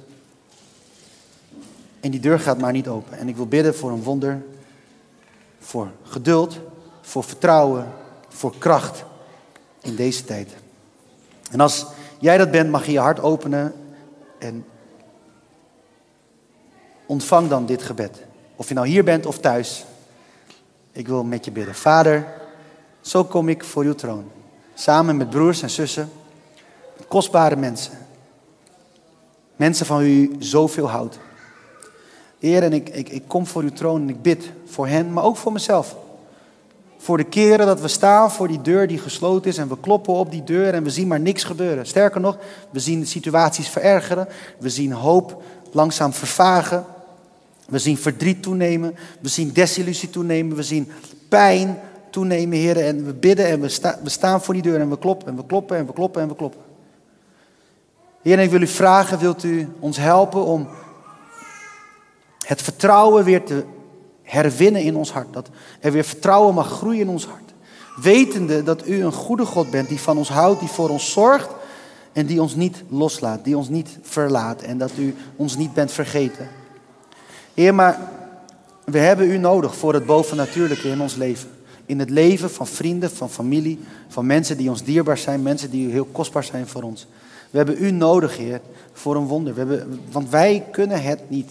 En 2.01 2.11
die 2.11 2.21
deur 2.21 2.41
gaat 2.41 2.59
maar 2.59 2.73
niet 2.73 2.89
open. 2.89 3.19
En 3.19 3.29
ik 3.29 3.37
wil 3.37 3.47
bidden 3.47 3.75
voor 3.75 3.91
een 3.91 4.03
wonder, 4.03 4.43
voor 5.61 5.89
geduld, 6.03 6.59
voor 7.01 7.25
vertrouwen, 7.25 7.93
voor 8.29 8.55
kracht 8.59 9.05
in 9.81 9.97
deze 9.97 10.25
tijd. 10.25 10.51
En 11.51 11.61
als 11.61 11.87
jij 12.19 12.39
dat 12.39 12.51
bent, 12.51 12.71
mag 12.71 12.87
je 12.87 12.93
je 12.93 12.99
hart 12.99 13.21
openen 13.21 13.75
en 14.39 14.65
ontvang 17.07 17.49
dan 17.49 17.67
dit 17.67 17.83
gebed. 17.83 18.23
Of 18.57 18.69
je 18.69 18.75
nou 18.75 18.87
hier 18.87 19.05
bent 19.05 19.27
of 19.27 19.39
thuis. 19.39 19.85
Ik 20.93 21.09
wil 21.09 21.25
met 21.25 21.45
je 21.45 21.51
bidden. 21.51 21.75
Vader, 21.75 22.27
zo 23.01 23.25
kom 23.25 23.49
ik 23.49 23.65
voor 23.65 23.83
uw 23.83 23.95
troon. 23.95 24.31
Samen 24.75 25.17
met 25.17 25.31
broers 25.31 25.63
en 25.63 25.71
zussen. 25.71 26.11
Kostbare 27.09 27.57
mensen. 27.57 27.93
Mensen 29.57 29.87
van 29.87 29.99
wie 29.99 30.29
u 30.29 30.37
zoveel 30.39 30.89
houdt. 30.89 31.19
Heer, 32.39 32.63
en 32.63 32.73
ik, 32.73 32.89
ik, 32.89 33.09
ik 33.09 33.23
kom 33.27 33.47
voor 33.47 33.63
uw 33.63 33.73
troon 33.73 34.01
en 34.01 34.09
ik 34.09 34.23
bid 34.23 34.51
voor 34.67 34.87
hen, 34.87 35.13
maar 35.13 35.25
ook 35.25 35.37
voor 35.37 35.53
mezelf. 35.53 35.97
Voor 37.03 37.17
de 37.17 37.25
keren 37.25 37.67
dat 37.67 37.81
we 37.81 37.89
staan 37.89 38.31
voor 38.31 38.49
die 38.49 38.61
deur 38.61 38.87
die 38.87 38.99
gesloten 38.99 39.51
is 39.51 39.59
en 39.59 39.69
we 39.69 39.81
kloppen 39.81 40.13
op 40.13 40.31
die 40.31 40.45
deur 40.45 40.75
en 40.75 40.83
we 40.83 40.91
zien 40.91 41.09
maar 41.09 41.21
niks 41.21 41.45
gebeuren. 41.45 41.87
Sterker 41.87 42.21
nog, 42.21 42.39
we 42.71 42.81
zien 42.81 43.07
situaties 43.07 43.69
verergeren, 43.69 44.29
we 44.59 44.69
zien 44.69 44.93
hoop 44.93 45.43
langzaam 45.73 46.13
vervagen, 46.13 46.85
we 47.69 47.79
zien 47.79 47.97
verdriet 47.99 48.43
toenemen, 48.43 48.97
we 49.21 49.29
zien 49.29 49.53
desillusie 49.53 50.11
toenemen, 50.11 50.57
we 50.57 50.63
zien 50.63 50.91
pijn 51.29 51.81
toenemen, 52.11 52.59
heren. 52.59 52.85
En 52.85 53.05
we 53.07 53.15
bidden 53.15 53.47
en 53.47 53.61
we, 53.61 53.69
sta, 53.69 53.99
we 54.03 54.09
staan 54.09 54.43
voor 54.43 54.55
die 54.55 54.63
deur 54.63 54.81
en 54.81 54.91
we 54.91 54.99
kloppen 54.99 55.29
en 55.29 55.37
we 55.37 55.47
kloppen 55.47 55.77
en 55.77 55.87
we 55.87 55.93
kloppen 55.93 56.23
en 56.23 56.29
we 56.29 56.35
kloppen. 56.35 56.61
Heer, 58.23 58.39
ik 58.39 58.51
wil 58.51 58.63
u 58.63 58.67
vragen, 58.67 59.19
wilt 59.19 59.43
u 59.43 59.69
ons 59.79 59.97
helpen 59.97 60.45
om 60.45 60.69
het 62.47 62.63
vertrouwen 62.63 63.25
weer 63.25 63.45
te 63.45 63.65
herwinnen 64.31 64.83
in 64.83 64.97
ons 64.97 65.13
hart. 65.13 65.33
Dat 65.33 65.49
er 65.81 65.93
weer 65.93 66.05
vertrouwen 66.05 66.55
mag 66.55 66.69
groeien 66.69 67.01
in 67.01 67.09
ons 67.09 67.27
hart. 67.27 67.53
Wetende 68.03 68.63
dat 68.63 68.89
u 68.89 69.05
een 69.05 69.13
goede 69.13 69.45
God 69.45 69.71
bent 69.71 69.89
die 69.89 70.01
van 70.01 70.19
ons 70.19 70.29
houdt, 70.29 70.61
die 70.61 70.69
voor 70.69 70.89
ons 70.89 71.13
zorgt 71.13 71.49
en 72.13 72.27
die 72.27 72.43
ons 72.43 72.55
niet 72.55 72.83
loslaat, 72.89 73.45
die 73.45 73.57
ons 73.57 73.69
niet 73.69 73.99
verlaat 74.03 74.63
en 74.63 74.79
dat 74.79 74.91
u 74.99 75.15
ons 75.37 75.57
niet 75.57 75.75
bent 75.75 75.93
vergeten. 75.93 76.49
Heer, 77.55 77.75
maar 77.75 77.99
we 78.85 78.99
hebben 78.99 79.31
u 79.31 79.39
nodig 79.39 79.77
voor 79.77 79.95
het 79.95 80.07
bovennatuurlijke 80.07 80.89
in 80.89 81.01
ons 81.01 81.15
leven. 81.15 81.49
In 81.87 81.99
het 81.99 82.11
leven 82.11 82.51
van 82.51 82.67
vrienden, 82.67 83.11
van 83.11 83.31
familie, 83.31 83.79
van 84.09 84.27
mensen 84.27 84.57
die 84.57 84.71
ons 84.71 84.83
dierbaar 84.83 85.19
zijn, 85.19 85.43
mensen 85.43 85.71
die 85.71 85.91
heel 85.91 86.09
kostbaar 86.13 86.45
zijn 86.45 86.67
voor 86.67 86.83
ons. 86.83 87.07
We 87.51 87.57
hebben 87.57 87.77
u 87.85 87.91
nodig, 87.91 88.37
Heer, 88.37 88.61
voor 88.93 89.17
een 89.17 89.27
wonder. 89.27 89.53
We 89.55 89.59
hebben, 89.59 90.01
want 90.11 90.31
wij 90.31 90.65
kunnen 90.71 91.03
het 91.03 91.31
niet. 91.31 91.51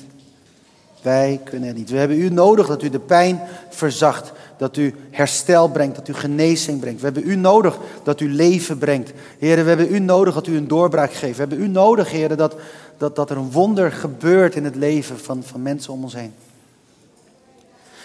Wij 1.01 1.41
kunnen 1.43 1.67
het 1.67 1.77
niet. 1.77 1.89
We 1.89 1.97
hebben 1.97 2.19
u 2.19 2.29
nodig 2.29 2.67
dat 2.67 2.83
u 2.83 2.89
de 2.89 2.99
pijn 2.99 3.41
verzacht. 3.69 4.31
Dat 4.57 4.77
u 4.77 4.95
herstel 5.11 5.69
brengt, 5.69 5.95
dat 5.95 6.07
u 6.07 6.13
genezing 6.13 6.79
brengt. 6.79 6.99
We 6.99 7.05
hebben 7.05 7.29
u 7.29 7.35
nodig 7.35 7.77
dat 8.03 8.19
u 8.19 8.33
leven 8.33 8.77
brengt. 8.77 9.11
Heren, 9.37 9.63
we 9.63 9.69
hebben 9.69 9.93
u 9.93 9.99
nodig 9.99 10.33
dat 10.33 10.47
u 10.47 10.57
een 10.57 10.67
doorbraak 10.67 11.13
geeft. 11.13 11.33
We 11.33 11.39
hebben 11.39 11.61
u 11.61 11.67
nodig, 11.67 12.11
heren, 12.11 12.37
dat, 12.37 12.55
dat, 12.97 13.15
dat 13.15 13.29
er 13.29 13.37
een 13.37 13.51
wonder 13.51 13.91
gebeurt 13.91 14.55
in 14.55 14.63
het 14.63 14.75
leven 14.75 15.19
van, 15.19 15.43
van 15.43 15.61
mensen 15.61 15.93
om 15.93 16.03
ons 16.03 16.13
heen. 16.13 16.33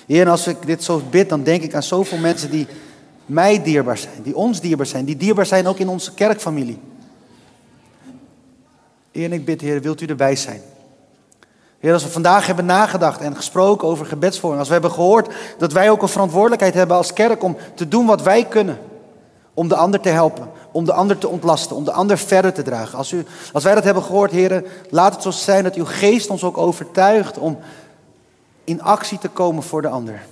Heer, 0.06 0.28
als 0.28 0.46
ik 0.46 0.66
dit 0.66 0.84
zo 0.84 1.02
bid, 1.10 1.28
dan 1.28 1.42
denk 1.42 1.62
ik 1.62 1.74
aan 1.74 1.82
zoveel 1.82 2.18
mensen 2.18 2.50
die 2.50 2.66
mij 3.26 3.62
dierbaar 3.62 3.98
zijn, 3.98 4.22
die 4.22 4.36
ons 4.36 4.60
dierbaar 4.60 4.86
zijn, 4.86 5.04
die 5.04 5.16
dierbaar 5.16 5.46
zijn 5.46 5.66
ook 5.66 5.78
in 5.78 5.88
onze 5.88 6.14
kerkfamilie. 6.14 6.78
Heer, 9.10 9.32
ik 9.32 9.44
bid, 9.44 9.60
Heer, 9.60 9.80
wilt 9.80 10.00
u 10.00 10.06
erbij 10.06 10.36
zijn? 10.36 10.60
Heer, 11.84 11.92
als 11.92 12.04
we 12.04 12.10
vandaag 12.10 12.46
hebben 12.46 12.64
nagedacht 12.64 13.20
en 13.20 13.36
gesproken 13.36 13.88
over 13.88 14.06
gebedsvorming, 14.06 14.58
als 14.58 14.68
we 14.68 14.74
hebben 14.74 14.92
gehoord 14.92 15.34
dat 15.58 15.72
wij 15.72 15.90
ook 15.90 16.02
een 16.02 16.08
verantwoordelijkheid 16.08 16.74
hebben 16.74 16.96
als 16.96 17.12
kerk 17.12 17.42
om 17.42 17.56
te 17.74 17.88
doen 17.88 18.06
wat 18.06 18.22
wij 18.22 18.44
kunnen, 18.44 18.78
om 19.54 19.68
de 19.68 19.76
ander 19.76 20.00
te 20.00 20.08
helpen, 20.08 20.50
om 20.72 20.84
de 20.84 20.92
ander 20.92 21.18
te 21.18 21.28
ontlasten, 21.28 21.76
om 21.76 21.84
de 21.84 21.92
ander 21.92 22.18
verder 22.18 22.52
te 22.52 22.62
dragen. 22.62 22.98
Als, 22.98 23.12
u, 23.12 23.24
als 23.52 23.64
wij 23.64 23.74
dat 23.74 23.84
hebben 23.84 24.02
gehoord, 24.02 24.30
Heer, 24.30 24.64
laat 24.90 25.12
het 25.12 25.22
zo 25.22 25.30
zijn 25.30 25.64
dat 25.64 25.74
uw 25.74 25.84
geest 25.84 26.30
ons 26.30 26.44
ook 26.44 26.58
overtuigt 26.58 27.38
om 27.38 27.58
in 28.64 28.82
actie 28.82 29.18
te 29.18 29.28
komen 29.28 29.62
voor 29.62 29.82
de 29.82 29.88
ander. 29.88 30.22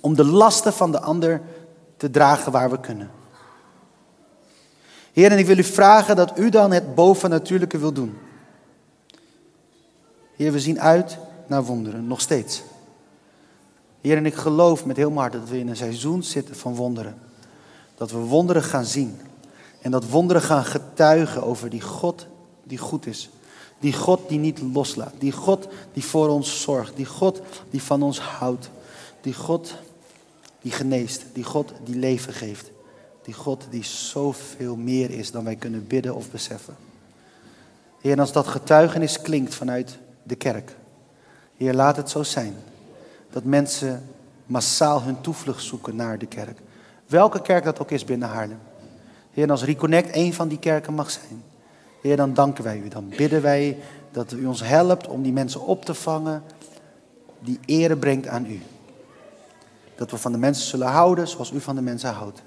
Om 0.00 0.14
de 0.14 0.24
lasten 0.24 0.72
van 0.72 0.92
de 0.92 1.00
ander 1.00 1.40
te 1.96 2.10
dragen 2.10 2.52
waar 2.52 2.70
we 2.70 2.80
kunnen. 2.80 3.10
Heer, 5.12 5.30
en 5.30 5.38
ik 5.38 5.46
wil 5.46 5.58
u 5.58 5.64
vragen 5.64 6.16
dat 6.16 6.38
u 6.38 6.48
dan 6.48 6.72
het 6.72 6.94
bovennatuurlijke 6.94 7.78
wil 7.78 7.92
doen. 7.92 8.18
Heer, 10.40 10.52
we 10.52 10.60
zien 10.60 10.80
uit 10.80 11.18
naar 11.46 11.64
wonderen, 11.64 12.06
nog 12.06 12.20
steeds. 12.20 12.62
Heer, 14.00 14.16
en 14.16 14.26
ik 14.26 14.34
geloof 14.34 14.84
met 14.84 14.96
heel 14.96 15.10
mijn 15.10 15.20
hart 15.20 15.32
dat 15.32 15.48
we 15.48 15.58
in 15.58 15.68
een 15.68 15.76
seizoen 15.76 16.22
zitten 16.22 16.56
van 16.56 16.74
wonderen. 16.74 17.18
Dat 17.94 18.10
we 18.10 18.18
wonderen 18.18 18.62
gaan 18.62 18.84
zien. 18.84 19.18
En 19.80 19.90
dat 19.90 20.08
wonderen 20.08 20.42
gaan 20.42 20.64
getuigen 20.64 21.42
over 21.42 21.70
die 21.70 21.80
God 21.80 22.26
die 22.62 22.78
goed 22.78 23.06
is. 23.06 23.30
Die 23.78 23.92
God 23.92 24.28
die 24.28 24.38
niet 24.38 24.60
loslaat. 24.60 25.12
Die 25.18 25.32
God 25.32 25.68
die 25.92 26.04
voor 26.04 26.28
ons 26.28 26.62
zorgt. 26.62 26.96
Die 26.96 27.06
God 27.06 27.40
die 27.70 27.82
van 27.82 28.02
ons 28.02 28.20
houdt. 28.20 28.70
Die 29.20 29.34
God 29.34 29.74
die 30.60 30.72
geneest. 30.72 31.24
Die 31.32 31.44
God 31.44 31.72
die 31.84 31.96
leven 31.96 32.32
geeft. 32.32 32.70
Die 33.22 33.34
God 33.34 33.66
die 33.70 33.84
zoveel 33.84 34.76
meer 34.76 35.10
is 35.10 35.30
dan 35.30 35.44
wij 35.44 35.56
kunnen 35.56 35.86
bidden 35.86 36.14
of 36.14 36.30
beseffen. 36.30 36.76
Heer, 38.00 38.12
en 38.12 38.18
als 38.18 38.32
dat 38.32 38.46
getuigenis 38.46 39.20
klinkt 39.20 39.54
vanuit 39.54 39.98
de 40.30 40.36
kerk. 40.36 40.76
Heer, 41.56 41.74
laat 41.74 41.96
het 41.96 42.10
zo 42.10 42.22
zijn 42.22 42.54
dat 43.30 43.44
mensen 43.44 44.08
massaal 44.46 45.02
hun 45.02 45.20
toevlucht 45.20 45.62
zoeken 45.62 45.96
naar 45.96 46.18
de 46.18 46.26
kerk. 46.26 46.58
Welke 47.06 47.42
kerk 47.42 47.64
dat 47.64 47.80
ook 47.80 47.90
is 47.90 48.04
binnen 48.04 48.28
Haarlem. 48.28 48.58
Heer, 49.32 49.44
en 49.44 49.50
als 49.50 49.64
Reconnect 49.64 50.16
een 50.16 50.34
van 50.34 50.48
die 50.48 50.58
kerken 50.58 50.94
mag 50.94 51.10
zijn. 51.10 51.42
Heer, 52.02 52.16
dan 52.16 52.34
danken 52.34 52.64
wij 52.64 52.78
u. 52.78 52.88
Dan 52.88 53.08
bidden 53.08 53.42
wij 53.42 53.78
dat 54.10 54.32
u 54.32 54.46
ons 54.46 54.62
helpt 54.62 55.06
om 55.06 55.22
die 55.22 55.32
mensen 55.32 55.60
op 55.60 55.84
te 55.84 55.94
vangen 55.94 56.42
die 57.38 57.58
ere 57.64 57.96
brengt 57.96 58.26
aan 58.26 58.46
u. 58.46 58.62
Dat 59.94 60.10
we 60.10 60.16
van 60.16 60.32
de 60.32 60.38
mensen 60.38 60.66
zullen 60.66 60.88
houden 60.88 61.28
zoals 61.28 61.50
u 61.50 61.60
van 61.60 61.74
de 61.74 61.82
mensen 61.82 62.10
houdt. 62.10 62.42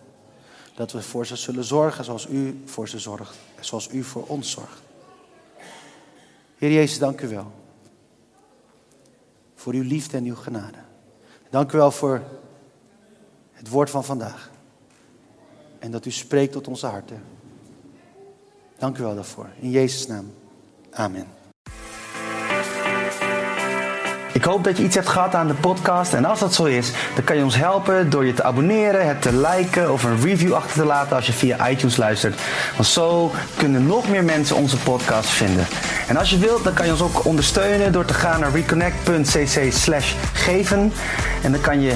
Dat 0.75 0.91
we 0.91 1.01
voor 1.01 1.25
ze 1.25 1.35
zullen 1.35 1.63
zorgen 1.63 2.03
zoals 2.03 2.27
u 2.27 2.61
voor 2.65 2.87
ze 2.87 2.99
zorgt. 2.99 3.35
Zoals 3.59 3.89
u 3.91 4.03
voor 4.03 4.23
ons 4.27 4.51
zorgt. 4.51 4.81
Heer 6.57 6.71
Jezus, 6.71 6.99
dank 6.99 7.21
u 7.21 7.27
wel. 7.27 7.51
Voor 9.63 9.73
uw 9.73 9.83
liefde 9.83 10.17
en 10.17 10.25
uw 10.25 10.35
genade. 10.35 10.77
Dank 11.49 11.71
u 11.71 11.77
wel 11.77 11.91
voor 11.91 12.21
het 13.51 13.69
woord 13.69 13.89
van 13.89 14.03
vandaag. 14.03 14.51
En 15.79 15.91
dat 15.91 16.05
u 16.05 16.11
spreekt 16.11 16.51
tot 16.51 16.67
onze 16.67 16.87
harten. 16.87 17.23
Dank 18.77 18.97
u 18.97 19.01
wel 19.01 19.15
daarvoor. 19.15 19.49
In 19.59 19.69
Jezus' 19.69 20.07
naam. 20.07 20.33
Amen. 20.91 21.27
Ik 24.43 24.49
hoop 24.49 24.63
dat 24.63 24.77
je 24.77 24.83
iets 24.83 24.95
hebt 24.95 25.09
gehad 25.09 25.35
aan 25.35 25.47
de 25.47 25.53
podcast. 25.53 26.13
En 26.13 26.25
als 26.25 26.39
dat 26.39 26.53
zo 26.53 26.63
is, 26.63 26.91
dan 27.15 27.23
kan 27.23 27.37
je 27.37 27.43
ons 27.43 27.55
helpen 27.55 28.09
door 28.09 28.25
je 28.25 28.33
te 28.33 28.43
abonneren, 28.43 29.07
het 29.07 29.21
te 29.21 29.35
liken 29.35 29.91
of 29.91 30.03
een 30.03 30.21
review 30.21 30.53
achter 30.53 30.81
te 30.81 30.85
laten 30.85 31.15
als 31.15 31.25
je 31.25 31.33
via 31.33 31.69
iTunes 31.69 31.97
luistert. 31.97 32.41
Want 32.75 32.87
zo 32.87 33.31
kunnen 33.57 33.85
nog 33.85 34.09
meer 34.09 34.23
mensen 34.23 34.55
onze 34.55 34.77
podcast 34.77 35.29
vinden. 35.29 35.67
En 36.07 36.17
als 36.17 36.29
je 36.29 36.37
wilt, 36.37 36.63
dan 36.63 36.73
kan 36.73 36.85
je 36.85 36.91
ons 36.91 37.01
ook 37.01 37.25
ondersteunen 37.25 37.91
door 37.91 38.05
te 38.05 38.13
gaan 38.13 38.39
naar 38.39 38.51
reconnect.cc 38.51 39.73
slash 39.73 40.13
geven. 40.33 40.93
En 41.43 41.51
dan 41.51 41.61
kan 41.61 41.81
je 41.81 41.93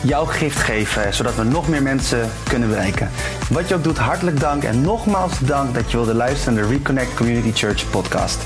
jouw 0.00 0.24
gift 0.24 0.58
geven, 0.58 1.14
zodat 1.14 1.34
we 1.34 1.44
nog 1.44 1.68
meer 1.68 1.82
mensen 1.82 2.30
kunnen 2.48 2.68
bereiken. 2.68 3.10
Wat 3.48 3.68
je 3.68 3.74
ook 3.74 3.84
doet, 3.84 3.98
hartelijk 3.98 4.40
dank 4.40 4.62
en 4.62 4.80
nogmaals 4.80 5.38
dank 5.38 5.74
dat 5.74 5.90
je 5.90 5.96
wilde 5.96 6.14
luisteren 6.14 6.54
naar 6.54 6.62
de 6.62 6.68
Reconnect 6.68 7.14
Community 7.14 7.52
Church 7.54 7.90
podcast. 7.90 8.38